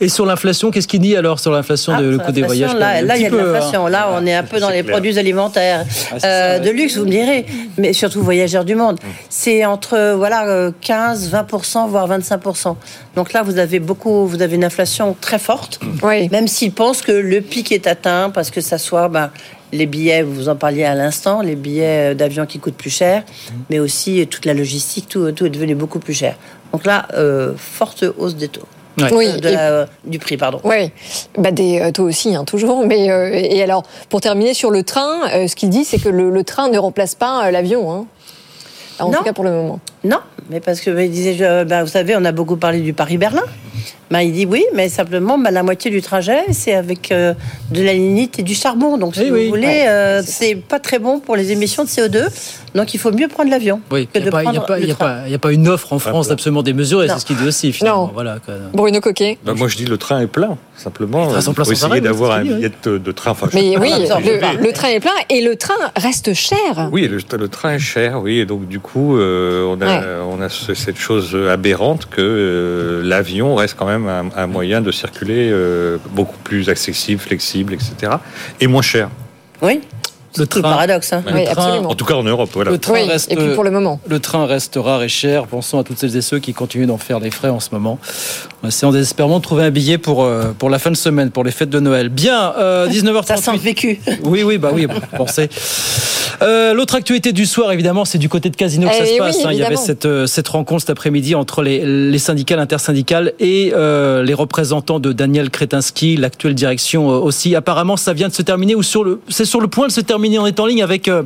Et 0.00 0.08
sur 0.08 0.26
l'inflation, 0.26 0.70
qu'est-ce 0.70 0.88
qu'il 0.88 1.00
dit 1.00 1.16
alors 1.16 1.38
sur 1.40 1.52
l'inflation 1.52 1.94
Ah, 1.96 2.00
de, 2.02 2.06
le 2.06 2.16
sur 2.16 2.26
coût 2.26 2.32
des 2.32 2.42
voyages 2.42 2.74
Là, 2.74 3.00
il 3.16 3.22
y 3.22 3.26
a 3.26 3.30
de 3.30 3.36
l'inflation. 3.36 3.86
hein. 3.86 3.90
Là, 3.90 4.10
on 4.12 4.26
est 4.26 4.34
un 4.34 4.42
peu 4.42 4.60
dans 4.60 4.68
les 4.68 4.82
clair. 4.82 4.92
produits 4.92 5.18
alimentaires 5.18 5.86
Ah, 6.10 6.14
euh, 6.16 6.18
ça, 6.18 6.58
de 6.58 6.70
luxe, 6.70 6.96
vous 6.98 7.06
me 7.06 7.10
direz, 7.10 7.46
mais 7.78 7.92
surtout 7.94 8.22
voyageurs 8.22 8.64
du 8.64 8.74
monde. 8.74 8.98
C'est 9.30 9.64
entre 9.64 10.14
voilà 10.16 10.46
euh, 10.48 10.70
15, 10.82 11.30
20 11.30 11.46
voire 11.88 12.06
25 12.08 12.40
Donc 13.14 13.32
là, 13.32 13.42
vous 13.42 13.58
avez 13.58 13.78
beaucoup, 13.78 14.26
vous 14.26 14.42
avez 14.42 14.56
une 14.56 14.64
inflation 14.64 15.16
très 15.20 15.38
forte, 15.38 15.80
Oui. 16.02 16.28
même 16.30 16.48
s'ils 16.48 16.72
pensent 16.72 17.00
que 17.00 17.12
le 17.12 17.40
pic 17.40 17.72
est 17.72 17.86
atteint, 17.86 18.30
parce 18.30 18.50
que 18.50 18.60
ça 18.60 18.76
soit 18.76 19.08
ben, 19.08 19.30
les 19.72 19.86
billets, 19.86 20.22
vous 20.22 20.48
en 20.50 20.56
parliez 20.56 20.84
à 20.84 20.94
l'instant, 20.94 21.40
les 21.40 21.56
billets 21.56 22.14
d'avion 22.14 22.44
qui 22.44 22.58
coûtent 22.58 22.76
plus 22.76 22.90
cher, 22.94 23.22
mais 23.70 23.78
aussi 23.78 24.20
euh, 24.20 24.26
toute 24.26 24.44
la 24.44 24.52
logistique, 24.52 25.08
tout, 25.08 25.30
tout 25.32 25.46
est 25.46 25.50
devenu 25.50 25.74
beaucoup 25.74 26.00
plus 26.00 26.14
cher. 26.14 26.34
Donc 26.72 26.84
là, 26.84 27.06
euh, 27.14 27.52
forte 27.56 28.04
hausse 28.18 28.36
des 28.36 28.48
taux. 28.48 28.66
Ouais. 28.98 29.12
Oui, 29.12 29.26
Euh, 29.28 29.38
de 29.40 29.48
et- 29.48 29.52
la- 29.52 29.70
euh, 29.70 29.86
du 30.04 30.18
prix, 30.18 30.36
pardon. 30.36 30.60
Oui, 30.64 30.90
bah 31.36 31.50
des 31.50 31.80
euh, 31.80 31.90
taux 31.92 32.04
aussi, 32.04 32.34
hein, 32.34 32.44
toujours. 32.44 32.86
Mais 32.86 33.10
euh, 33.10 33.30
et 33.32 33.62
alors, 33.62 33.82
pour 34.08 34.20
terminer 34.20 34.54
sur 34.54 34.70
le 34.70 34.82
train, 34.84 35.28
euh, 35.34 35.46
ce 35.48 35.54
qu'il 35.56 35.68
dit, 35.68 35.84
c'est 35.84 35.98
que 35.98 36.08
le, 36.08 36.30
le 36.30 36.44
train 36.44 36.68
ne 36.68 36.78
remplace 36.78 37.14
pas 37.14 37.46
euh, 37.46 37.50
l'avion. 37.50 37.92
Hein. 37.92 38.06
En 38.98 39.10
Non. 39.10 39.18
tout 39.18 39.24
cas 39.24 39.34
pour 39.34 39.44
le 39.44 39.50
moment. 39.50 39.78
Non, 40.04 40.20
mais 40.48 40.60
parce 40.60 40.80
que 40.80 40.90
il 41.04 41.10
disait, 41.10 41.34
je- 41.34 41.64
ben, 41.64 41.82
vous 41.82 41.90
savez, 41.90 42.14
on 42.16 42.24
a 42.24 42.32
beaucoup 42.32 42.56
parlé 42.56 42.80
du 42.80 42.94
Paris-Berlin. 42.94 43.42
Ben, 44.10 44.20
il 44.20 44.32
dit 44.32 44.46
oui, 44.46 44.64
mais 44.74 44.88
simplement, 44.88 45.36
ben, 45.36 45.50
la 45.50 45.64
moitié 45.64 45.90
du 45.90 46.00
trajet, 46.00 46.38
c'est 46.52 46.74
avec 46.74 47.10
euh, 47.10 47.34
de 47.72 47.82
la 47.82 47.92
lignite 47.92 48.38
et 48.38 48.42
du 48.44 48.54
charbon. 48.54 48.98
Donc, 48.98 49.16
si 49.16 49.28
vous 49.28 49.34
oui. 49.34 49.48
voulez, 49.48 49.66
Ouais, 49.66 49.88
euh, 49.88 50.22
c'est 50.24 50.54
pas 50.54 50.78
très 50.78 51.00
bon 51.00 51.18
pour 51.18 51.34
les 51.34 51.50
émissions 51.50 51.82
de 51.82 51.88
CO2. 51.88 52.28
Donc, 52.76 52.94
il 52.94 52.98
faut 53.00 53.10
mieux 53.10 53.26
prendre 53.26 53.50
l'avion. 53.50 53.80
Oui, 53.90 54.06
que 54.06 54.18
il 54.18 54.20
n'y 54.20 54.24
de 54.26 54.28
a, 54.28 54.32
pas- 54.32 54.42
il 54.42 54.46
y 54.46 54.48
a 54.48 54.52
prendre 54.52 54.66
pas- 54.66 54.78
il 54.78 54.84
y 54.84 54.86
le 54.86 54.92
a 55.34 55.38
pas- 55.38 55.48
a 55.48 55.52
une 55.52 55.66
offre 55.68 55.92
en 55.92 55.98
France 55.98 56.30
absolument 56.30 56.62
démesurée, 56.62 57.08
c'est 57.08 57.18
ce 57.18 57.24
qu'il 57.26 57.36
dit 57.36 57.46
aussi 57.48 57.72
finalement. 57.72 58.06
Non. 58.06 58.10
Voilà, 58.14 58.36
quoi. 58.44 58.54
Bruno 58.72 59.00
Coquet. 59.00 59.38
Bah, 59.44 59.54
moi, 59.56 59.66
je 59.66 59.76
dis 59.76 59.86
le 59.86 59.96
train 59.98 60.20
est 60.20 60.26
plein, 60.28 60.56
simplement. 60.76 61.28
Il 61.34 61.42
faut 61.42 61.72
essayer 61.72 62.00
d'avoir 62.00 62.34
c'est 62.34 62.38
un 62.50 62.54
billet 62.54 62.70
de, 62.84 62.98
de 62.98 63.12
train. 63.12 63.30
Enfin, 63.32 63.48
Mais 63.54 63.76
oui, 63.78 63.90
le, 63.98 64.72
train 64.72 64.88
est 64.90 65.00
plein 65.00 65.10
et 65.30 65.40
le 65.40 65.56
train 65.56 65.74
reste 65.96 66.32
cher. 66.34 66.90
Oui, 66.92 67.08
le, 67.08 67.18
le 67.38 67.48
train 67.48 67.72
est 67.74 67.78
cher, 67.80 68.20
oui, 68.22 68.38
et 68.38 68.46
donc 68.46 68.68
du 68.68 68.78
coup, 68.78 69.16
euh, 69.16 69.64
on 69.66 69.80
a, 69.80 69.86
Ouais. 69.86 70.06
on 70.30 70.40
a 70.42 70.48
ce- 70.48 70.74
cette 70.74 70.98
chose 70.98 71.36
aberrante 71.50 72.06
que 72.10 72.20
euh, 72.20 73.02
l'avion 73.02 73.54
reste 73.54 73.74
quand 73.78 73.86
même 73.86 73.95
un, 73.96 74.46
moyen 74.46 74.80
de 74.80 74.90
circuler 74.90 75.50
euh, 75.50 75.98
beaucoup 76.10 76.38
plus 76.44 76.68
accessible, 76.68 77.20
flexible, 77.20 77.74
etc., 77.74 78.12
et 78.60 78.66
moins 78.66 78.82
cher. 78.82 79.08
Oui. 79.62 79.80
Le 80.38 80.46
train, 80.46 80.62
paradoxe. 80.62 81.12
Hein. 81.12 81.22
le 81.26 81.32
Oui, 81.34 81.44
train- 81.44 81.52
absolument. 81.52 81.90
En 81.90 81.94
tout 81.94 82.04
cas 82.04 82.14
en 82.14 82.22
Europe, 82.22 82.50
voilà. 82.54 82.70
Le 82.70 82.78
train 82.78 82.94
Oui, 82.94 83.04
reste, 83.04 83.30
et 83.32 83.36
puis 83.36 83.54
pour 83.54 83.64
le 83.64 83.70
moment. 83.70 84.00
le 84.08 84.20
train 84.20 84.46
reste 84.46 84.78
rare 84.80 85.02
et 85.02 85.08
cher. 85.08 85.46
Pensons 85.46 85.78
à 85.78 85.84
toutes 85.84 85.98
celles 85.98 86.16
et 86.16 86.22
ceux 86.22 86.38
qui 86.38 86.52
continuent 86.54 86.86
d'en 86.86 86.98
faire 86.98 87.20
les 87.20 87.30
frais 87.30 87.48
en 87.48 87.60
ce 87.60 87.68
moment. 87.72 87.98
On 88.62 88.68
essaie 88.68 88.86
en 88.86 88.92
désespérant 88.92 89.38
de 89.38 89.42
trouver 89.42 89.64
un 89.64 89.70
billet 89.70 89.98
pour, 89.98 90.24
euh, 90.24 90.52
pour 90.58 90.70
la 90.70 90.78
fin 90.78 90.90
de 90.90 90.96
semaine, 90.96 91.30
pour 91.30 91.44
les 91.44 91.50
fêtes 91.52 91.70
de 91.70 91.80
Noël. 91.80 92.08
Bien, 92.08 92.54
euh, 92.58 92.86
19h38. 92.88 93.26
Ça 93.26 93.36
sent 93.52 93.56
vécu. 93.58 94.00
Oui, 94.24 94.42
oui, 94.42 94.58
bah 94.58 94.70
oui, 94.72 94.86
pensez. 95.16 95.48
Euh, 96.42 96.74
L'autre 96.74 96.94
actualité 96.96 97.32
du 97.32 97.46
soir, 97.46 97.72
évidemment, 97.72 98.04
c'est 98.04 98.18
du 98.18 98.28
côté 98.28 98.50
de 98.50 98.56
Casino 98.56 98.88
que 98.88 98.94
ça 98.94 99.02
Eh 99.04 99.06
se 99.06 99.12
oui, 99.12 99.18
passe. 99.18 99.44
hein. 99.44 99.48
Il 99.52 99.58
y 99.58 99.62
avait 99.64 99.76
cette, 99.76 100.04
euh, 100.04 100.26
cette 100.26 100.48
rencontre 100.48 100.82
cet 100.82 100.90
après-midi 100.90 101.34
entre 101.34 101.62
les, 101.62 101.82
les 102.10 102.18
syndicats, 102.18 102.56
l'intersyndicale 102.56 103.32
et 103.40 103.72
euh, 103.74 104.22
les 104.22 104.34
représentants 104.34 104.98
de 105.00 105.12
Daniel 105.12 105.48
Kretinsky, 105.50 106.16
l'actuelle 106.16 106.54
direction 106.54 107.10
euh, 107.10 107.14
aussi. 107.18 107.54
Apparemment, 107.54 107.96
ça 107.96 108.12
vient 108.12 108.28
de 108.28 108.34
se 108.34 108.42
terminer 108.42 108.74
ou 108.74 108.82
sur 108.82 109.02
le, 109.02 109.20
c'est 109.28 109.46
sur 109.46 109.60
le 109.60 109.68
point 109.68 109.86
de 109.86 109.92
se 109.92 110.00
terminer. 110.02 110.16
On 110.38 110.46
est 110.46 110.58
en 110.58 110.66
ligne 110.66 110.82
avec 110.82 111.06
euh, 111.06 111.22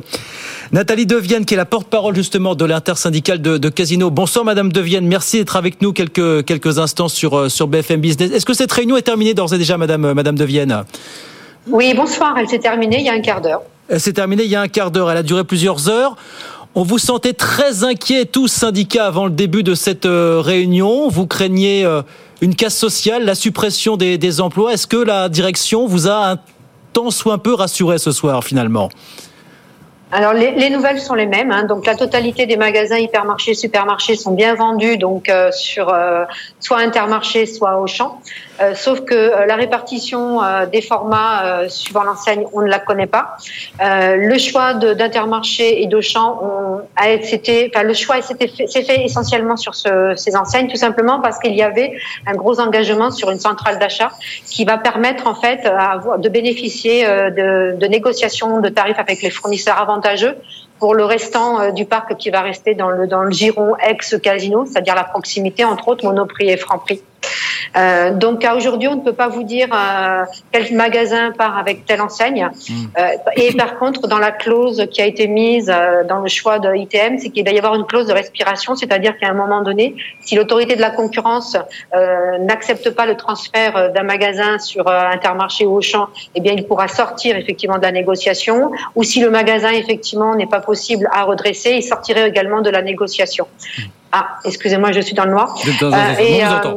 Nathalie 0.71 1.07
Devienne, 1.07 1.43
qui 1.45 1.55
est 1.55 1.57
la 1.57 1.65
porte-parole 1.65 2.15
justement 2.15 2.53
de 2.53 2.65
l'intersyndicale 2.65 3.41
de, 3.41 3.57
de 3.57 3.69
Casino. 3.69 4.11
Bonsoir, 4.11 4.45
Madame 4.45 4.71
Devienne. 4.71 5.07
Merci 5.07 5.39
d'être 5.39 5.55
avec 5.55 5.81
nous 5.81 5.91
quelques, 5.91 6.45
quelques 6.45 6.77
instants 6.77 7.07
sur, 7.07 7.35
euh, 7.35 7.49
sur 7.49 7.67
BFM 7.67 7.99
Business. 7.99 8.31
Est-ce 8.31 8.45
que 8.45 8.53
cette 8.53 8.71
réunion 8.71 8.97
est 8.97 9.01
terminée 9.01 9.33
d'ores 9.33 9.53
et 9.55 9.57
déjà, 9.57 9.77
Madame, 9.77 10.05
euh, 10.05 10.13
Madame 10.13 10.37
Devienne? 10.37 10.83
Oui, 11.67 11.93
bonsoir. 11.95 12.35
Elle 12.37 12.47
s'est 12.47 12.59
terminée 12.59 12.99
il 12.99 13.05
y 13.05 13.09
a 13.09 13.13
un 13.13 13.21
quart 13.21 13.41
d'heure. 13.41 13.63
Elle 13.89 13.99
s'est 13.99 14.13
terminée 14.13 14.43
il 14.43 14.51
y 14.51 14.55
a 14.55 14.61
un 14.61 14.67
quart 14.67 14.91
d'heure. 14.91 15.09
Elle 15.09 15.17
a 15.17 15.23
duré 15.23 15.43
plusieurs 15.43 15.89
heures. 15.89 16.15
On 16.75 16.83
vous 16.83 16.99
sentait 16.99 17.33
très 17.33 17.83
inquiet, 17.83 18.25
tous 18.25 18.47
syndicats, 18.47 19.07
avant 19.07 19.25
le 19.25 19.31
début 19.31 19.63
de 19.63 19.73
cette 19.73 20.07
réunion. 20.07 21.09
Vous 21.09 21.27
craignez 21.27 21.85
une 22.39 22.55
casse 22.55 22.77
sociale, 22.77 23.25
la 23.25 23.35
suppression 23.35 23.97
des, 23.97 24.17
des 24.17 24.39
emplois. 24.39 24.71
Est-ce 24.73 24.87
que 24.87 24.95
la 24.95 25.27
direction 25.27 25.85
vous 25.85 26.07
a 26.07 26.37
tant 26.93 27.09
soit 27.11 27.33
un 27.33 27.37
peu 27.37 27.53
rassuré 27.53 27.97
ce 27.97 28.11
soir, 28.11 28.43
finalement 28.43 28.89
Alors 30.11 30.33
les, 30.33 30.51
les 30.51 30.69
nouvelles 30.69 30.99
sont 30.99 31.13
les 31.13 31.25
mêmes. 31.25 31.51
hein. 31.51 31.63
Donc 31.63 31.85
la 31.85 31.95
totalité 31.95 32.45
des 32.45 32.57
magasins, 32.57 32.97
hypermarchés, 32.97 33.53
supermarchés 33.53 34.15
sont 34.15 34.33
bien 34.33 34.55
vendus 34.55 34.97
donc 34.97 35.29
euh, 35.29 35.51
sur 35.51 35.89
euh, 35.89 36.23
soit 36.59 36.79
Intermarché, 36.79 37.45
soit 37.45 37.79
Auchan. 37.79 38.19
Euh, 38.61 38.75
sauf 38.75 39.01
que 39.01 39.15
euh, 39.15 39.45
la 39.45 39.55
répartition 39.55 40.43
euh, 40.43 40.65
des 40.65 40.81
formats 40.81 41.45
euh, 41.45 41.69
suivant 41.69 42.03
l'enseigne, 42.03 42.45
on 42.53 42.61
ne 42.61 42.67
la 42.67 42.79
connaît 42.79 43.07
pas. 43.07 43.37
Euh, 43.81 44.17
le 44.17 44.37
choix 44.37 44.73
d'Intermarché 44.73 45.81
et 45.81 45.87
d'Auchan, 45.87 46.39
enfin, 46.97 47.83
le 47.83 47.93
choix 47.93 48.21
s'est 48.21 48.35
fait, 48.35 48.47
fait 48.83 49.03
essentiellement 49.05 49.57
sur 49.57 49.73
ce- 49.75 50.13
ces 50.15 50.35
enseignes, 50.35 50.67
tout 50.67 50.75
simplement 50.75 51.19
parce 51.21 51.39
qu'il 51.39 51.55
y 51.55 51.63
avait 51.63 51.93
un 52.27 52.33
gros 52.33 52.59
engagement 52.59 53.09
sur 53.09 53.31
une 53.31 53.39
centrale 53.39 53.79
d'achat 53.79 54.11
qui 54.45 54.65
va 54.65 54.77
permettre 54.77 55.27
en 55.27 55.35
fait 55.35 55.65
à 55.65 55.99
de 56.17 56.29
bénéficier 56.29 57.05
de, 57.05 57.75
de 57.77 57.87
négociations 57.87 58.59
de 58.59 58.69
tarifs 58.69 58.99
avec 58.99 59.21
les 59.21 59.29
fournisseurs 59.29 59.79
avantageux 59.79 60.35
pour 60.79 60.93
le 60.95 61.05
restant 61.05 61.71
du 61.71 61.85
parc 61.85 62.15
qui 62.17 62.29
va 62.31 62.41
rester 62.41 62.73
dans 62.75 62.89
le, 62.89 63.07
dans 63.07 63.21
le 63.23 63.31
giron 63.31 63.75
ex-casino, 63.77 64.65
c'est-à-dire 64.65 64.95
la 64.95 65.03
proximité, 65.03 65.63
entre 65.63 65.87
autres 65.89 66.05
Monoprix 66.05 66.49
et 66.49 66.57
Franprix. 66.57 67.01
Euh, 67.77 68.11
donc 68.11 68.43
à 68.43 68.55
aujourd'hui, 68.55 68.87
on 68.89 68.95
ne 68.95 69.01
peut 69.01 69.13
pas 69.13 69.27
vous 69.29 69.43
dire 69.43 69.67
euh, 69.73 70.23
quel 70.51 70.73
magasin 70.75 71.31
part 71.31 71.57
avec 71.57 71.85
telle 71.85 72.01
enseigne. 72.01 72.49
Euh, 72.97 73.01
et 73.35 73.53
par 73.53 73.77
contre, 73.79 74.07
dans 74.07 74.17
la 74.19 74.31
clause 74.31 74.85
qui 74.91 75.01
a 75.01 75.05
été 75.05 75.27
mise 75.27 75.69
euh, 75.73 76.03
dans 76.03 76.19
le 76.19 76.27
choix 76.27 76.59
de 76.59 76.73
ITM, 76.75 77.17
c'est 77.19 77.29
qu'il 77.29 77.45
va 77.45 77.51
y 77.51 77.57
avoir 77.57 77.75
une 77.75 77.85
clause 77.85 78.07
de 78.07 78.13
respiration, 78.13 78.75
c'est-à-dire 78.75 79.17
qu'à 79.17 79.29
un 79.29 79.33
moment 79.33 79.61
donné, 79.61 79.95
si 80.19 80.35
l'autorité 80.35 80.75
de 80.75 80.81
la 80.81 80.89
concurrence 80.89 81.55
euh, 81.95 82.37
n'accepte 82.39 82.89
pas 82.91 83.05
le 83.05 83.15
transfert 83.15 83.91
d'un 83.93 84.03
magasin 84.03 84.59
sur 84.59 84.87
euh, 84.87 84.99
Intermarché 85.11 85.65
ou 85.65 85.77
Auchan, 85.77 86.07
eh 86.35 86.41
bien, 86.41 86.53
il 86.53 86.65
pourra 86.67 86.87
sortir 86.89 87.37
effectivement 87.37 87.77
de 87.77 87.83
la 87.83 87.91
négociation. 87.91 88.71
Ou 88.95 89.03
si 89.03 89.21
le 89.21 89.29
magasin 89.29 89.69
effectivement 89.71 90.35
n'est 90.35 90.45
pas 90.45 90.59
possible 90.59 91.07
à 91.13 91.23
redresser, 91.23 91.71
il 91.71 91.83
sortirait 91.83 92.27
également 92.27 92.61
de 92.61 92.69
la 92.69 92.81
négociation. 92.81 93.47
Ah, 94.11 94.27
excusez-moi, 94.43 94.91
je 94.91 94.99
suis 94.99 95.13
dans 95.15 95.23
le 95.25 95.31
noir. 95.31 95.55
Êtes 95.65 95.79
dans 95.79 95.91
un- 95.93 95.97
Euh, 95.97 96.15
on 96.19 96.45
vous 96.45 96.53
entend. 96.69 96.75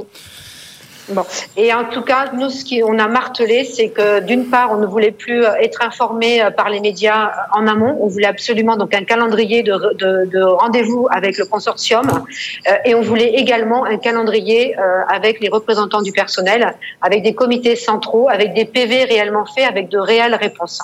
Bon. 1.08 1.22
Et 1.56 1.72
en 1.74 1.84
tout 1.84 2.00
cas, 2.00 2.30
nous, 2.32 2.48
ce 2.48 2.64
qu'on 2.64 2.98
a 2.98 3.08
martelé, 3.08 3.64
c'est 3.64 3.90
que 3.90 4.20
d'une 4.20 4.46
part, 4.46 4.72
on 4.72 4.78
ne 4.78 4.86
voulait 4.86 5.10
plus 5.10 5.44
euh, 5.44 5.54
être 5.60 5.82
informé 5.82 6.42
euh, 6.42 6.50
par 6.50 6.70
les 6.70 6.80
médias 6.80 7.26
euh, 7.26 7.58
en 7.58 7.66
amont. 7.66 7.98
On 8.00 8.06
voulait 8.06 8.26
absolument 8.26 8.76
donc 8.76 8.94
un 8.94 9.04
calendrier 9.04 9.62
de, 9.62 9.74
de, 9.98 10.30
de 10.30 10.42
rendez-vous 10.42 11.06
avec 11.10 11.36
le 11.36 11.44
consortium, 11.44 12.06
euh, 12.08 12.72
et 12.86 12.94
on 12.94 13.02
voulait 13.02 13.34
également 13.34 13.84
un 13.84 13.98
calendrier 13.98 14.78
euh, 14.78 15.02
avec 15.08 15.40
les 15.40 15.50
représentants 15.50 16.00
du 16.00 16.12
personnel, 16.12 16.74
avec 17.02 17.22
des 17.22 17.34
comités 17.34 17.76
centraux, 17.76 18.30
avec 18.30 18.54
des 18.54 18.64
PV 18.64 19.04
réellement 19.04 19.44
faits, 19.44 19.68
avec 19.68 19.90
de 19.90 19.98
réelles 19.98 20.34
réponses. 20.34 20.80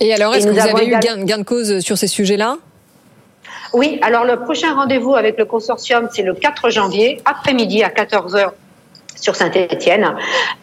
Et 0.00 0.12
alors, 0.12 0.34
est-ce 0.34 0.48
que 0.48 0.52
vous 0.52 0.58
avez 0.58 0.86
eu 0.86 0.98
gain, 0.98 1.22
gain 1.24 1.38
de 1.38 1.44
cause 1.44 1.78
sur 1.78 1.96
ces 1.96 2.08
sujets-là? 2.08 2.56
Oui, 3.72 4.00
alors 4.02 4.24
le 4.24 4.40
prochain 4.40 4.74
rendez-vous 4.74 5.14
avec 5.14 5.38
le 5.38 5.44
consortium, 5.44 6.08
c'est 6.12 6.22
le 6.22 6.34
4 6.34 6.70
janvier, 6.70 7.20
après-midi 7.24 7.84
à 7.84 7.88
14h 7.88 8.50
sur 9.16 9.36
Saint-Étienne. 9.36 10.14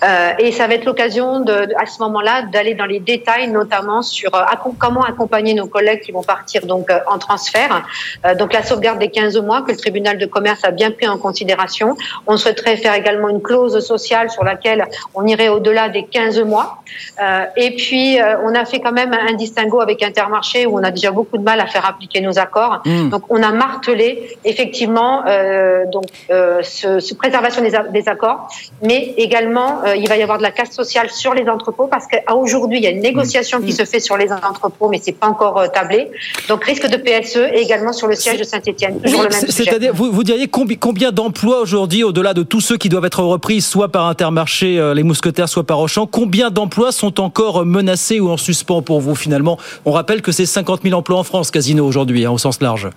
Euh, 0.03 0.31
et 0.39 0.51
ça 0.51 0.67
va 0.67 0.75
être 0.75 0.85
l'occasion 0.85 1.39
de, 1.39 1.65
de- 1.65 1.73
à 1.77 1.85
ce 1.85 1.99
moment-là 2.01 2.43
d'aller 2.43 2.73
dans 2.75 2.85
les 2.85 2.99
détails, 2.99 3.47
notamment 3.49 4.01
sur 4.01 4.33
euh, 4.35 4.41
comment 4.79 5.03
accompagner 5.03 5.53
nos 5.53 5.67
collègues 5.67 6.01
qui 6.01 6.11
vont 6.11 6.23
partir 6.23 6.65
donc 6.65 6.89
euh, 6.89 6.99
en 7.07 7.17
transfert. 7.17 7.83
Euh, 8.25 8.35
donc 8.35 8.53
la 8.53 8.63
sauvegarde 8.63 8.99
des 8.99 9.09
15 9.09 9.37
mois 9.41 9.61
que 9.61 9.71
le 9.71 9.77
tribunal 9.77 10.17
de 10.17 10.25
commerce 10.25 10.63
a 10.63 10.71
bien 10.71 10.91
pris 10.91 11.07
en 11.07 11.17
considération. 11.17 11.95
On 12.25 12.37
souhaiterait 12.37 12.77
faire 12.77 12.93
également 12.93 13.29
une 13.29 13.41
clause 13.41 13.79
sociale 13.85 14.29
sur 14.29 14.43
laquelle 14.43 14.85
on 15.13 15.25
irait 15.25 15.49
au-delà 15.49 15.89
des 15.89 16.03
15 16.03 16.39
mois. 16.41 16.77
Euh, 17.21 17.45
et 17.55 17.75
puis 17.75 18.19
euh, 18.21 18.35
on 18.43 18.55
a 18.55 18.65
fait 18.65 18.79
quand 18.79 18.91
même 18.91 19.13
un 19.13 19.33
distinguo 19.33 19.81
avec 19.81 20.01
Intermarché 20.03 20.65
où 20.65 20.77
on 20.79 20.83
a 20.83 20.91
déjà 20.91 21.11
beaucoup 21.11 21.37
de 21.37 21.43
mal 21.43 21.59
à 21.59 21.67
faire 21.67 21.85
appliquer 21.87 22.21
nos 22.21 22.39
accords. 22.39 22.81
Mm. 22.85 23.09
Donc 23.09 23.23
on 23.29 23.41
a 23.43 23.51
martelé 23.51 24.37
effectivement 24.43 25.23
euh, 25.27 25.85
donc 25.91 26.05
euh, 26.31 26.61
ce, 26.63 26.99
ce 26.99 27.13
préservation 27.13 27.61
des 27.61 28.07
accords, 28.09 28.36
mais 28.83 29.13
également 29.17 29.81
euh, 29.85 29.95
il 29.95 30.07
va 30.07 30.17
y 30.17 30.23
avoir 30.23 30.37
de 30.37 30.43
la 30.43 30.51
casse 30.51 30.71
sociale 30.71 31.09
sur 31.09 31.33
les 31.33 31.47
entrepôts 31.49 31.87
parce 31.87 32.05
qu'à 32.07 32.35
aujourd'hui 32.35 32.77
il 32.79 32.83
y 32.83 32.87
a 32.87 32.91
une 32.91 33.01
négociation 33.01 33.61
qui 33.61 33.71
se 33.73 33.85
fait 33.85 33.99
sur 33.99 34.17
les 34.17 34.31
entrepôts, 34.31 34.89
mais 34.89 34.99
c'est 35.03 35.11
pas 35.11 35.27
encore 35.27 35.57
euh, 35.59 35.67
tablé. 35.67 36.09
Donc 36.49 36.63
risque 36.63 36.87
de 36.87 36.97
PSE 36.97 37.37
et 37.53 37.59
également 37.61 37.93
sur 37.93 38.07
le 38.07 38.15
siège 38.15 38.39
de 38.39 38.43
Saint-Étienne, 38.43 38.99
toujours 39.01 39.23
le 39.23 39.29
même 39.29 39.39
C'est- 39.39 39.51
sujet. 39.51 39.69
C'est-à-dire, 39.69 39.93
vous, 39.93 40.11
vous 40.11 40.23
diriez 40.23 40.45
combi- 40.47 40.77
combien 40.77 41.11
d'emplois 41.11 41.59
aujourd'hui, 41.61 42.03
au-delà 42.03 42.33
de 42.33 42.43
tous 42.43 42.61
ceux 42.61 42.77
qui 42.77 42.89
doivent 42.89 43.05
être 43.05 43.23
repris, 43.23 43.61
soit 43.61 43.89
par 43.91 44.05
Intermarché, 44.07 44.79
euh, 44.79 44.93
les 44.93 45.03
mousquetaires, 45.03 45.49
soit 45.49 45.63
par 45.65 45.79
Auchan, 45.79 46.05
combien 46.07 46.49
d'emplois 46.51 46.91
sont 46.91 47.19
encore 47.19 47.65
menacés 47.65 48.19
ou 48.19 48.29
en 48.29 48.37
suspens 48.37 48.81
pour 48.81 49.01
vous 49.01 49.15
finalement? 49.15 49.57
On 49.85 49.91
rappelle 49.91 50.21
que 50.21 50.31
c'est 50.31 50.45
50 50.45 50.81
000 50.83 50.97
emplois 50.97 51.17
en 51.19 51.23
France, 51.23 51.51
Casino, 51.51 51.85
aujourd'hui, 51.85 52.25
hein, 52.25 52.31
au 52.31 52.37
sens 52.37 52.61
large. 52.61 52.89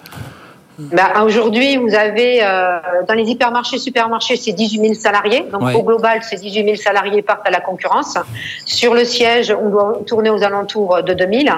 Bah, 0.92 1.22
Aujourd'hui, 1.24 1.76
vous 1.76 1.94
avez 1.94 2.42
euh, 2.42 2.78
dans 3.06 3.14
les 3.14 3.24
hypermarchés, 3.24 3.78
supermarchés, 3.78 4.36
c'est 4.36 4.52
18 4.52 4.80
000 4.80 4.94
salariés. 4.94 5.44
Donc 5.52 5.62
Ouais. 5.62 5.74
au 5.74 5.82
global, 5.82 6.22
ces 6.22 6.36
18 6.36 6.64
000 6.64 6.76
salariés 6.76 7.20
partent 7.22 7.46
à 7.46 7.50
la 7.50 7.60
concurrence. 7.60 8.16
Sur 8.64 8.94
le 8.94 9.04
siège, 9.04 9.54
on 9.62 9.68
doit 9.68 10.00
tourner 10.06 10.30
aux 10.30 10.42
alentours 10.42 11.02
de 11.02 11.12
2000. 11.12 11.52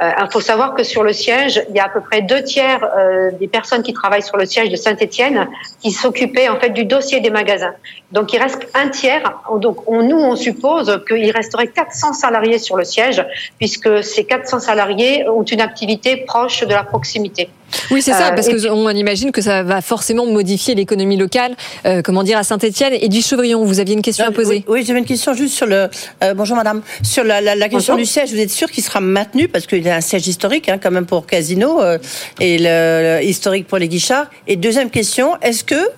Euh, 0.00 0.10
Il 0.20 0.28
faut 0.30 0.40
savoir 0.40 0.74
que 0.74 0.82
sur 0.84 1.02
le 1.02 1.12
siège, 1.12 1.62
il 1.70 1.76
y 1.76 1.80
a 1.80 1.84
à 1.86 1.88
peu 1.88 2.00
près 2.00 2.20
deux 2.22 2.42
tiers 2.42 2.84
euh, 2.84 3.30
des 3.40 3.48
personnes 3.48 3.82
qui 3.82 3.92
travaillent 3.94 4.22
sur 4.22 4.36
le 4.36 4.44
siège 4.46 4.68
de 4.68 4.76
Saint-Étienne 4.76 5.48
qui 5.80 5.90
s'occupaient 5.90 6.48
en 6.48 6.58
fait 6.60 6.70
du 6.70 6.84
dossier 6.84 7.20
des 7.20 7.30
magasins. 7.30 7.74
Donc 8.12 8.32
il 8.34 8.38
reste 8.42 8.66
un 8.74 8.88
tiers. 8.88 9.40
Donc 9.58 9.88
on, 9.88 10.02
nous, 10.02 10.18
on 10.18 10.36
suppose 10.36 11.02
qu'il 11.08 11.30
resterait 11.30 11.68
400 11.68 12.12
salariés 12.12 12.58
sur 12.58 12.76
le 12.76 12.84
siège, 12.84 13.24
puisque 13.58 14.04
ces 14.04 14.24
400 14.24 14.60
salariés 14.60 15.28
ont 15.28 15.42
une 15.44 15.60
activité 15.60 16.16
proche 16.26 16.60
de 16.64 16.74
la 16.74 16.84
proximité. 16.84 17.48
Oui, 17.90 18.00
c'est 18.02 18.12
ça, 18.12 18.28
Euh, 18.28 18.34
parce 18.34 18.48
et 18.48 18.52
que 18.52 18.56
puis- 18.58 18.68
on 18.70 18.88
imagine 18.90 19.32
que 19.32 19.40
ça 19.42 19.62
va 19.62 19.80
forcément 19.80 20.26
modifier 20.26 20.74
l'économie 20.74 21.16
locale, 21.16 21.56
euh, 21.84 22.00
comment 22.02 22.22
dire, 22.22 22.38
à 22.38 22.42
Saint-Etienne. 22.44 22.94
Et 23.00 23.08
du 23.08 23.22
Chevrillon, 23.22 23.64
vous 23.64 23.80
aviez 23.80 23.94
une 23.94 24.02
question 24.02 24.24
à 24.24 24.30
poser 24.30 24.64
Oui, 24.68 24.80
oui, 24.80 24.84
j'avais 24.84 24.98
une 25.00 25.04
question 25.04 25.34
juste 25.34 25.54
sur 25.54 25.66
le. 25.66 25.88
euh, 26.24 26.34
bonjour 26.34 26.56
madame. 26.56 26.82
Sur 27.02 27.24
la, 27.24 27.40
la, 27.40 27.54
la 27.54 27.68
question 27.68 27.94
Bonjour. 27.94 28.06
du 28.06 28.10
siège, 28.10 28.30
vous 28.32 28.38
êtes 28.40 28.50
sûr 28.50 28.70
qu'il 28.70 28.82
sera 28.84 29.00
maintenu? 29.00 29.48
Parce 29.48 29.66
qu'il 29.66 29.82
y 29.84 29.88
a 29.90 29.96
un 29.96 30.00
siège 30.00 30.26
historique 30.26 30.68
hein, 30.68 30.78
quand 30.82 30.90
même 30.90 31.06
pour 31.06 31.26
Casino 31.26 31.82
euh, 31.82 31.98
et 32.40 32.58
le, 32.58 33.18
le 33.20 33.24
historique 33.24 33.66
pour 33.66 33.78
les 33.78 33.88
Guichards. 33.88 34.26
Et 34.46 34.56
deuxième 34.56 34.90
question, 34.90 35.36
est-ce 35.42 35.64
que 35.64 35.88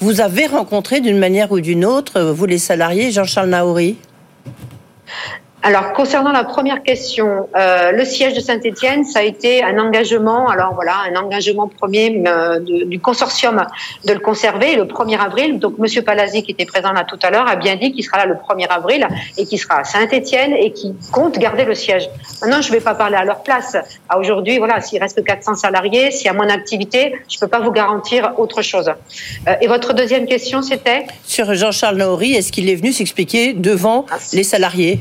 vous 0.00 0.20
avez 0.20 0.46
rencontré 0.46 1.00
d'une 1.00 1.18
manière 1.18 1.52
ou 1.52 1.60
d'une 1.60 1.84
autre, 1.84 2.20
vous 2.20 2.46
les 2.46 2.58
salariés, 2.58 3.10
Jean-Charles 3.12 3.48
Naouri? 3.48 3.96
Alors, 5.66 5.94
concernant 5.94 6.30
la 6.30 6.44
première 6.44 6.82
question, 6.82 7.48
euh, 7.56 7.90
le 7.92 8.04
siège 8.04 8.34
de 8.34 8.40
Saint-Étienne, 8.40 9.06
ça 9.06 9.20
a 9.20 9.22
été 9.22 9.62
un 9.64 9.78
engagement, 9.78 10.46
alors 10.48 10.74
voilà, 10.74 10.96
un 11.10 11.16
engagement 11.16 11.68
premier 11.68 12.22
euh, 12.26 12.58
de- 12.60 12.84
du 12.84 13.00
consortium 13.00 13.64
de 14.04 14.12
le 14.12 14.18
conserver 14.18 14.76
le 14.76 14.84
1er 14.84 15.16
avril. 15.18 15.58
Donc, 15.58 15.78
Monsieur 15.78 16.02
Palazzi, 16.02 16.42
qui 16.42 16.50
était 16.52 16.66
présent 16.66 16.92
là 16.92 17.04
tout 17.04 17.18
à 17.22 17.30
l'heure, 17.30 17.48
a 17.48 17.56
bien 17.56 17.76
dit 17.76 17.92
qu'il 17.92 18.04
sera 18.04 18.18
là 18.18 18.26
le 18.26 18.34
1er 18.34 18.66
avril 18.68 19.08
et 19.38 19.46
qu'il 19.46 19.58
sera 19.58 19.78
à 19.78 19.84
Saint-Étienne 19.84 20.52
et 20.52 20.70
qu'il 20.70 20.96
compte 21.10 21.38
garder 21.38 21.64
le 21.64 21.74
siège. 21.74 22.10
Maintenant, 22.42 22.60
je 22.60 22.68
ne 22.68 22.74
vais 22.74 22.82
pas 22.82 22.94
parler 22.94 23.16
à 23.16 23.24
leur 23.24 23.42
place. 23.42 23.74
À 24.10 24.18
aujourd'hui, 24.18 24.58
voilà, 24.58 24.82
s'il 24.82 25.00
reste 25.00 25.16
que 25.16 25.22
400 25.22 25.54
salariés, 25.54 26.10
s'il 26.10 26.26
y 26.26 26.28
a 26.28 26.34
moins 26.34 26.46
d'activité, 26.48 27.14
je 27.26 27.36
ne 27.36 27.40
peux 27.40 27.48
pas 27.48 27.60
vous 27.60 27.72
garantir 27.72 28.34
autre 28.36 28.60
chose. 28.60 28.90
Euh, 29.48 29.54
et 29.62 29.66
votre 29.66 29.94
deuxième 29.94 30.26
question, 30.26 30.60
c'était? 30.60 31.06
Sur 31.24 31.54
Jean-Charles 31.54 31.96
Naouri, 31.96 32.34
est-ce 32.34 32.52
qu'il 32.52 32.68
est 32.68 32.74
venu 32.76 32.92
s'expliquer 32.92 33.54
devant 33.54 34.04
les 34.34 34.44
salariés? 34.44 35.00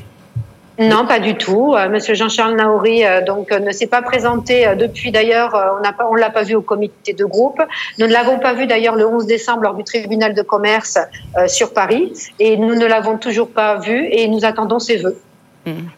Non, 0.79 1.05
pas 1.05 1.19
du 1.19 1.35
tout. 1.35 1.75
Euh, 1.75 1.87
Monsieur 1.87 2.15
Jean-Charles 2.15 2.55
Naouri 2.55 3.05
euh, 3.05 3.21
donc 3.21 3.51
euh, 3.51 3.59
ne 3.59 3.71
s'est 3.71 3.85
pas 3.87 4.01
présenté 4.01 4.67
depuis. 4.75 5.11
D'ailleurs, 5.11 5.53
on 5.77 5.81
n'a 5.83 5.93
pas, 5.93 6.07
on 6.09 6.15
l'a 6.15 6.31
pas 6.31 6.41
vu 6.43 6.55
au 6.55 6.61
comité 6.61 7.13
de 7.13 7.25
groupe. 7.25 7.61
Nous 7.99 8.07
ne 8.07 8.11
l'avons 8.11 8.39
pas 8.39 8.53
vu 8.53 8.65
d'ailleurs 8.65 8.95
le 8.95 9.05
11 9.07 9.27
décembre 9.27 9.61
lors 9.63 9.75
du 9.75 9.83
tribunal 9.83 10.33
de 10.33 10.41
commerce 10.41 10.97
euh, 11.37 11.47
sur 11.47 11.73
Paris, 11.73 12.11
et 12.39 12.57
nous 12.57 12.73
ne 12.75 12.85
l'avons 12.87 13.17
toujours 13.19 13.49
pas 13.49 13.77
vu. 13.77 14.07
Et 14.11 14.27
nous 14.27 14.45
attendons 14.45 14.79
ses 14.79 14.97
vœux. 14.97 15.17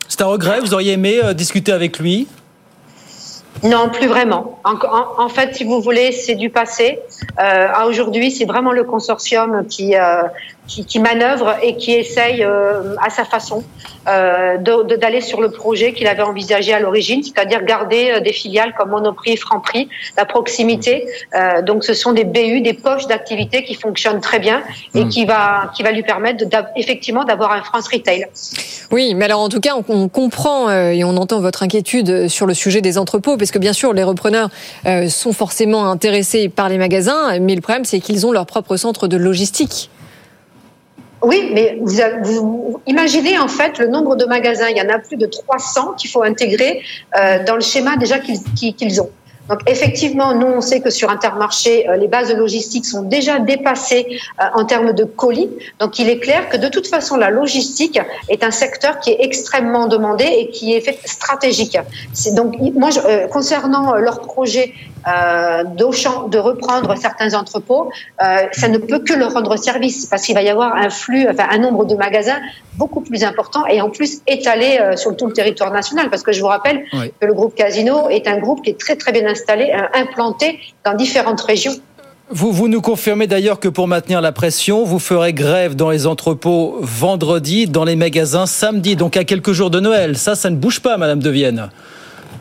C'est 0.10 0.22
un 0.22 0.26
regret, 0.26 0.60
vous 0.60 0.74
auriez 0.74 0.94
aimé 0.94 1.20
euh, 1.24 1.34
discuter 1.34 1.72
avec 1.72 1.98
lui? 1.98 2.28
Non, 3.64 3.88
plus 3.90 4.08
vraiment. 4.08 4.60
En, 4.66 4.74
en- 4.74 5.24
en 5.24 5.30
fait, 5.30 5.56
si 5.56 5.64
vous 5.64 5.82
voulez, 5.82 6.12
c'est 6.12 6.36
du 6.36 6.50
passé. 6.50 7.00
Euh, 7.40 7.68
à 7.74 7.88
aujourd'hui, 7.88 8.30
c'est 8.30 8.44
vraiment 8.46 8.74
le 8.74 8.84
consortium 8.84 9.66
qui, 9.66 9.96
euh, 9.96 10.24
qui, 10.68 10.86
qui 10.86 11.00
manœuvre 11.00 11.56
et 11.62 11.76
qui 11.78 11.94
essaye 11.94 12.44
euh, 12.44 12.96
à 13.02 13.10
sa 13.10 13.26
façon 13.26 13.64
euh, 14.08 14.58
d'aller 14.58 15.22
sur 15.22 15.42
le 15.42 15.50
projet 15.50 15.94
qu'il 15.94 16.08
avait 16.08 16.22
envisagé 16.22 16.74
à 16.74 16.80
l'origine, 16.80 17.24
c'est-à-dire 17.24 17.64
garder 17.64 18.12
euh, 18.12 18.20
des 18.20 18.34
filiales 18.34 18.74
comme 18.78 18.90
Monoprix 18.90 19.34
et 19.34 19.38
Franprix, 19.38 19.90
la 20.18 20.26
proximité. 20.26 21.08
Euh, 21.34 21.62
donc, 21.62 21.84
ce 21.84 21.94
sont 21.94 22.14
des 22.14 22.24
BU, 22.24 22.62
des 22.62 22.74
poches 22.74 23.08
d'activité 23.08 23.64
qui 23.64 23.76
fonctionnent 23.76 24.22
très 24.22 24.40
bien 24.40 24.62
et 24.94 25.06
Mm. 25.06 25.10
qui 25.10 25.26
va 25.26 25.72
qui 25.76 25.84
va 25.84 25.92
lui 25.92 26.04
permettre 26.04 26.46
effectivement 26.76 27.24
d'avoir 27.24 27.52
un 27.52 27.64
France 27.64 27.88
Retail. 27.92 28.28
Oui, 28.92 29.14
mais 29.16 29.26
alors 29.26 29.42
en 29.42 29.50
tout 29.50 29.60
cas, 29.60 29.76
on, 29.76 29.84
on 29.88 30.08
comprend 30.08 30.72
et 30.72 31.04
on 31.04 31.18
entend 31.18 31.40
votre 31.40 31.64
inquiétude 31.64 32.28
sur 32.28 32.46
le 32.46 32.54
sujet 32.54 32.82
des 32.82 32.98
entrepôts, 32.98 33.38
parce 33.38 33.52
que 33.52 33.60
bien 33.60 33.74
sûr, 33.74 33.94
les 33.94 34.04
repreneurs 34.04 34.50
sont 35.10 35.34
forcément 35.34 35.90
intéressés 35.90 36.50
par 36.50 36.70
les 36.70 36.78
magasins, 36.78 37.40
mais 37.40 37.56
le 37.56 37.62
problème, 37.62 37.86
c'est 37.86 38.00
qu'ils 38.00 38.26
ont 38.26 38.32
leur 38.32 38.46
propre 38.46 38.78
centre 38.78 39.08
de 39.08 39.18
logistique. 39.18 39.90
Oui, 41.22 41.52
mais 41.54 41.80
vous, 42.24 42.82
imaginez 42.86 43.38
en 43.38 43.48
fait 43.48 43.80
le 43.80 43.88
nombre 43.88 44.16
de 44.16 44.26
magasins. 44.26 44.68
Il 44.70 44.78
y 44.78 44.82
en 44.82 44.90
a 44.90 45.00
plus 45.00 45.18
de 45.18 45.26
300 45.26 45.94
qu'il 45.94 46.10
faut 46.10 46.24
intégrer 46.24 46.82
euh, 47.18 47.44
dans 47.44 47.56
le 47.56 47.62
schéma 47.62 47.98
déjà 47.98 48.20
qu'ils 48.20 49.02
ont. 49.02 49.10
Donc 49.48 49.60
effectivement, 49.68 50.34
nous 50.34 50.48
on 50.48 50.62
sait 50.62 50.82
que 50.82 50.90
sur 50.90 51.12
Intermarché, 51.12 51.88
euh, 51.88 51.98
les 51.98 52.08
bases 52.08 52.30
de 52.30 52.34
logistique 52.34 52.84
sont 52.86 53.04
déjà 53.04 53.38
dépassées 53.38 54.20
euh, 54.42 54.46
en 54.56 54.66
termes 54.66 54.94
de 54.94 55.04
colis. 55.04 55.50
Donc 55.80 56.00
il 56.00 56.10
est 56.10 56.20
clair 56.20 56.50
que 56.50 56.58
de 56.58 56.68
toute 56.68 56.88
façon, 56.88 57.16
la 57.16 57.30
logistique 57.30 58.00
est 58.28 58.44
un 58.44 58.50
secteur 58.50 59.00
qui 59.00 59.12
est 59.12 59.18
extrêmement 59.20 59.88
demandé 59.88 60.26
et 60.26 60.50
qui 60.50 60.74
est 60.74 60.82
fait 60.82 61.00
stratégique. 61.06 61.78
Donc 62.34 62.56
moi 62.74 62.90
concernant 63.32 63.94
leur 63.96 64.22
projet 64.22 64.74
euh, 65.08 65.64
d'Auchan 65.64 66.28
de 66.28 66.38
reprendre 66.38 66.96
certains 66.98 67.34
entrepôts, 67.34 67.90
euh, 68.24 68.38
ça 68.52 68.68
ne 68.68 68.78
peut 68.78 69.00
que 69.00 69.14
leur 69.14 69.34
rendre 69.34 69.56
service 69.58 70.06
parce 70.08 70.24
qu'il 70.24 70.36
va 70.36 70.42
y 70.42 70.50
avoir 70.50 70.76
un 70.76 70.90
flux, 70.90 71.28
enfin 71.30 71.46
un 71.52 71.58
nombre 71.60 71.86
de 71.86 71.96
magasins 71.96 72.40
beaucoup 72.76 73.02
plus 73.02 73.24
important 73.24 73.66
et 73.68 73.82
en 73.82 73.90
plus 73.90 74.22
étalé 74.28 74.78
euh, 74.80 74.96
sur 74.98 75.16
tout 75.16 75.28
le 75.28 75.34
territoire 75.34 75.72
national. 75.72 76.10
Parce 76.10 76.24
que 76.24 76.32
je 76.32 76.42
vous 76.42 76.48
rappelle 76.48 76.84
Oui. 76.94 77.12
que 77.20 77.26
le 77.26 77.34
groupe 77.34 77.56
Casino 77.56 78.10
est 78.10 78.28
un 78.28 78.40
groupe 78.40 78.64
qui 78.64 78.72
est 78.72 78.80
très 78.80 78.96
très 78.96 79.12
bien 79.12 79.26
installé, 79.28 79.72
implanté 79.94 80.60
dans 80.84 80.94
différentes 80.94 81.42
régions. 81.42 81.74
Vous, 82.32 82.52
vous 82.52 82.68
nous 82.68 82.82
confirmez 82.82 83.28
d'ailleurs 83.28 83.60
que 83.60 83.68
pour 83.68 83.88
maintenir 83.88 84.20
la 84.20 84.32
pression, 84.32 84.84
vous 84.84 84.98
ferez 84.98 85.32
grève 85.32 85.76
dans 85.76 85.92
les 85.92 86.08
entrepôts 86.08 86.78
vendredi, 86.82 87.68
dans 87.68 87.84
les 87.84 87.96
magasins 87.96 88.48
samedi, 88.48 88.96
donc 88.96 89.16
à 89.16 89.24
quelques 89.24 89.52
jours 89.52 89.70
de 89.70 89.80
Noël. 89.80 90.18
Ça, 90.18 90.34
ça 90.34 90.50
ne 90.50 90.56
bouge 90.56 90.80
pas, 90.80 90.98
Madame 90.98 91.20
de 91.20 91.30
Vienne. 91.30 91.70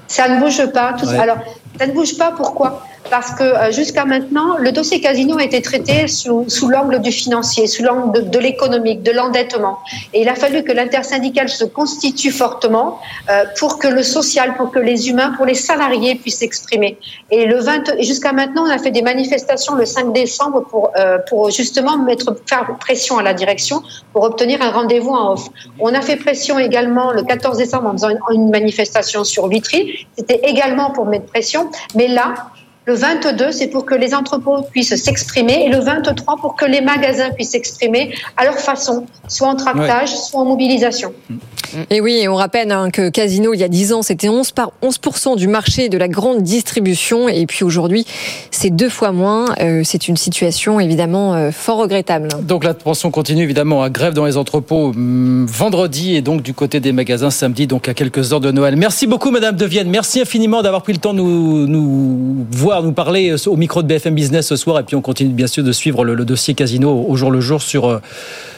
Ça 0.07 0.27
ne 0.29 0.41
bouge 0.41 0.65
pas. 0.73 0.95
Tout 0.99 1.07
Ouais. 1.07 1.19
Alors, 1.19 1.37
ça 1.79 1.87
ne 1.87 1.93
bouge 1.93 2.16
pas. 2.16 2.33
Pourquoi? 2.33 2.83
Parce 3.11 3.33
que 3.33 3.43
euh, 3.43 3.70
jusqu'à 3.70 4.05
maintenant, 4.05 4.57
le 4.59 4.72
dossier 4.72 5.01
Casino 5.01 5.39
a 5.39 5.45
été 5.45 5.61
traité 5.61 6.07
sous, 6.09 6.68
l'angle 6.68 7.01
du 7.01 7.12
financier, 7.12 7.66
sous 7.66 7.83
l'angle 7.83 8.31
de, 8.31 8.39
l'économique, 8.39 9.03
de 9.03 9.12
l'endettement. 9.12 9.79
Et 10.14 10.22
il 10.22 10.29
a 10.29 10.35
fallu 10.35 10.62
que 10.62 10.72
l'intersyndicale 10.72 11.49
se 11.49 11.64
constitue 11.64 12.31
fortement 12.31 12.99
euh, 13.29 13.45
pour 13.59 13.79
que 13.79 13.89
le 13.89 14.03
social, 14.03 14.55
pour 14.57 14.70
que 14.70 14.79
les 14.79 15.11
humains, 15.11 15.33
pour 15.37 15.47
les 15.47 15.55
salariés 15.55 16.14
puissent 16.14 16.39
s'exprimer. 16.39 16.97
Et 17.31 17.45
le 17.45 17.59
20, 17.59 17.97
et 17.99 18.05
jusqu'à 18.05 18.33
maintenant, 18.33 18.64
on 18.66 18.70
a 18.70 18.79
fait 18.79 18.91
des 18.91 19.03
manifestations 19.03 19.75
le 19.75 19.85
5 19.85 20.12
décembre 20.12 20.64
pour, 20.70 20.91
euh, 20.97 21.18
justement 21.51 21.93
faire 22.47 22.66
pression 22.81 23.18
à 23.18 23.22
la 23.22 23.35
direction 23.35 23.83
pour 24.12 24.22
obtenir 24.22 24.62
un 24.62 24.70
rendez-vous 24.70 25.11
en 25.11 25.33
off. 25.33 25.49
On 25.79 25.93
a 25.95 26.01
fait 26.01 26.16
pression 26.16 26.59
également 26.59 27.12
le 27.12 27.22
14 27.22 27.59
décembre 27.59 27.89
en 27.89 27.93
faisant 27.93 28.09
une 28.33 28.51
manifestation 28.51 29.25
sur 29.25 29.49
Vitry. 29.49 30.07
C'était 30.16 30.41
également 30.45 30.91
pour 30.91 31.07
mettre 31.07 31.27
pression. 31.27 31.64
Mais 31.95 32.09
là, 32.09 32.35
le 32.87 32.95
22, 32.95 33.51
c'est 33.51 33.68
pour 33.68 33.87
que 33.87 33.95
les 33.95 34.14
entrepôts 34.14 34.62
puissent 34.70 34.95
s'exprimer 34.95 35.66
et 35.66 35.68
le 35.70 35.78
23 35.78 36.37
pour 36.37 36.55
que 36.55 36.66
les 36.66 36.82
magasins 36.82 37.30
puissent 37.30 37.53
s'exprimer 37.53 38.14
à 38.37 38.45
leur 38.45 38.59
façon, 38.59 39.07
soit 39.26 39.49
en 39.49 39.57
tractage, 39.57 40.14
soit 40.14 40.41
en 40.41 40.45
mobilisation. 40.45 41.12
Et 41.91 42.01
oui, 42.01 42.20
et 42.22 42.28
on 42.28 42.35
rappelle 42.35 42.70
hein, 42.70 42.91
que 42.91 43.09
Casino, 43.09 43.55
il 43.55 43.61
y 43.61 43.64
a 43.64 43.68
10 43.68 43.93
ans, 43.93 44.03
c'était 44.03 44.28
11, 44.28 44.53
par 44.53 44.72
11% 44.82 45.37
du 45.37 45.49
marché 45.49 45.89
de 45.89 45.99
la 45.99 46.09
grande 46.09 46.43
distribution. 46.43 47.28
Et 47.28 47.47
puis 47.47 47.64
aujourd'hui, 47.64 48.07
c'est 48.51 48.70
deux 48.70 48.89
fois 48.89 49.12
moins. 49.12 49.47
Euh, 49.61 49.82
c'est 49.85 50.09
une 50.09 50.16
situation 50.16 50.78
évidemment 50.78 51.35
euh, 51.35 51.51
fort 51.51 51.78
regrettable. 51.78 52.28
Donc 52.43 52.64
la 52.64 52.74
tension 52.74 53.11
continue 53.11 53.43
évidemment 53.43 53.82
à 53.82 53.91
grève 53.91 54.14
dans 54.14 54.26
les 54.26 54.37
entrepôts 54.37 54.89
hum, 54.89 55.47
vendredi 55.47 56.14
et 56.14 56.22
donc 56.22 56.43
du 56.43 56.55
côté 56.55 56.80
des 56.80 56.93
magasins 56.93 57.30
samedi, 57.30 57.66
donc 57.66 57.89
à 57.89 57.95
quelques 57.95 58.32
heures 58.32 58.41
de 58.41 58.53
Noël. 58.53 58.76
Merci 58.76 59.07
beaucoup 59.07 59.30
Madame 59.30 59.57
de 59.57 59.64
Vienne. 59.64 59.89
Merci 59.89 60.20
infiniment 60.20 60.62
d'avoir 60.62 60.82
pris 60.82 60.93
le 60.93 60.99
temps 60.99 61.14
de 61.14 61.18
nous, 61.18 61.66
nous 61.66 62.47
voir, 62.51 62.74
nous 62.83 62.93
parler 62.93 63.31
euh, 63.31 63.51
au 63.51 63.57
micro 63.57 63.83
de 63.83 63.89
BFM 63.89 64.14
Business 64.14 64.49
ce 64.49 64.57
soir. 64.57 64.79
Et 64.81 64.83
puis 64.83 64.97
on 64.97 65.01
continue 65.03 65.33
bien 65.33 65.47
sûr 65.47 65.62
de 65.64 65.72
suivre 65.72 66.05
le, 66.05 66.14
le 66.14 66.25
dossier 66.25 66.55
Casino 66.55 67.05
au 67.09 67.16
jour 67.16 67.31
le 67.31 67.41
jour 67.41 67.62
sur, 67.62 67.87
euh, 67.89 67.99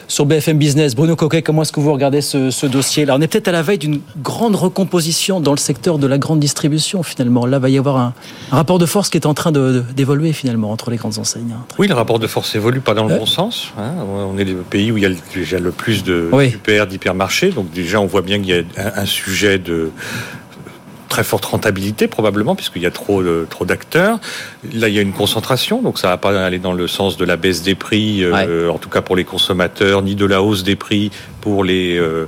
sur 0.07 0.25
BFM 0.25 0.57
Business. 0.57 0.95
Bruno 0.95 1.15
Coquet, 1.15 1.41
comment 1.41 1.61
est-ce 1.61 1.71
que 1.71 1.79
vous 1.79 1.91
regardez 1.93 2.21
ce, 2.21 2.49
ce 2.51 2.65
dossier 2.65 3.05
Là, 3.05 3.15
on 3.17 3.21
est 3.21 3.27
peut-être 3.27 3.47
à 3.47 3.51
la 3.51 3.61
veille 3.61 3.77
d'une 3.77 3.99
grande 4.23 4.55
recomposition 4.55 5.39
dans 5.39 5.51
le 5.51 5.57
secteur 5.57 5.97
de 5.99 6.07
la 6.07 6.17
grande 6.17 6.39
distribution 6.39 7.03
finalement. 7.03 7.45
Là, 7.45 7.59
va 7.59 7.69
y 7.69 7.77
avoir 7.77 7.97
un, 7.97 8.13
un 8.51 8.55
rapport 8.55 8.79
de 8.79 8.85
force 8.85 9.09
qui 9.09 9.17
est 9.17 9.25
en 9.25 9.33
train 9.33 9.51
d'évoluer 9.51 10.33
finalement 10.33 10.71
entre 10.71 10.89
les 10.91 10.97
grandes 10.97 11.17
enseignes. 11.17 11.51
hein. 11.53 11.65
Oui, 11.79 11.87
le 11.87 11.93
rapport 11.93 12.19
de 12.19 12.27
force 12.27 12.55
évolue 12.55 12.79
pas 12.81 12.93
dans 12.93 13.05
le 13.05 13.17
bon 13.17 13.25
sens. 13.25 13.67
hein. 13.77 13.91
On 14.07 14.37
est 14.37 14.43
le 14.45 14.55
pays 14.57 14.91
où 14.91 14.97
il 14.97 15.03
y 15.03 15.05
a 15.05 15.09
le- 15.09 15.17
déjà 15.35 15.59
le 15.59 15.71
plus 15.71 16.03
de 16.03 16.29
Oui. 16.31 16.53
D'hypermarchés. 16.89 17.49
Donc 17.51 17.71
déjà, 17.71 17.99
on 17.99 18.05
voit 18.05 18.21
bien 18.21 18.37
qu'il 18.39 18.49
y 18.49 18.53
a 18.53 18.61
un, 18.77 19.01
un 19.01 19.05
sujet 19.05 19.57
de 19.59 19.91
très 21.07 21.23
forte 21.23 21.45
rentabilité 21.45 22.07
probablement 22.07 22.55
puisqu'il 22.55 22.81
y 22.81 22.85
a 22.85 22.91
trop 22.91 23.23
de- 23.23 23.45
trop 23.49 23.65
d'acteurs. 23.65 24.19
Là, 24.73 24.87
il 24.89 24.93
y 24.93 24.99
a 24.99 25.01
une 25.01 25.13
concentration, 25.13 25.81
donc 25.81 25.99
ça 25.99 26.07
va 26.09 26.17
pas 26.17 26.43
aller 26.45 26.59
dans 26.59 26.73
le 26.73 26.87
sens 26.87 27.17
de 27.17 27.25
la 27.25 27.37
baisse 27.37 27.63
des 27.63 27.75
prix, 27.75 28.23
euh, 28.23 28.69
en 28.69 28.77
tout 28.77 28.89
cas 28.89 29.01
pour 29.01 29.15
les 29.15 29.23
consommateurs, 29.23 30.01
ni 30.01 30.15
de 30.15 30.25
la 30.25 30.41
hausse 30.41 30.63
des 30.63 30.75
prix 30.75 31.11
pour 31.41 31.63
les 31.63 31.97
euh, 31.97 32.25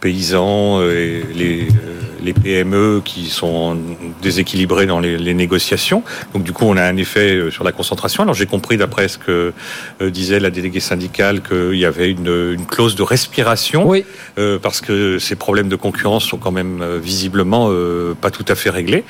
paysans, 0.00 0.80
euh, 0.80 0.92
et 0.92 1.34
les, 1.34 1.62
euh, 1.62 2.00
les 2.22 2.32
PME 2.32 3.02
qui 3.04 3.26
sont 3.26 3.76
déséquilibrés 4.22 4.86
dans 4.86 5.00
les, 5.00 5.16
les 5.18 5.34
négociations. 5.34 6.02
Donc 6.34 6.42
du 6.42 6.52
coup, 6.52 6.64
on 6.66 6.76
a 6.76 6.82
un 6.82 6.96
effet 6.96 7.34
euh, 7.34 7.50
sur 7.50 7.64
la 7.64 7.72
concentration. 7.72 8.22
Alors 8.22 8.34
j'ai 8.34 8.46
compris 8.46 8.76
d'après 8.76 9.08
ce 9.08 9.18
que 9.18 9.52
disait 10.00 10.40
la 10.40 10.50
déléguée 10.50 10.80
syndicale 10.80 11.42
qu'il 11.42 11.78
y 11.78 11.84
avait 11.84 12.10
une, 12.10 12.52
une 12.54 12.66
clause 12.66 12.94
de 12.96 13.02
respiration 13.02 13.92
euh, 14.38 14.58
parce 14.58 14.80
que 14.80 15.18
ces 15.18 15.36
problèmes 15.36 15.68
de 15.68 15.76
concurrence 15.76 16.24
sont 16.24 16.36
quand 16.38 16.52
même 16.52 16.84
visiblement 17.02 17.68
euh, 17.70 18.14
pas 18.20 18.30
tout 18.30 18.44
à 18.48 18.54
fait 18.54 18.70
réglés. 18.70 19.04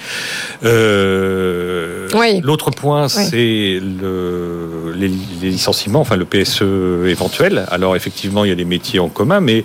Euh, 0.65 2.09
Oui. 2.15 2.41
L'autre 2.43 2.71
point, 2.71 3.09
c'est 3.09 3.81
le, 3.81 4.93
les, 4.95 5.09
les 5.09 5.51
licenciements, 5.51 6.01
enfin 6.01 6.17
le 6.17 6.25
PSE 6.25 6.63
éventuel. 7.07 7.65
Alors 7.71 7.97
effectivement, 7.97 8.45
il 8.45 8.49
y 8.49 8.53
a 8.53 8.57
des 8.57 8.65
métiers 8.65 8.99
en 9.01 9.09
commun, 9.09 9.41
mais 9.41 9.65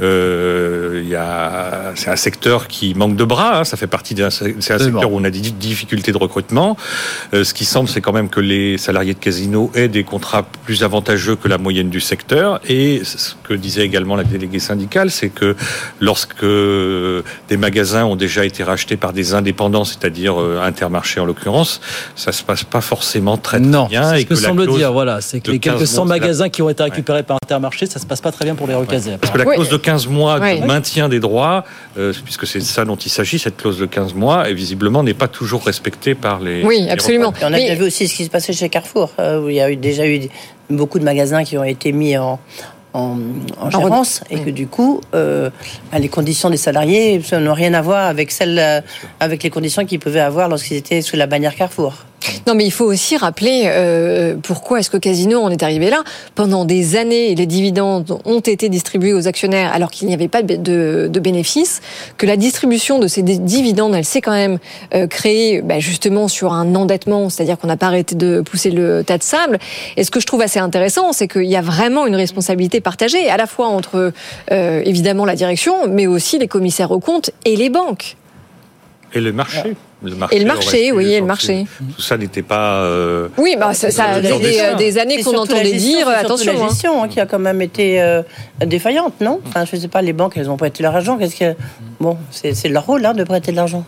euh, 0.00 1.00
il 1.02 1.08
y 1.08 1.14
a, 1.16 1.92
c'est 1.94 2.10
un 2.10 2.16
secteur 2.16 2.68
qui 2.68 2.94
manque 2.94 3.16
de 3.16 3.24
bras. 3.24 3.60
hein. 3.60 3.64
Ça 3.64 3.76
fait 3.76 3.86
partie 3.86 4.14
d'un, 4.14 4.30
c'est 4.30 4.54
un 4.72 4.78
secteur 4.78 5.12
où 5.12 5.18
on 5.18 5.24
a 5.24 5.30
des 5.30 5.40
difficultés 5.40 6.12
de 6.12 6.16
recrutement. 6.18 6.76
Euh, 7.32 7.44
ce 7.44 7.54
qui 7.54 7.64
semble, 7.64 7.88
c'est 7.88 8.00
quand 8.00 8.12
même 8.12 8.28
que 8.28 8.40
les 8.40 8.78
salariés 8.78 9.14
de 9.14 9.18
casino 9.18 9.70
aient 9.74 9.88
des 9.88 10.04
contrats 10.04 10.42
plus 10.64 10.82
avantageux 10.82 11.36
que 11.36 11.48
la 11.48 11.58
moyenne 11.58 11.90
du 11.90 12.00
secteur. 12.00 12.60
Et 12.68 13.02
ce 13.04 13.34
que 13.44 13.54
disait 13.54 13.82
également 13.84 14.16
la 14.16 14.24
déléguée 14.24 14.58
syndicale, 14.58 15.10
c'est 15.10 15.28
que 15.28 15.54
lorsque 16.00 16.44
des 16.44 17.56
magasins 17.56 18.04
ont 18.04 18.16
déjà 18.16 18.44
été 18.44 18.62
rachetés 18.64 18.96
par 18.96 19.12
des 19.12 19.34
indépendants, 19.34 19.84
c'est-à-dire 19.84 20.40
euh, 20.40 20.60
Intermarché 20.64 21.20
en 21.20 21.24
l'occurrence, 21.26 21.80
ça 22.16 22.32
se 22.32 22.42
passe 22.42 22.64
pas 22.64 22.80
forcément 22.80 23.36
très, 23.36 23.58
très 23.58 23.66
Non, 23.66 23.86
bien. 23.86 24.10
c'est 24.10 24.18
et 24.18 24.20
ce 24.22 24.26
que, 24.26 24.34
la 24.34 24.40
semble 24.40 24.66
dire, 24.66 24.92
voilà, 24.92 25.20
c'est 25.20 25.40
que 25.40 25.50
les 25.50 25.58
quelques 25.58 25.78
15 25.80 25.88
100 25.90 26.04
mois, 26.06 26.18
magasins 26.18 26.48
qui 26.48 26.62
ont 26.62 26.68
été 26.70 26.82
récupérés 26.82 27.22
par 27.22 27.36
Intermarché, 27.44 27.86
ça 27.86 27.98
se 27.98 28.06
passe 28.06 28.20
pas 28.20 28.32
très 28.32 28.44
bien 28.44 28.54
pour 28.54 28.66
les 28.66 28.74
recaser. 28.74 29.12
Parce 29.20 29.32
que 29.32 29.38
la 29.38 29.44
clause 29.44 29.68
de 29.68 29.76
15 29.84 30.06
mois 30.08 30.40
de 30.40 30.64
maintien 30.64 31.08
des 31.08 31.20
droits, 31.20 31.64
euh, 31.98 32.12
puisque 32.24 32.46
c'est 32.46 32.58
de 32.58 32.64
ça 32.64 32.84
dont 32.84 32.96
il 32.96 33.10
s'agit, 33.10 33.38
cette 33.38 33.58
clause 33.58 33.78
de 33.78 33.86
15 33.86 34.14
mois, 34.14 34.48
et 34.48 34.54
visiblement 34.54 35.02
n'est 35.02 35.14
pas 35.14 35.28
toujours 35.28 35.62
respectée 35.64 36.14
par 36.14 36.40
les. 36.40 36.62
les 36.86 36.90
Et 37.40 37.44
on 37.44 37.52
a 37.52 37.58
déjà 37.58 37.74
vu 37.74 37.84
aussi 37.84 38.08
ce 38.08 38.14
qui 38.14 38.24
se 38.24 38.30
passait 38.30 38.52
chez 38.54 38.68
Carrefour, 38.70 39.12
euh, 39.18 39.42
où 39.42 39.50
il 39.50 39.56
y 39.56 39.60
a 39.60 39.70
eu, 39.70 39.76
déjà 39.76 40.06
eu 40.06 40.22
beaucoup 40.70 40.98
de 40.98 41.04
magasins 41.04 41.44
qui 41.44 41.58
ont 41.58 41.64
été 41.64 41.92
mis 41.92 42.16
en, 42.16 42.40
en, 42.94 43.18
en 43.60 43.70
gérance, 43.70 44.22
et 44.30 44.40
que 44.40 44.50
du 44.50 44.66
coup, 44.66 45.02
euh, 45.14 45.50
bah, 45.92 45.98
les 45.98 46.08
conditions 46.08 46.48
des 46.48 46.56
salariés 46.56 47.20
n'ont 47.32 47.52
rien 47.52 47.74
à 47.74 47.82
voir 47.82 48.06
avec 48.06 48.30
celles, 48.30 48.82
avec 49.20 49.42
les 49.42 49.50
conditions 49.50 49.84
qu'ils 49.84 50.00
pouvaient 50.00 50.20
avoir 50.20 50.48
lorsqu'ils 50.48 50.78
étaient 50.78 51.02
sous 51.02 51.16
la 51.16 51.26
bannière 51.26 51.54
Carrefour. 51.54 51.94
Non, 52.46 52.54
mais 52.54 52.64
il 52.64 52.70
faut 52.70 52.84
aussi 52.84 53.16
rappeler 53.16 53.64
euh, 53.66 54.36
pourquoi 54.42 54.80
est-ce 54.80 54.90
que 54.90 54.96
Casino 54.96 55.40
en 55.40 55.50
est 55.50 55.62
arrivé 55.62 55.90
là? 55.90 56.02
Pendant 56.34 56.64
des 56.64 56.96
années, 56.96 57.34
les 57.34 57.46
dividendes 57.46 58.18
ont 58.24 58.40
été 58.40 58.68
distribués 58.68 59.12
aux 59.12 59.28
actionnaires 59.28 59.72
alors 59.72 59.90
qu'il 59.90 60.08
n'y 60.08 60.14
avait 60.14 60.28
pas 60.28 60.42
de, 60.42 61.08
de 61.08 61.20
bénéfices, 61.20 61.80
que 62.16 62.26
la 62.26 62.36
distribution 62.36 62.98
de 62.98 63.06
ces 63.06 63.22
dividendes, 63.22 63.94
elle 63.94 64.04
s'est 64.04 64.20
quand 64.20 64.32
même 64.32 64.58
euh, 64.94 65.06
créée 65.06 65.62
bah, 65.62 65.78
justement 65.78 66.28
sur 66.28 66.52
un 66.52 66.74
endettement, 66.74 67.30
c'est-à-dire 67.30 67.58
qu'on 67.58 67.68
n'a 67.68 67.76
pas 67.76 67.86
arrêté 67.86 68.14
de 68.14 68.40
pousser 68.40 68.70
le 68.70 69.02
tas 69.04 69.18
de 69.18 69.22
sable. 69.22 69.58
Et 69.96 70.04
ce 70.04 70.10
que 70.10 70.20
je 70.20 70.26
trouve 70.26 70.42
assez 70.42 70.58
intéressant, 70.58 71.12
c'est 71.12 71.28
qu'il 71.28 71.44
y 71.44 71.56
a 71.56 71.62
vraiment 71.62 72.06
une 72.06 72.16
responsabilité 72.16 72.80
partagée, 72.80 73.28
à 73.28 73.36
la 73.36 73.46
fois 73.46 73.68
entre 73.68 74.12
euh, 74.52 74.82
évidemment 74.84 75.24
la 75.24 75.34
direction, 75.34 75.88
mais 75.88 76.06
aussi 76.06 76.38
les 76.38 76.48
commissaires 76.48 76.90
aux 76.90 77.00
comptes 77.00 77.30
et 77.44 77.56
les 77.56 77.70
banques. 77.70 78.16
Et 79.14 79.20
le 79.20 79.32
marché. 79.32 79.76
Le 80.04 80.16
marché 80.16 80.36
et 80.36 80.38
le 80.40 80.46
marché, 80.46 80.92
oui, 80.92 81.12
et 81.12 81.20
le 81.20 81.26
marché. 81.26 81.66
Tout 81.96 82.02
ça 82.02 82.16
n'était 82.16 82.42
pas. 82.42 82.82
Euh, 82.82 83.28
oui, 83.38 83.56
bah, 83.58 83.74
ça, 83.74 83.90
ça 83.90 84.20
des, 84.20 84.38
des, 84.38 84.74
des, 84.76 84.98
années 84.98 85.22
qu'on 85.22 85.36
entendait 85.36 85.72
dire, 85.72 86.08
attention. 86.08 86.52
la 86.52 86.68
gestion 86.68 87.02
hein. 87.02 87.08
qui 87.08 87.20
a 87.20 87.26
quand 87.26 87.38
même 87.38 87.62
été 87.62 88.00
euh, 88.00 88.22
défaillante, 88.64 89.14
non? 89.20 89.40
Enfin, 89.46 89.64
je 89.64 89.76
ne 89.76 89.80
sais 89.80 89.88
pas, 89.88 90.02
les 90.02 90.12
banques, 90.12 90.36
elles 90.36 90.50
ont 90.50 90.56
prêté 90.56 90.82
leur 90.82 90.94
argent. 90.94 91.16
Qu'est-ce 91.16 91.36
que 91.36 91.54
bon, 92.00 92.18
c'est 92.30 92.68
leur 92.68 92.86
rôle 92.86 93.04
hein, 93.06 93.14
de 93.14 93.24
prêter 93.24 93.50
de 93.50 93.56
l'argent. 93.56 93.84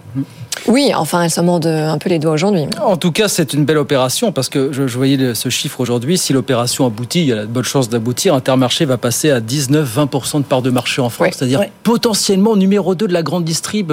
Oui, 0.69 0.91
enfin, 0.97 1.23
elles 1.23 1.31
s'en 1.31 1.45
mordent 1.45 1.67
un 1.67 1.99
peu 1.99 2.09
les 2.09 2.19
doigts 2.19 2.33
aujourd'hui. 2.33 2.65
En 2.83 2.97
tout 2.97 3.13
cas, 3.13 3.29
c'est 3.29 3.53
une 3.53 3.65
belle 3.65 3.79
opération 3.79 4.33
parce 4.33 4.49
que 4.49 4.73
je, 4.73 4.87
je 4.87 4.97
voyais 4.97 5.35
ce 5.35 5.49
chiffre 5.49 5.81
aujourd'hui. 5.81 6.19
Si 6.19 6.33
l'opération 6.33 6.87
aboutit, 6.87 7.21
il 7.21 7.27
y 7.29 7.33
a 7.33 7.43
de 7.43 7.47
bonnes 7.47 7.65
chances 7.65 7.89
d'aboutir. 7.89 8.35
Intermarché 8.35 8.85
va 8.85 8.97
passer 8.97 9.31
à 9.31 9.41
19-20% 9.41 10.39
de 10.39 10.43
part 10.45 10.63
de 10.63 10.71
marché 10.71 11.01
en 11.03 11.11
France, 11.11 11.35
c'est-à-dire 11.37 11.65
potentiellement 11.83 12.57
numéro 12.57 12.95
2 12.95 13.07
de 13.07 13.13
la 13.13 13.23
grande 13.23 13.45
distrib 13.45 13.93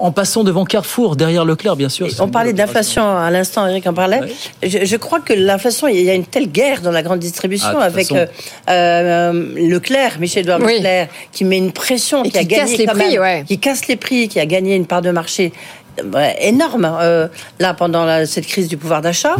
en 0.00 0.12
passant 0.12 0.44
devant 0.44 0.64
Carrefour, 0.64 1.14
derrière 1.14 1.44
Leclerc, 1.44 1.76
bien 1.76 1.88
sûr. 1.88 2.08
On 2.20 2.28
parlait 2.28 2.54
d'inflation 2.54 3.16
à 3.16 3.30
l'instant, 3.30 3.66
Eric 3.66 3.86
en 3.86 3.94
parlait. 3.94 4.20
Je, 4.62 4.96
crois 4.96 5.20
que 5.20 5.34
l'inflation, 5.34 5.88
il 5.88 6.00
y 6.00 6.10
a 6.10 6.14
une 6.14 6.24
telle 6.24 6.50
guerre 6.50 6.80
dans 6.80 6.90
la 6.90 7.02
grande 7.02 7.18
distribution 7.18 7.78
ah, 7.78 7.84
avec 7.84 8.10
euh, 8.12 8.26
euh, 8.70 9.32
Leclerc, 9.56 10.18
Michel-Edouard 10.18 10.58
Leclerc, 10.58 11.08
qui 11.32 11.44
met 11.44 11.58
une 11.58 11.72
pression, 11.72 12.22
qui, 12.22 12.38
a 12.38 12.44
gagné 12.44 12.78
les 12.78 12.86
prix, 12.86 13.18
qui 13.46 13.58
casse 13.58 13.86
les 13.88 13.96
prix, 13.96 14.28
qui 14.28 14.40
a 14.40 14.46
gagné 14.46 14.74
une 14.74 14.86
part 14.86 15.02
de 15.02 15.10
marché 15.10 15.52
énorme 16.40 16.90
euh, 17.00 17.28
là 17.58 17.74
pendant 17.74 18.24
cette 18.26 18.46
crise 18.46 18.68
du 18.68 18.76
pouvoir 18.76 19.02
d'achat. 19.02 19.36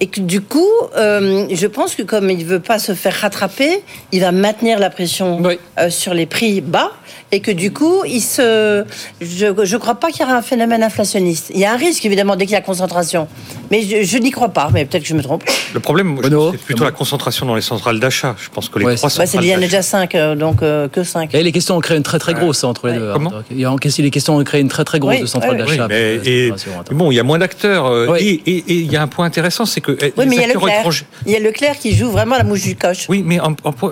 Et 0.00 0.08
que 0.08 0.20
du 0.20 0.40
coup, 0.40 0.68
je 0.96 1.66
pense 1.66 1.94
que 1.94 2.02
comme 2.02 2.28
il 2.28 2.44
veut 2.44 2.58
pas 2.58 2.80
se 2.80 2.94
faire 2.94 3.14
rattraper, 3.14 3.80
il 4.10 4.22
va 4.22 4.32
maintenir 4.32 4.80
la 4.80 4.90
pression 4.90 5.40
sur 5.88 6.14
les 6.14 6.26
prix 6.26 6.60
bas. 6.60 6.90
Et 7.30 7.38
que 7.40 7.52
du 7.52 7.72
coup, 7.72 8.04
il 8.04 8.20
se, 8.20 8.84
je 9.20 9.46
ne 9.46 9.76
crois 9.76 9.94
pas 9.94 10.10
qu'il 10.10 10.22
y 10.22 10.24
aura 10.24 10.36
un 10.36 10.42
phénomène 10.42 10.82
inflationniste. 10.82 11.52
Il 11.54 11.60
y 11.60 11.64
a 11.64 11.72
un 11.72 11.76
risque 11.76 12.04
évidemment 12.04 12.34
dès 12.34 12.44
qu'il 12.44 12.54
y 12.54 12.56
a 12.56 12.60
concentration, 12.60 13.28
mais 13.70 14.04
je, 14.04 14.18
n'y 14.18 14.30
crois 14.30 14.48
pas. 14.48 14.70
Mais 14.72 14.84
peut-être 14.84 15.02
que 15.02 15.08
je 15.08 15.14
me 15.14 15.22
trompe. 15.22 15.44
Le 15.72 15.80
problème, 15.80 16.18
c'est 16.22 16.60
plutôt 16.60 16.84
la 16.84 16.92
concentration 16.92 17.46
dans 17.46 17.54
les 17.54 17.62
centrales 17.62 18.00
d'achat. 18.00 18.34
Je 18.38 18.48
pense 18.48 18.68
que 18.68 18.78
les 18.78 18.96
trois 18.96 19.10
bah, 19.16 19.24
Il 19.34 19.44
y 19.44 19.54
en 19.54 19.58
a 19.58 19.60
déjà 19.60 19.82
5, 19.82 20.14
euh, 20.14 20.34
donc 20.34 20.62
euh, 20.62 20.88
que 20.88 21.04
5. 21.04 21.34
Et 21.34 21.42
les 21.42 21.52
questions 21.52 21.76
ont 21.76 21.80
créé 21.80 21.96
une 21.96 22.02
très 22.02 22.18
très 22.18 22.34
grosse 22.34 22.64
entre 22.64 22.88
les 22.88 22.94
deux. 22.94 23.12
Comment 23.12 23.32
Il 23.50 23.60
y 23.60 23.64
a 23.64 23.74
les 23.98 24.10
questions 24.10 24.36
ont 24.36 24.44
créé 24.44 24.60
une 24.60 24.68
très 24.68 24.84
très 24.84 24.98
grosse 24.98 25.20
de 25.20 25.26
centrales 25.26 25.56
d'achat. 25.56 25.88
Mais, 25.88 26.20
et, 26.24 26.52
bon, 26.90 27.10
il 27.10 27.14
y 27.14 27.20
a 27.20 27.22
moins 27.22 27.38
d'acteurs. 27.38 27.86
Euh, 27.86 28.16
et, 28.18 28.42
il 28.46 28.90
y 28.90 28.96
a 28.96 29.02
un 29.02 29.06
point 29.06 29.26
intéressant, 29.26 29.66
c'est 29.66 29.80
que 29.80 29.92
oui, 29.92 30.26
mais 30.26 30.36
il 30.36 30.40
y 30.40 30.44
a 30.44 30.48
Leclerc. 30.48 30.90
Il 31.26 31.32
y 31.32 31.36
a 31.36 31.40
Leclerc 31.40 31.78
qui 31.78 31.94
joue 31.94 32.10
vraiment 32.10 32.36
la 32.36 32.44
mouche 32.44 32.62
du 32.62 32.76
coche. 32.76 33.06
Oui, 33.08 33.22
mais 33.24 33.38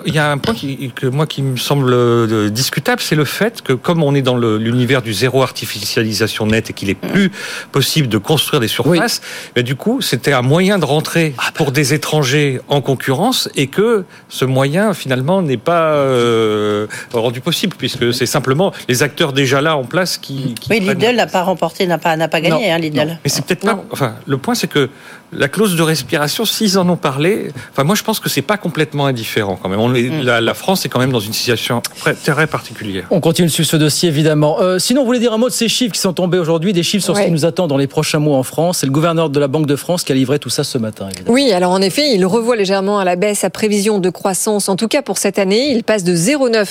il 0.05 0.13
y 0.13 0.19
a 0.19 0.31
un 0.31 0.37
point 0.37 0.53
qui, 0.53 0.91
que 0.95 1.07
moi 1.07 1.25
qui 1.27 1.41
me 1.41 1.57
semble 1.57 2.51
discutable, 2.51 3.01
c'est 3.01 3.15
le 3.15 3.25
fait 3.25 3.61
que 3.61 3.73
comme 3.73 4.03
on 4.03 4.15
est 4.15 4.21
dans 4.21 4.37
l'univers 4.37 5.01
du 5.01 5.13
zéro 5.13 5.43
artificialisation 5.43 6.45
nette 6.45 6.69
et 6.69 6.73
qu'il 6.73 6.89
est 6.89 6.95
plus 6.95 7.31
possible 7.71 8.07
de 8.07 8.17
construire 8.17 8.59
des 8.59 8.67
surfaces, 8.67 9.21
du 9.63 9.75
coup, 9.75 10.01
c'était 10.01 10.33
un 10.33 10.41
moyen 10.41 10.77
de 10.77 10.85
rentrer 10.85 11.33
ah, 11.37 11.45
bah. 11.45 11.51
pour 11.55 11.71
des 11.71 11.93
étrangers 11.93 12.61
en 12.67 12.81
concurrence 12.81 13.49
et 13.55 13.67
que 13.67 14.05
ce 14.29 14.45
moyen, 14.45 14.93
finalement, 14.93 15.41
n'est 15.41 15.57
pas 15.57 15.93
euh, 15.93 16.87
rendu 17.13 17.41
possible 17.41 17.75
puisque 17.77 18.13
c'est 18.13 18.25
simplement 18.25 18.71
les 18.87 19.03
acteurs 19.03 19.33
déjà 19.33 19.61
là 19.61 19.75
en 19.75 19.83
place 19.83 20.17
qui. 20.17 20.55
oui, 20.69 20.79
Lidl 20.79 21.15
n'a 21.15 21.27
pas 21.27 21.43
remporté, 21.43 21.87
n'a 21.87 21.97
pas, 21.97 22.15
n'a 22.15 22.27
pas 22.27 22.41
gagné, 22.41 22.71
hein, 22.71 22.77
Lidl. 22.77 23.17
Mais 23.23 23.29
c'est 23.29 23.45
peut-être 23.45 23.65
pas. 23.65 23.83
Enfin, 23.91 24.15
le 24.25 24.37
point, 24.37 24.55
c'est 24.55 24.67
que 24.67 24.89
la 25.35 25.47
clause 25.47 25.75
de 25.75 25.81
respiration, 25.81 26.45
s'ils 26.45 26.77
en 26.77 26.87
ont 26.89 26.95
parlé, 26.95 27.51
enfin 27.71 27.83
moi 27.83 27.95
je 27.95 28.03
pense 28.03 28.19
que 28.19 28.29
c'est 28.29 28.41
pas 28.41 28.57
complètement 28.57 29.05
indifférent 29.05 29.57
quand 29.61 29.69
même. 29.69 29.79
Mm. 29.79 30.21
la, 30.21 30.53
France 30.53 30.85
est 30.85 30.89
quand 30.89 30.99
même 30.99 31.11
dans 31.11 31.19
une 31.19 31.33
situation 31.33 31.81
très, 32.23 32.47
particulière. 32.47 33.05
On 33.11 33.19
continue 33.19 33.49
sur 33.49 33.65
ce 33.65 33.77
dossier 33.77 34.09
évidemment. 34.09 34.61
Euh, 34.61 34.79
sinon, 34.79 35.01
vous 35.01 35.07
voulez 35.07 35.19
dire 35.19 35.33
un 35.33 35.37
mot 35.37 35.49
de 35.49 35.53
ces 35.53 35.67
chiffres 35.67 35.93
qui 35.93 35.99
sont 35.99 36.13
tombés 36.13 36.37
aujourd'hui, 36.37 36.73
des 36.73 36.83
chiffres 36.83 37.03
sur 37.03 37.17
ce 37.17 37.23
qui 37.23 37.31
nous 37.31 37.45
attend 37.45 37.67
dans 37.67 37.77
les 37.77 37.87
prochains 37.87 38.19
mois 38.19 38.37
en 38.37 38.43
France. 38.43 38.79
C'est 38.79 38.85
le 38.85 38.91
gouverneur 38.91 39.29
de 39.29 39.39
la 39.39 39.47
Banque 39.47 39.65
de 39.65 39.75
France 39.75 40.03
qui 40.03 40.11
a 40.11 40.15
livré 40.15 40.39
tout 40.39 40.49
ça 40.49 40.63
ce 40.63 40.77
matin. 40.77 41.09
Oui, 41.27 41.51
alors 41.51 41.71
en 41.71 41.81
effet, 41.81 42.13
il 42.13 42.25
revoit 42.25 42.55
légèrement 42.55 42.99
à 42.99 43.05
la 43.05 43.15
baisse 43.15 43.39
sa 43.39 43.49
prévision 43.49 43.99
de 43.99 44.09
croissance, 44.09 44.69
en 44.69 44.75
tout 44.75 44.87
cas 44.87 45.01
pour 45.01 45.17
cette 45.17 45.39
année. 45.39 45.71
Il 45.71 45.83
passe 45.83 46.03
de 46.03 46.15
0,9 46.15 46.67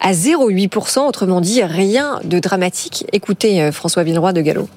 à 0.00 0.12
0,8%, 0.12 1.08
autrement 1.08 1.40
dit 1.40 1.62
rien 1.62 2.20
de 2.24 2.38
dramatique. 2.38 3.04
Écoutez 3.12 3.62
euh, 3.62 3.72
François 3.72 4.02
Villeroy 4.02 4.32
de 4.32 4.40
Gallo. 4.40 4.68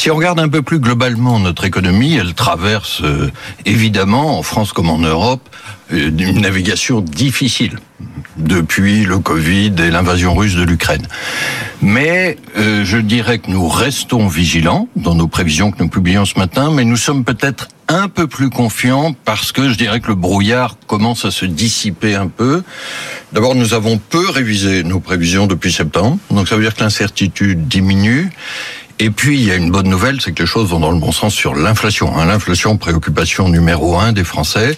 Si 0.00 0.10
on 0.10 0.16
regarde 0.16 0.40
un 0.40 0.48
peu 0.48 0.62
plus 0.62 0.78
globalement 0.78 1.38
notre 1.38 1.66
économie, 1.66 2.14
elle 2.14 2.32
traverse 2.32 3.02
euh, 3.02 3.30
évidemment, 3.66 4.38
en 4.38 4.42
France 4.42 4.72
comme 4.72 4.88
en 4.88 4.96
Europe, 4.96 5.46
euh, 5.92 6.08
une 6.08 6.40
navigation 6.40 7.02
difficile 7.02 7.78
depuis 8.38 9.04
le 9.04 9.18
Covid 9.18 9.74
et 9.78 9.90
l'invasion 9.90 10.34
russe 10.34 10.54
de 10.54 10.62
l'Ukraine. 10.62 11.06
Mais 11.82 12.38
euh, 12.56 12.82
je 12.82 12.96
dirais 12.96 13.40
que 13.40 13.50
nous 13.50 13.68
restons 13.68 14.26
vigilants 14.26 14.88
dans 14.96 15.14
nos 15.14 15.28
prévisions 15.28 15.70
que 15.70 15.82
nous 15.82 15.90
publions 15.90 16.24
ce 16.24 16.38
matin, 16.38 16.70
mais 16.72 16.86
nous 16.86 16.96
sommes 16.96 17.22
peut-être 17.22 17.68
un 17.88 18.08
peu 18.08 18.26
plus 18.26 18.48
confiants 18.48 19.14
parce 19.26 19.52
que 19.52 19.68
je 19.68 19.76
dirais 19.76 20.00
que 20.00 20.08
le 20.08 20.14
brouillard 20.14 20.78
commence 20.86 21.26
à 21.26 21.30
se 21.30 21.44
dissiper 21.44 22.14
un 22.14 22.28
peu. 22.28 22.62
D'abord, 23.32 23.54
nous 23.54 23.74
avons 23.74 23.98
peu 23.98 24.30
révisé 24.30 24.82
nos 24.82 25.00
prévisions 25.00 25.46
depuis 25.46 25.72
septembre, 25.72 26.16
donc 26.30 26.48
ça 26.48 26.56
veut 26.56 26.62
dire 26.62 26.74
que 26.74 26.82
l'incertitude 26.82 27.68
diminue. 27.68 28.30
Et 29.02 29.08
puis, 29.08 29.40
il 29.40 29.48
y 29.48 29.50
a 29.50 29.54
une 29.56 29.70
bonne 29.70 29.88
nouvelle, 29.88 30.20
c'est 30.20 30.32
que 30.32 30.42
les 30.42 30.46
choses 30.46 30.68
vont 30.68 30.78
dans 30.78 30.90
le 30.90 30.98
bon 30.98 31.10
sens 31.10 31.32
sur 31.32 31.54
l'inflation. 31.54 32.14
Hein. 32.18 32.26
L'inflation, 32.26 32.76
préoccupation 32.76 33.48
numéro 33.48 33.96
un 33.96 34.12
des 34.12 34.24
Français. 34.24 34.76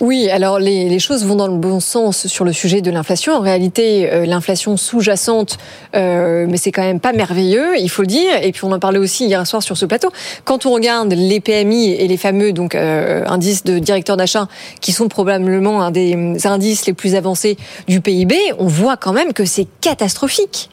Oui, 0.00 0.28
alors 0.28 0.58
les, 0.58 0.98
choses 0.98 1.24
vont 1.24 1.36
dans 1.36 1.46
le 1.46 1.56
bon 1.56 1.78
sens 1.78 2.26
sur 2.26 2.44
le 2.44 2.52
sujet 2.52 2.80
de 2.80 2.90
l'inflation. 2.90 3.34
En 3.34 3.40
réalité, 3.40 4.10
euh, 4.10 4.26
l'inflation 4.26 4.76
sous-jacente, 4.76 5.58
euh, 5.94 6.46
mais 6.48 6.56
c'est 6.56 6.72
quand 6.72 6.82
même 6.82 6.98
pas 6.98 7.12
merveilleux, 7.12 7.78
il 7.78 7.88
faut 7.88 8.02
le 8.02 8.08
dire. 8.08 8.42
Et 8.42 8.50
puis 8.50 8.64
on 8.64 8.72
en 8.72 8.80
parlait 8.80 8.98
aussi 8.98 9.26
hier 9.26 9.46
soir 9.46 9.62
sur 9.62 9.76
ce 9.76 9.86
plateau. 9.86 10.10
Quand 10.44 10.66
on 10.66 10.72
regarde 10.72 11.12
les 11.12 11.38
PMI 11.38 11.92
et 11.92 12.08
les 12.08 12.16
fameux 12.16 12.52
donc 12.52 12.74
euh, 12.74 13.24
indices 13.28 13.62
de 13.62 13.78
directeur 13.78 14.16
d'achat, 14.16 14.48
qui 14.80 14.90
sont 14.90 15.06
probablement 15.06 15.82
un 15.82 15.92
des 15.92 16.44
indices 16.44 16.86
les 16.86 16.92
plus 16.92 17.14
avancés 17.14 17.56
du 17.86 18.00
PIB, 18.00 18.34
on 18.58 18.66
voit 18.66 18.96
quand 18.96 19.12
même 19.12 19.32
que 19.32 19.44
c'est 19.44 19.68
catastrophique. 19.80 20.70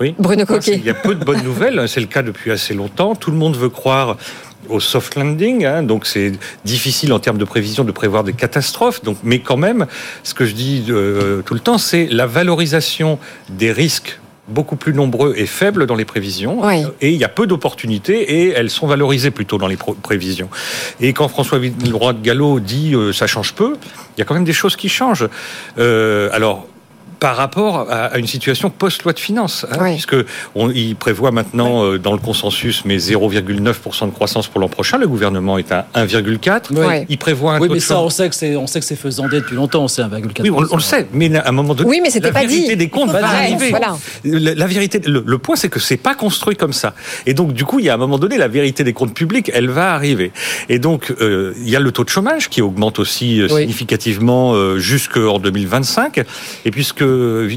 Oui. 0.00 0.14
Bruno 0.18 0.44
Coquet. 0.44 0.76
Il 0.76 0.84
y 0.84 0.90
a 0.90 0.94
peu 0.94 1.14
de 1.14 1.24
bonnes 1.24 1.42
nouvelles. 1.44 1.88
C'est 1.88 2.00
le 2.00 2.06
cas 2.06 2.22
depuis 2.22 2.50
assez 2.50 2.74
longtemps. 2.74 3.14
Tout 3.14 3.30
le 3.30 3.36
monde 3.36 3.56
veut 3.56 3.68
croire 3.68 4.16
au 4.68 4.80
soft 4.80 5.16
landing, 5.16 5.64
hein, 5.64 5.82
donc 5.82 6.06
c'est 6.06 6.32
difficile 6.64 7.12
en 7.12 7.18
termes 7.18 7.38
de 7.38 7.44
prévision 7.44 7.84
de 7.84 7.92
prévoir 7.92 8.24
des 8.24 8.32
catastrophes. 8.32 9.02
Donc, 9.02 9.18
mais 9.22 9.40
quand 9.40 9.56
même, 9.56 9.86
ce 10.22 10.34
que 10.34 10.44
je 10.44 10.54
dis 10.54 10.86
euh, 10.88 11.42
tout 11.42 11.54
le 11.54 11.60
temps, 11.60 11.78
c'est 11.78 12.06
la 12.06 12.26
valorisation 12.26 13.18
des 13.48 13.72
risques 13.72 14.20
beaucoup 14.48 14.76
plus 14.76 14.92
nombreux 14.92 15.34
et 15.36 15.46
faibles 15.46 15.86
dans 15.86 15.94
les 15.94 16.04
prévisions. 16.04 16.68
Et 17.00 17.10
il 17.10 17.16
y 17.16 17.24
a 17.24 17.28
peu 17.28 17.46
d'opportunités 17.46 18.44
et 18.44 18.50
elles 18.50 18.70
sont 18.70 18.86
valorisées 18.86 19.30
plutôt 19.30 19.56
dans 19.56 19.68
les 19.68 19.76
prévisions. 19.76 20.48
Et 21.00 21.12
quand 21.12 21.28
François 21.28 21.58
Villeroy 21.58 22.12
de 22.14 22.22
Gallo 22.22 22.58
dit 22.58 22.94
euh, 22.94 23.12
ça 23.12 23.26
change 23.26 23.54
peu, 23.54 23.76
il 24.16 24.20
y 24.20 24.22
a 24.22 24.24
quand 24.24 24.34
même 24.34 24.44
des 24.44 24.52
choses 24.52 24.76
qui 24.76 24.88
changent. 24.88 25.28
Euh, 25.78 26.28
alors, 26.32 26.66
par 27.22 27.36
rapport 27.36 27.86
à, 27.88 28.18
une 28.18 28.26
situation 28.26 28.68
post-loi 28.68 29.12
de 29.12 29.20
finances, 29.20 29.64
hein, 29.70 29.92
puisque 29.92 30.16
on, 30.56 30.72
il 30.72 30.96
prévoit 30.96 31.30
maintenant 31.30 31.84
euh, 31.84 31.96
dans 31.96 32.14
le 32.14 32.18
consensus 32.18 32.84
mais 32.84 32.96
0,9% 32.96 34.06
de 34.06 34.10
croissance 34.10 34.48
pour 34.48 34.60
l'an 34.60 34.68
prochain. 34.68 34.98
Le 34.98 35.06
gouvernement 35.06 35.56
est 35.56 35.70
à 35.70 35.86
1,4. 35.94 37.06
Il 37.08 37.18
prévoit 37.18 37.54
un 37.54 37.60
oui, 37.60 37.68
mais 37.70 37.78
ça, 37.78 38.00
on 38.00 38.10
sait 38.10 38.28
que 38.28 38.34
c'est 38.34 38.56
on 38.56 38.66
sait 38.66 38.80
que 38.80 38.86
c'est 38.86 38.96
faisant 38.96 39.28
depuis 39.28 39.54
longtemps, 39.54 39.86
c'est 39.86 40.02
1,4. 40.02 40.42
Oui, 40.42 40.50
on, 40.50 40.74
le 40.74 40.82
sait, 40.82 41.06
mais 41.12 41.32
à 41.36 41.48
un 41.48 41.52
moment 41.52 41.76
donné, 41.76 41.88
oui, 41.88 42.00
mais 42.02 42.10
la 42.18 42.32
pas 42.32 42.40
vérité 42.40 42.74
des 42.74 42.88
comptes 42.88 43.10
va 43.10 43.24
arriver. 43.24 43.70
Voilà. 43.70 43.96
La, 44.24 44.66
vérité, 44.66 45.00
le, 45.06 45.38
point, 45.38 45.54
c'est 45.54 45.68
que 45.68 45.78
c'est 45.78 45.96
pas 45.96 46.16
construit 46.16 46.56
comme 46.56 46.72
ça. 46.72 46.92
Et 47.26 47.34
donc, 47.34 47.52
du 47.52 47.64
coup, 47.64 47.78
il 47.78 47.84
y 47.84 47.88
a 47.88 47.94
un 47.94 47.98
moment 47.98 48.18
donné, 48.18 48.36
la 48.36 48.48
vérité 48.48 48.82
des 48.82 48.94
comptes 48.94 49.14
publics, 49.14 49.48
elle 49.54 49.70
va 49.70 49.94
arriver. 49.94 50.32
Et 50.68 50.80
donc, 50.80 51.14
euh, 51.20 51.54
il 51.58 51.70
y 51.70 51.76
a 51.76 51.80
le 51.80 51.92
taux 51.92 52.02
de 52.02 52.08
chômage 52.08 52.48
qui 52.48 52.62
augmente 52.62 52.98
aussi 52.98 53.40
euh, 53.40 53.48
significativement 53.48 54.54
euh, 54.54 54.78
jusqu'en 54.78 55.38
2025. 55.38 56.24
Et 56.64 56.70
puisque 56.72 57.04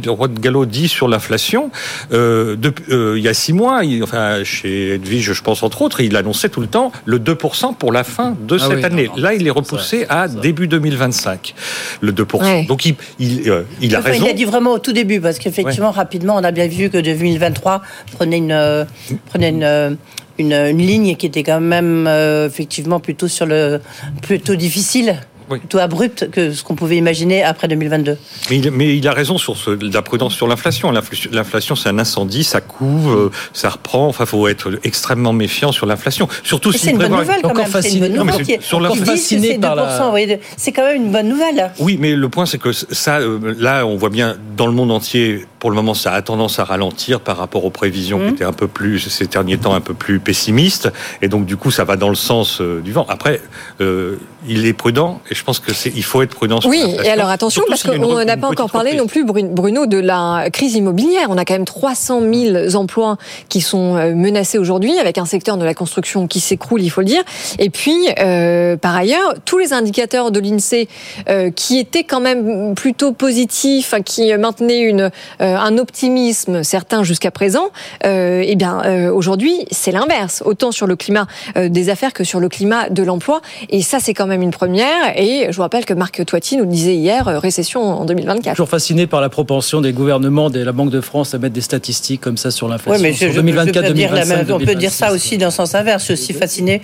Roi 0.08 0.28
de 0.28 0.40
Gallo 0.40 0.66
dit 0.66 0.88
sur 0.88 1.08
l'inflation, 1.08 1.72
euh, 2.12 2.56
euh, 2.90 3.16
il 3.18 3.24
y 3.24 3.28
a 3.28 3.34
six 3.34 3.54
mois, 3.54 3.82
enfin 4.04 4.44
chez 4.44 4.94
Edwige, 4.96 5.34
je 5.34 5.42
pense 5.42 5.64
entre 5.64 5.82
autres, 5.82 6.02
il 6.02 6.16
annonçait 6.16 6.50
tout 6.50 6.62
le 6.62 6.68
temps 6.68 6.92
le 7.06 7.20
2% 7.20 7.76
pour 7.76 7.92
la 7.92 8.04
fin 8.04 8.36
de 8.40 8.58
ah 8.60 8.68
cette 8.70 8.84
année. 8.84 9.10
Là, 9.18 9.34
il 9.34 9.46
est 9.46 9.52
repoussé 9.52 10.06
à 10.10 10.28
début 10.28 10.68
2025, 10.68 11.54
le 12.02 12.12
2%. 12.12 12.68
Donc 12.68 12.86
il, 12.86 12.96
il, 13.20 13.50
euh, 13.50 13.64
il 13.82 13.96
a 13.96 14.00
raison. 14.00 14.26
Il 14.26 14.30
a 14.30 14.34
dit 14.34 14.46
vraiment 14.46 14.74
au 14.74 14.80
tout 14.80 14.94
début, 14.94 15.20
parce 15.20 15.40
qu'effectivement, 15.40 15.92
rapidement, 15.92 16.36
on 16.36 16.44
a 16.44 16.52
bien 16.52 16.68
vu 16.68 16.90
que 16.90 16.98
2023 16.98 17.82
prenait 18.14 18.38
une, 18.38 18.86
prenait 19.30 19.50
une 19.50 19.98
une, 20.38 20.54
une 20.54 20.78
ligne 20.78 21.16
qui 21.16 21.26
était 21.26 21.44
quand 21.44 21.62
même 21.62 22.08
euh, 22.08 22.48
effectivement 22.48 23.00
plutôt 23.00 23.28
sur 23.28 23.46
le 23.46 23.80
plutôt 24.22 24.56
difficile 24.56 25.20
plutôt 25.50 25.80
abrupte 25.80 26.30
que 26.32 26.52
ce 26.52 26.64
qu'on 26.64 26.76
pouvait 26.76 26.98
imaginer 26.98 27.44
après 27.44 27.68
2022. 27.68 28.18
Mais 28.50 28.58
il, 28.58 28.72
mais 28.72 28.96
il 28.98 29.08
a 29.08 29.14
raison 29.14 29.38
sur 29.38 29.58
ce, 29.58 29.72
la 29.94 30.02
prudence 30.02 30.34
sur 30.34 30.48
l'inflation. 30.48 30.92
L'inflation- 30.92 31.76
c'est 31.76 31.90
un 31.90 32.00
incendie, 32.00 32.44
ça 32.44 32.62
couve, 32.62 33.14
euh, 33.16 33.30
ça 33.54 33.70
reprend. 33.70 34.08
Enfin, 34.08 34.26
faut 34.26 34.48
être 34.48 34.72
extrêmement 34.84 35.34
méfiant 35.34 35.72
sur 35.72 35.86
l'inflation. 35.86 36.28
Surtout 36.44 36.72
si 36.72 36.80
c'est 36.80 36.92
une 36.92 36.98
bonne 36.98 37.12
nouvelle 37.12 37.42
quand 37.42 37.54
même. 37.54 37.68
C'est 37.82 37.92
une 37.94 38.00
bonne 38.00 38.14
nouvelle. 38.14 38.62
sur 38.62 38.80
l'inflation- 38.80 39.06
dit 39.40 39.48
que 39.48 39.54
c'est 39.54 39.58
2%. 39.58 40.04
vous 40.06 40.10
voyez, 40.10 40.40
C'est 40.58 40.72
quand 40.72 40.84
même 40.84 40.98
une 41.04 41.12
bonne 41.12 41.30
nouvelle. 41.30 41.72
Oui, 41.80 41.98
mais 42.00 42.16
le 42.16 42.30
point, 42.30 42.46
c'est 42.46 42.58
que 42.58 42.72
ça, 42.72 43.20
euh, 43.20 43.54
là, 43.58 43.86
on 43.86 43.96
voit 43.98 44.10
bien 44.10 44.36
dans 44.58 44.68
le 44.68 44.74
monde 44.74 44.92
entier, 44.92 45.46
pour 45.60 45.70
le 45.70 45.76
moment, 45.76 45.94
ça 45.94 46.14
a 46.14 46.22
tendance 46.22 46.60
à 46.60 46.64
ralentir 46.64 47.20
par 47.20 47.38
rapport 47.38 47.66
aux 47.66 47.70
prévisions 47.70 48.20
Mmh. 48.20 48.28
qui 48.28 48.34
étaient 48.36 48.44
un 48.46 48.54
peu 48.54 48.68
plus, 48.68 49.00
ces 49.00 49.26
derniers 49.28 49.58
temps, 49.58 49.74
un 49.74 49.82
peu 49.82 49.94
plus 49.94 50.20
pessimistes. 50.20 50.92
Et 51.22 51.28
donc, 51.28 51.46
du 51.46 51.58
coup, 51.58 51.72
ça 51.72 51.84
va 51.84 51.96
dans 51.98 52.10
le 52.10 52.16
sens 52.16 52.62
euh, 52.62 52.82
du 52.82 52.92
vent. 52.92 53.06
Après, 53.10 53.42
euh, 53.82 54.16
il 54.48 54.66
est 54.66 54.74
prudent, 54.74 55.22
et 55.30 55.36
je 55.36 55.44
pense 55.44 55.60
que 55.60 55.74
c'est, 55.74 55.92
il 55.96 56.04
faut 56.04 56.22
être 56.22 56.36
prudent. 56.36 56.62
sur 56.62 56.70
Oui, 56.70 56.84
et 57.04 57.10
alors 57.10 57.30
attention, 57.30 57.64
surtout 57.66 57.70
parce 57.70 57.84
qu'on 57.98 58.24
n'a 58.24 58.38
pas 58.38 58.48
encore 58.48 58.70
parlé 58.72 58.92
reprise. 58.92 59.02
non 59.02 59.08
plus, 59.08 59.24
Brun- 59.26 59.54
Bruno, 59.54 59.86
de 59.86 59.98
la 59.98 60.50
crise 60.52 60.76
immobilière. 60.76 61.28
On 61.30 61.38
a 61.38 61.46
quand 61.46 61.54
même 61.54 61.66
300 61.66 62.22
000 62.22 62.76
emplois 62.76 63.18
qui 63.50 63.62
sont 63.62 63.96
euh, 63.96 64.14
menacés 64.16 64.58
aujourd'hui, 64.58 64.98
avec 65.00 65.18
un 65.18 65.26
secteur 65.26 65.58
de 65.58 65.66
la 65.66 65.74
construction 65.74 66.28
qui 66.28 66.40
s'écroule, 66.40 66.82
il 66.82 66.90
faut 66.90 67.02
le 67.02 67.08
dire. 67.08 67.24
Et 67.60 67.70
puis, 67.70 67.96
euh, 68.20 68.78
par 68.78 68.96
ailleurs, 68.96 69.34
tous 69.46 69.58
les 69.58 69.74
indicateurs 69.74 70.32
de 70.32 70.40
l'INSEE 70.40 70.88
euh, 71.30 71.52
qui 71.52 71.80
étaient 71.80 72.04
quand 72.04 72.20
même 72.22 72.76
plutôt 72.76 73.12
positifs, 73.12 73.94
hein, 73.94 74.02
qui 74.02 74.34
maintenaient 74.38 74.82
une, 74.82 75.02
euh, 75.02 75.10
un 75.58 75.78
optimisme 75.78 76.64
certain 76.64 77.04
jusqu'à 77.04 77.32
présent, 77.32 77.70
eh 78.04 78.56
bien, 78.56 79.10
aujourd'hui, 79.12 79.66
c'est 79.72 79.92
l'inverse, 79.92 80.44
autant 80.46 80.72
sur 80.72 80.88
le 80.88 80.96
climat 80.96 81.28
des 81.56 81.90
affaires 81.90 82.14
que 82.14 82.24
sur 82.24 82.40
le 82.40 82.50
climat 82.50 82.90
de 82.90 83.04
l'emploi. 83.04 83.42
Et 83.70 83.82
ça, 83.82 84.00
c'est 84.00 84.14
quand 84.14 84.28
même 84.28 84.35
une 84.42 84.52
première. 84.52 85.18
Et 85.20 85.48
je 85.50 85.56
vous 85.56 85.62
rappelle 85.62 85.86
que 85.86 85.94
Marc 85.94 86.24
Toiti 86.26 86.58
nous 86.58 86.66
disait 86.66 86.96
hier 86.96 87.28
euh, 87.28 87.40
récession 87.40 87.82
en 87.82 88.06
2024. 88.06 88.56
Toujours 88.56 88.70
fasciné 88.70 89.08
par 89.08 89.22
la 89.22 89.30
propension 89.30 89.82
des 89.82 89.94
gouvernements, 89.94 90.50
de 90.50 90.60
la 90.62 90.72
Banque 90.72 90.90
de 90.92 91.02
France 91.02 91.34
à 91.34 91.38
mettre 91.38 91.54
des 91.54 91.62
statistiques 91.62 92.22
comme 92.22 92.38
ça 92.38 92.52
sur 92.52 92.68
Oui, 92.68 92.74
l'inflation. 92.74 93.04
mais 93.04 93.14
je, 93.14 93.18
sur 93.18 93.30
je- 93.32 93.36
2024, 93.36 93.84
je 93.86 93.90
peux 93.90 93.94
dire 93.94 94.14
la 94.14 94.22
2025, 94.24 94.36
même- 94.48 94.56
on 94.56 94.60
peut 94.60 94.66
dire 94.66 94.76
2026. 94.92 94.96
ça 94.98 95.12
aussi 95.12 95.38
dans 95.38 95.48
le 95.48 95.52
sens 95.52 95.76
inverse. 95.76 96.02
Je 96.08 96.14
suis 96.14 96.24
aussi 96.26 96.34
fasciné 96.34 96.82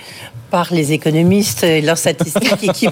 par 0.50 0.68
les 0.74 0.92
économistes 0.92 1.64
et 1.64 1.80
leurs 1.82 1.98
statistiques 1.98 2.58
qui, 2.58 2.68
qui, 2.74 2.88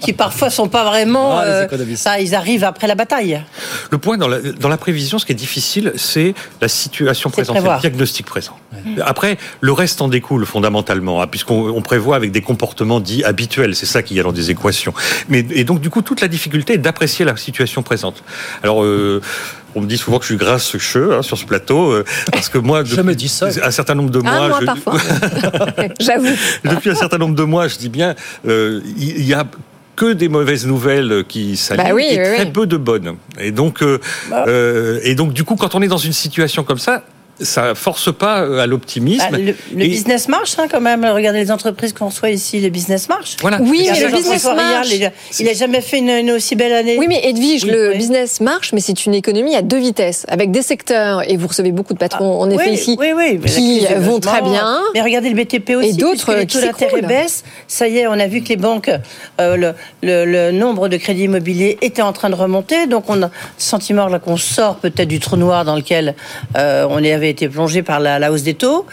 qui 0.00 0.12
parfois 0.14 0.48
sont 0.48 0.68
pas 0.68 0.84
vraiment. 0.84 1.36
Ah, 1.38 1.44
les 1.44 1.50
euh, 1.50 1.64
économistes. 1.66 2.02
ça, 2.02 2.18
ils 2.20 2.34
arrivent 2.34 2.64
après 2.64 2.86
la 2.86 2.94
bataille. 2.94 3.42
Le 3.90 3.98
point 3.98 4.16
dans 4.16 4.28
la, 4.28 4.40
dans 4.40 4.70
la 4.70 4.78
prévision, 4.78 5.18
ce 5.18 5.26
qui 5.26 5.32
est 5.32 5.34
difficile, 5.36 5.92
c'est 5.96 6.32
la 6.62 6.68
situation 6.68 7.28
présente, 7.28 7.58
c'est 7.60 7.68
le 7.68 7.80
diagnostic 7.80 8.24
présent. 8.24 8.56
Après, 9.04 9.36
le 9.60 9.72
reste 9.72 10.00
en 10.00 10.08
découle 10.08 10.46
fondamentalement, 10.46 11.20
hein, 11.20 11.26
puisqu'on 11.26 11.68
on 11.68 11.82
prévoit 11.82 12.16
avec 12.16 12.32
des 12.32 12.40
comportements 12.40 12.98
dits 13.00 13.22
habituels. 13.24 13.74
C'est 13.76 13.86
ça 13.86 14.01
qu'il 14.02 14.16
y 14.16 14.20
a 14.20 14.22
dans 14.22 14.32
des 14.32 14.50
équations. 14.50 14.92
Mais 15.28 15.46
et 15.50 15.64
donc 15.64 15.80
du 15.80 15.90
coup, 15.90 16.02
toute 16.02 16.20
la 16.20 16.28
difficulté 16.28 16.74
est 16.74 16.78
d'apprécier 16.78 17.24
la 17.24 17.36
situation 17.36 17.82
présente. 17.82 18.22
Alors. 18.62 18.82
Euh, 18.84 19.20
on 19.74 19.80
me 19.80 19.86
dit 19.86 19.96
souvent 19.96 20.18
que 20.18 20.24
je 20.24 20.34
suis 20.34 20.36
grasseux 20.36 21.14
hein, 21.14 21.22
sur 21.22 21.38
ce 21.38 21.46
plateau, 21.46 21.92
euh, 21.92 22.04
parce 22.30 22.50
que 22.50 22.58
moi, 22.58 22.82
depuis 22.82 23.16
dit 23.16 23.28
ça. 23.28 23.46
un 23.64 23.70
certain 23.70 23.94
nombre 23.94 24.10
de 24.10 24.18
mois, 24.18 24.32
Ah, 24.34 24.48
moi, 24.48 24.58
je- 24.60 24.66
parfois. 24.66 24.98
J'avoue. 25.98 26.28
depuis 26.64 26.90
un 26.90 26.94
certain 26.94 27.16
nombre 27.16 27.34
de 27.34 27.42
mois, 27.44 27.68
je 27.68 27.78
dis 27.78 27.88
bien, 27.88 28.14
euh, 28.46 28.82
il 28.98 29.24
y 29.24 29.32
a 29.32 29.46
que 29.96 30.12
des 30.12 30.28
mauvaises 30.28 30.66
nouvelles 30.66 31.24
qui 31.26 31.56
s'alignent 31.56 31.86
Bah 31.88 31.94
oui, 31.94 32.04
et 32.10 32.18
oui, 32.18 32.34
très 32.34 32.44
oui. 32.44 32.50
peu 32.52 32.66
de 32.66 32.76
bonnes. 32.76 33.16
Et 33.40 33.50
donc, 33.50 33.82
euh, 33.82 33.98
euh, 34.32 35.00
et 35.04 35.14
donc, 35.14 35.32
du 35.32 35.42
coup, 35.44 35.56
quand 35.56 35.74
on 35.74 35.80
est 35.80 35.88
dans 35.88 35.96
une 35.96 36.12
situation 36.12 36.64
comme 36.64 36.78
ça, 36.78 37.02
ça 37.40 37.74
force 37.74 38.12
pas 38.14 38.42
euh, 38.42 38.58
à 38.60 38.66
l'optimisme. 38.66 39.24
Ah, 39.26 39.36
le 39.36 39.54
le 39.74 39.84
Et- 39.84 39.88
business 39.88 40.28
marche 40.28 40.54
hein, 40.58 40.66
quand 40.70 40.80
même. 40.80 41.04
Regardez 41.04 41.40
les 41.40 41.50
entreprises 41.50 41.92
qu'on 41.92 42.06
reçoit 42.06 42.30
ici, 42.30 42.60
le 42.60 42.68
business 42.68 43.08
marche. 43.08 43.36
Voilà. 43.40 43.58
Oui, 43.60 43.88
mais 43.90 44.00
le 44.00 44.08
business 44.14 44.44
marche. 44.44 44.88
Il 44.92 45.04
a, 45.04 45.10
il 45.40 45.48
a 45.48 45.52
jamais 45.54 45.80
fait 45.80 45.98
une, 45.98 46.10
une 46.10 46.30
aussi 46.32 46.54
belle 46.56 46.72
année. 46.72 46.96
Oui, 46.98 47.06
mais 47.08 47.20
Edwige, 47.24 47.64
Oui, 47.64 47.70
le 47.70 47.90
oui. 47.90 47.96
business 47.96 48.40
marche, 48.40 48.72
mais 48.72 48.80
c'est 48.80 49.06
une 49.06 49.14
économie 49.14 49.56
à 49.56 49.62
deux 49.62 49.78
vitesses, 49.78 50.24
avec 50.28 50.50
des 50.50 50.62
secteurs, 50.62 51.28
et 51.28 51.36
vous 51.36 51.48
recevez 51.48 51.72
beaucoup 51.72 51.94
de 51.94 51.98
patrons, 51.98 52.40
en 52.40 52.50
effet, 52.50 52.68
oui, 52.68 52.72
ici, 52.74 52.96
qui 53.46 53.86
vont 53.98 54.20
très 54.20 54.42
bien. 54.42 54.80
Mais 54.94 55.00
regardez 55.02 55.30
le 55.30 55.34
BTP 55.42 55.70
aussi. 55.76 55.88
Et 55.88 55.92
d'autres 55.94 56.34
les 56.34 56.46
taux 56.46 56.60
d'intérêt 56.60 57.02
baissent. 57.02 57.44
Ça 57.66 57.88
y 57.88 57.98
est, 57.98 58.06
on 58.06 58.12
a 58.12 58.26
vu 58.26 58.42
que 58.42 58.50
les 58.50 58.56
banques, 58.56 58.90
euh, 59.40 59.56
le, 59.56 59.72
le- 60.02 60.24
le 60.24 60.52
nombre 60.52 60.88
de 60.88 60.96
crédits 60.96 61.24
immobiliers 61.24 61.78
était 61.82 62.02
en 62.02 62.12
train 62.12 62.30
de 62.30 62.34
remonter. 62.34 62.86
Donc 62.86 63.04
on 63.08 63.22
a 63.22 63.26
le 63.26 63.30
sentiment 63.58 64.08
qu'on 64.18 64.36
sort 64.36 64.76
peut-être 64.76 65.08
du 65.08 65.18
trou 65.20 65.36
noir 65.36 65.64
dans 65.64 65.76
lequel 65.76 66.14
euh, 66.56 66.86
on 66.90 67.02
avait 67.22 67.30
été 67.30 67.48
plongé 67.48 67.82
par 67.82 68.00
la, 68.00 68.18
la 68.18 68.32
hausse 68.32 68.42
des 68.42 68.54
taux. 68.54 68.84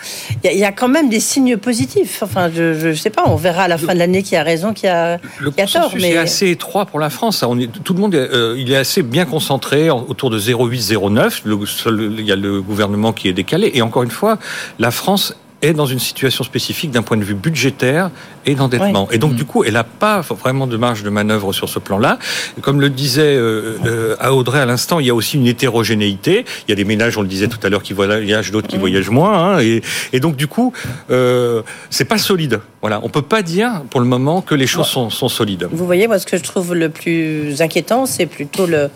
Il 0.43 0.47
y, 0.47 0.49
a, 0.49 0.53
il 0.53 0.59
y 0.59 0.63
a 0.63 0.71
quand 0.71 0.87
même 0.87 1.09
des 1.09 1.19
signes 1.19 1.57
positifs. 1.57 2.21
Enfin, 2.21 2.49
je 2.53 2.87
ne 2.89 2.93
sais 2.93 3.09
pas, 3.09 3.23
on 3.25 3.35
verra 3.35 3.63
à 3.63 3.67
la 3.67 3.77
fin 3.77 3.93
de 3.93 3.99
l'année 3.99 4.21
qui 4.23 4.35
a 4.35 4.43
raison, 4.43 4.73
qui 4.73 4.87
a, 4.87 5.17
Le 5.39 5.51
qui 5.51 5.61
a 5.61 5.65
tort. 5.65 5.91
Mais 5.95 6.11
est 6.11 6.17
assez 6.17 6.49
étroit 6.49 6.85
pour 6.85 6.99
la 6.99 7.09
France. 7.09 7.43
On 7.43 7.57
est, 7.59 7.69
tout 7.83 7.93
le 7.93 7.99
monde, 7.99 8.13
est, 8.13 8.17
euh, 8.17 8.55
il 8.57 8.71
est 8.71 8.75
assez 8.77 9.01
bien 9.01 9.25
concentré 9.25 9.89
en- 9.89 10.05
autour 10.07 10.29
de 10.29 10.37
0,8-0,9. 10.39 11.41
Le 11.45 11.65
seul- 11.65 12.13
Il 12.19 12.25
y 12.25 12.31
a 12.31 12.35
le 12.35 12.61
gouvernement 12.61 13.13
qui 13.13 13.27
est 13.27 13.33
décalé. 13.33 13.71
Et 13.73 13.81
encore 13.81 14.03
une 14.03 14.11
fois, 14.11 14.37
la 14.77 14.91
France 14.91 15.33
est 15.61 15.73
dans 15.73 15.85
une 15.85 15.99
situation 15.99 16.43
spécifique 16.43 16.91
d'un 16.91 17.01
point 17.01 17.17
de 17.17 17.23
vue 17.23 17.33
budgétaire 17.33 18.11
et 18.45 18.55
d'endettement. 18.55 19.09
Et 19.11 19.17
donc, 19.17 19.35
du 19.35 19.45
coup, 19.45 19.63
elle 19.63 19.73
n'a 19.73 19.83
pas 19.83 20.21
vraiment 20.21 20.67
de 20.67 20.77
marge 20.77 21.03
de 21.03 21.09
manœuvre 21.09 21.51
sur 21.53 21.67
ce 21.69 21.79
plan-là. 21.79 22.17
Comme 22.61 22.79
le 22.79 22.89
disait 22.89 23.35
euh, 23.35 23.77
euh, 23.85 24.15
à 24.19 24.33
Audrey 24.33 24.59
à 24.59 24.65
l'instant, 24.65 24.99
il 24.99 25.07
y 25.07 25.09
a 25.09 25.15
aussi 25.15 25.37
une 25.37 25.47
hétérogénéité. 25.47 26.45
Il 26.67 26.71
y 26.71 26.73
a 26.73 26.75
des 26.75 26.85
ménages, 26.85 27.17
on 27.17 27.21
le 27.21 27.27
disait 27.27 27.47
tout 27.47 27.59
à 27.63 27.69
l'heure, 27.69 27.83
qui 27.83 27.93
voyagent, 27.93 28.51
d'autres 28.51 28.67
qui 28.67 28.77
voyagent 28.77 29.09
moins. 29.09 29.55
hein. 29.55 29.59
et, 29.59 29.81
et 30.13 30.19
donc, 30.19 30.35
du 30.35 30.47
coup, 30.47 30.73
euh, 31.11 31.61
c'est 31.89 32.05
pas 32.05 32.17
solide. 32.17 32.61
Voilà, 32.81 33.01
on 33.03 33.09
peut 33.09 33.21
pas 33.21 33.41
dire 33.41 33.81
pour 33.89 33.99
le 33.99 34.05
moment 34.07 34.41
que 34.41 34.55
les 34.55 34.67
choses 34.67 34.87
sont, 34.87 35.09
sont 35.09 35.27
solides. 35.27 35.67
Vous 35.71 35.85
voyez, 35.85 36.07
moi, 36.07 36.19
ce 36.19 36.25
que 36.25 36.37
je 36.37 36.43
trouve 36.43 36.73
le 36.73 36.89
plus 36.89 37.61
inquiétant, 37.61 38.05
c'est 38.05 38.25
plutôt 38.25 38.65
le, 38.65 38.89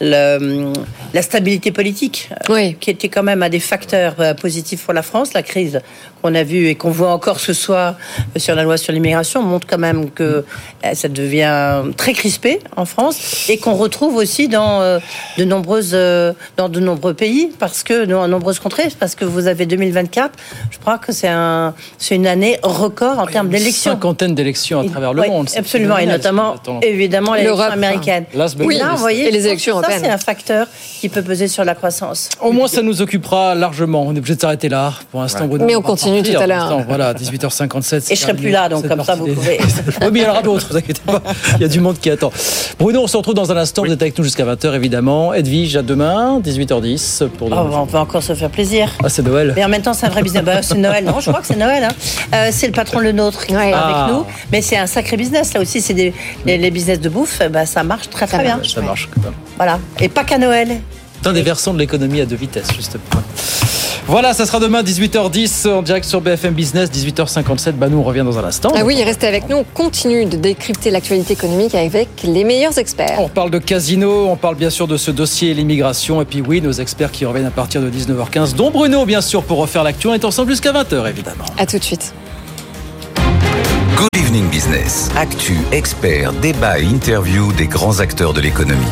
le- 0.00 0.72
la 1.14 1.22
stabilité 1.22 1.70
politique, 1.70 2.28
euh, 2.50 2.72
qui 2.78 2.90
était 2.90 3.08
quand 3.08 3.22
même 3.22 3.42
un 3.42 3.48
des 3.48 3.60
facteurs 3.60 4.14
euh, 4.20 4.34
positifs 4.34 4.84
pour 4.84 4.92
la 4.94 5.02
France. 5.02 5.32
La 5.34 5.42
crise 5.42 5.80
qu'on 6.22 6.34
a 6.34 6.42
vue 6.42 6.68
et 6.68 6.74
qu'on 6.74 6.90
voit 6.90 7.12
encore 7.12 7.40
ce 7.40 7.52
soir 7.52 7.94
euh, 8.34 8.38
sur 8.38 8.54
la 8.54 8.62
loi 8.64 8.76
sur 8.76 8.92
l'immigration 8.92 9.42
montre 9.42 9.66
quand 9.66 9.78
même 9.78 10.10
que 10.10 10.44
ça 10.94 11.08
devient 11.08 11.82
très 11.96 12.12
crispé 12.12 12.60
en 12.76 12.84
France 12.84 13.46
et 13.48 13.58
qu'on 13.58 13.74
retrouve 13.74 14.16
aussi 14.16 14.46
dans 14.48 15.00
de 15.38 15.44
nombreuses, 15.44 15.96
dans 16.56 16.68
de 16.68 16.80
nombreux 16.80 17.14
pays, 17.14 17.50
parce 17.58 17.82
que 17.82 18.04
dans 18.04 18.28
nombreuses 18.28 18.58
contrées, 18.60 18.88
parce 19.00 19.14
que 19.14 19.24
vous 19.24 19.46
avez 19.48 19.66
2024. 19.66 20.32
Je 20.70 20.78
crois 20.78 20.98
que 20.98 21.12
c'est 21.12 21.28
un, 21.28 21.74
c'est 21.98 22.14
une 22.14 22.26
année 22.26 22.58
record 22.62 23.18
en 23.18 23.26
termes 23.26 23.48
d'élections. 23.48 23.92
Cinquantaine 23.92 24.34
d'élections 24.34 24.80
à 24.80 24.84
travers 24.88 25.12
le 25.12 25.22
Oui, 25.22 25.28
monde. 25.28 25.48
c'est 25.48 25.58
absolument, 25.58 25.98
et 25.98 26.06
notamment, 26.06 26.54
évidemment, 26.82 27.34
l'élection 27.34 27.56
L'Europe. 27.56 27.72
américaine. 27.72 28.24
Là, 28.34 28.46
vous 28.46 28.96
voyez, 28.98 29.28
Et 29.28 29.30
les 29.32 29.46
élections 29.46 29.76
ça, 29.92 29.98
c'est 30.00 30.10
un 30.10 30.18
facteur 30.18 30.66
qui 31.00 31.08
peut 31.08 31.22
peser 31.22 31.48
sur 31.48 31.64
la 31.64 31.74
croissance. 31.74 32.28
Au 32.40 32.52
moins, 32.52 32.68
ça 32.68 32.82
nous 32.82 33.02
occupera 33.02 33.54
largement. 33.54 34.02
On 34.06 34.14
est 34.14 34.18
obligé 34.18 34.34
de 34.36 34.40
s'arrêter 34.40 34.68
là. 34.68 34.92
Pour 35.10 35.20
l'instant, 35.20 35.46
Bruno, 35.46 35.64
Mais 35.64 35.76
on 35.76 35.82
continue 35.82 36.18
partir. 36.22 36.36
tout 36.38 36.42
à 36.42 36.46
l'heure. 36.46 36.80
Voilà, 36.88 37.14
18h57. 37.14 38.00
c'est 38.00 38.12
Et 38.12 38.16
je 38.16 38.20
serai 38.20 38.32
terminé. 38.32 38.42
plus 38.46 38.50
là, 38.52 38.68
donc 38.68 38.86
comme 38.88 39.02
ça, 39.04 39.14
vous 39.14 39.26
pouvez. 39.28 39.58
oui, 40.02 40.08
mais 40.12 40.20
il 40.20 40.22
y 40.22 40.26
en 40.26 40.30
aura 40.30 40.42
d'autres, 40.42 40.66
vous 40.70 40.76
inquiétez 40.76 41.00
pas. 41.06 41.22
Il 41.56 41.62
y 41.62 41.64
a 41.64 41.68
du 41.68 41.80
monde 41.80 41.98
qui 41.98 42.10
attend. 42.10 42.32
Bruno, 42.78 43.02
on 43.02 43.06
se 43.06 43.16
retrouve 43.16 43.34
dans 43.34 43.50
un 43.52 43.56
instant. 43.56 43.82
Vous 43.84 43.92
êtes 43.92 44.02
avec 44.02 44.16
nous 44.18 44.24
jusqu'à 44.24 44.44
20h, 44.44 44.74
évidemment. 44.74 45.32
Edwige, 45.34 45.76
à 45.76 45.82
demain, 45.82 46.40
18h10. 46.40 47.28
Pour 47.28 47.48
Oh, 47.52 47.54
on 47.72 47.86
peut 47.86 47.98
encore 47.98 48.22
se 48.22 48.34
faire 48.34 48.50
plaisir. 48.50 48.90
Ah, 49.04 49.08
c'est 49.08 49.22
Noël. 49.22 49.52
Mais 49.56 49.64
en 49.64 49.68
même 49.68 49.82
temps, 49.82 49.92
c'est 49.94 50.06
un 50.06 50.10
vrai 50.10 50.22
business. 50.22 50.42
Bah, 50.44 50.62
c'est 50.62 50.76
Noël, 50.78 51.04
non 51.04 51.20
Je 51.20 51.30
crois 51.30 51.40
que 51.40 51.46
c'est 51.46 51.56
Noël. 51.56 51.84
hein. 51.84 51.88
Euh, 52.34 52.48
c'est 52.52 52.66
le 52.66 52.72
patron 52.72 52.98
Le 52.98 53.12
Nôtre 53.12 53.46
qui 53.46 53.52
est 53.54 53.72
Ah. 53.72 54.04
avec 54.06 54.14
nous. 54.14 54.24
Mais 54.52 54.62
c'est 54.62 54.76
un 54.76 54.86
sacré 54.86 55.16
business. 55.16 55.54
Là 55.54 55.60
aussi, 55.60 55.80
c'est 55.80 55.94
des, 55.94 56.12
les, 56.44 56.58
les 56.58 56.70
business 56.70 57.00
de 57.00 57.08
bouffe. 57.08 57.40
Bah, 57.50 57.66
ça 57.66 57.82
marche 57.82 58.10
très, 58.10 58.26
très 58.26 58.42
bien. 58.42 58.60
Ça 58.66 58.80
marche 58.80 59.08
quand 59.14 59.22
même. 59.22 59.75
Voilà. 59.78 60.04
Et 60.04 60.08
pas 60.08 60.24
qu'à 60.24 60.38
Noël. 60.38 60.80
C'est 61.22 61.28
un 61.28 61.32
des 61.32 61.42
versants 61.42 61.74
de 61.74 61.78
l'économie 61.78 62.20
à 62.20 62.26
deux 62.26 62.36
vitesses, 62.36 62.72
justement. 62.74 63.02
Voilà, 64.08 64.34
ça 64.34 64.46
sera 64.46 64.60
demain 64.60 64.84
18h10 64.84 65.68
en 65.68 65.82
direct 65.82 66.06
sur 66.06 66.20
BFM 66.20 66.54
Business, 66.54 66.90
18h57. 66.90 67.72
Bah 67.72 67.88
nous 67.88 67.98
on 67.98 68.04
revient 68.04 68.22
dans 68.24 68.38
un 68.38 68.44
instant. 68.44 68.70
Ah 68.76 68.84
oui, 68.84 69.02
restez 69.02 69.26
avec 69.26 69.48
nous. 69.48 69.56
On 69.56 69.64
continue 69.64 70.26
de 70.26 70.36
décrypter 70.36 70.90
l'actualité 70.92 71.32
économique 71.32 71.74
avec 71.74 72.08
les 72.22 72.44
meilleurs 72.44 72.78
experts. 72.78 73.16
On 73.18 73.28
parle 73.28 73.50
de 73.50 73.58
casino, 73.58 74.28
on 74.28 74.36
parle 74.36 74.54
bien 74.54 74.70
sûr 74.70 74.86
de 74.86 74.96
ce 74.96 75.10
dossier 75.10 75.54
l'immigration 75.54 76.22
et 76.22 76.24
puis 76.24 76.40
oui, 76.40 76.60
nos 76.60 76.70
experts 76.70 77.10
qui 77.10 77.24
reviennent 77.24 77.46
à 77.46 77.50
partir 77.50 77.82
de 77.82 77.90
19h15, 77.90 78.54
dont 78.54 78.70
Bruno 78.70 79.06
bien 79.06 79.20
sûr 79.20 79.42
pour 79.42 79.58
refaire 79.58 79.82
l'actu. 79.82 80.06
On 80.06 80.14
est 80.14 80.24
ensemble 80.24 80.52
jusqu'à 80.52 80.70
20h 80.70 81.08
évidemment. 81.08 81.44
À 81.58 81.66
tout 81.66 81.78
de 81.78 81.84
suite. 81.84 82.14
Good 83.96 84.08
Evening 84.16 84.48
Business. 84.50 85.10
Actu, 85.16 85.56
experts, 85.72 86.32
débat 86.34 86.78
et 86.78 86.84
interview 86.84 87.52
des 87.54 87.66
grands 87.66 87.98
acteurs 87.98 88.34
de 88.34 88.40
l'économie. 88.40 88.86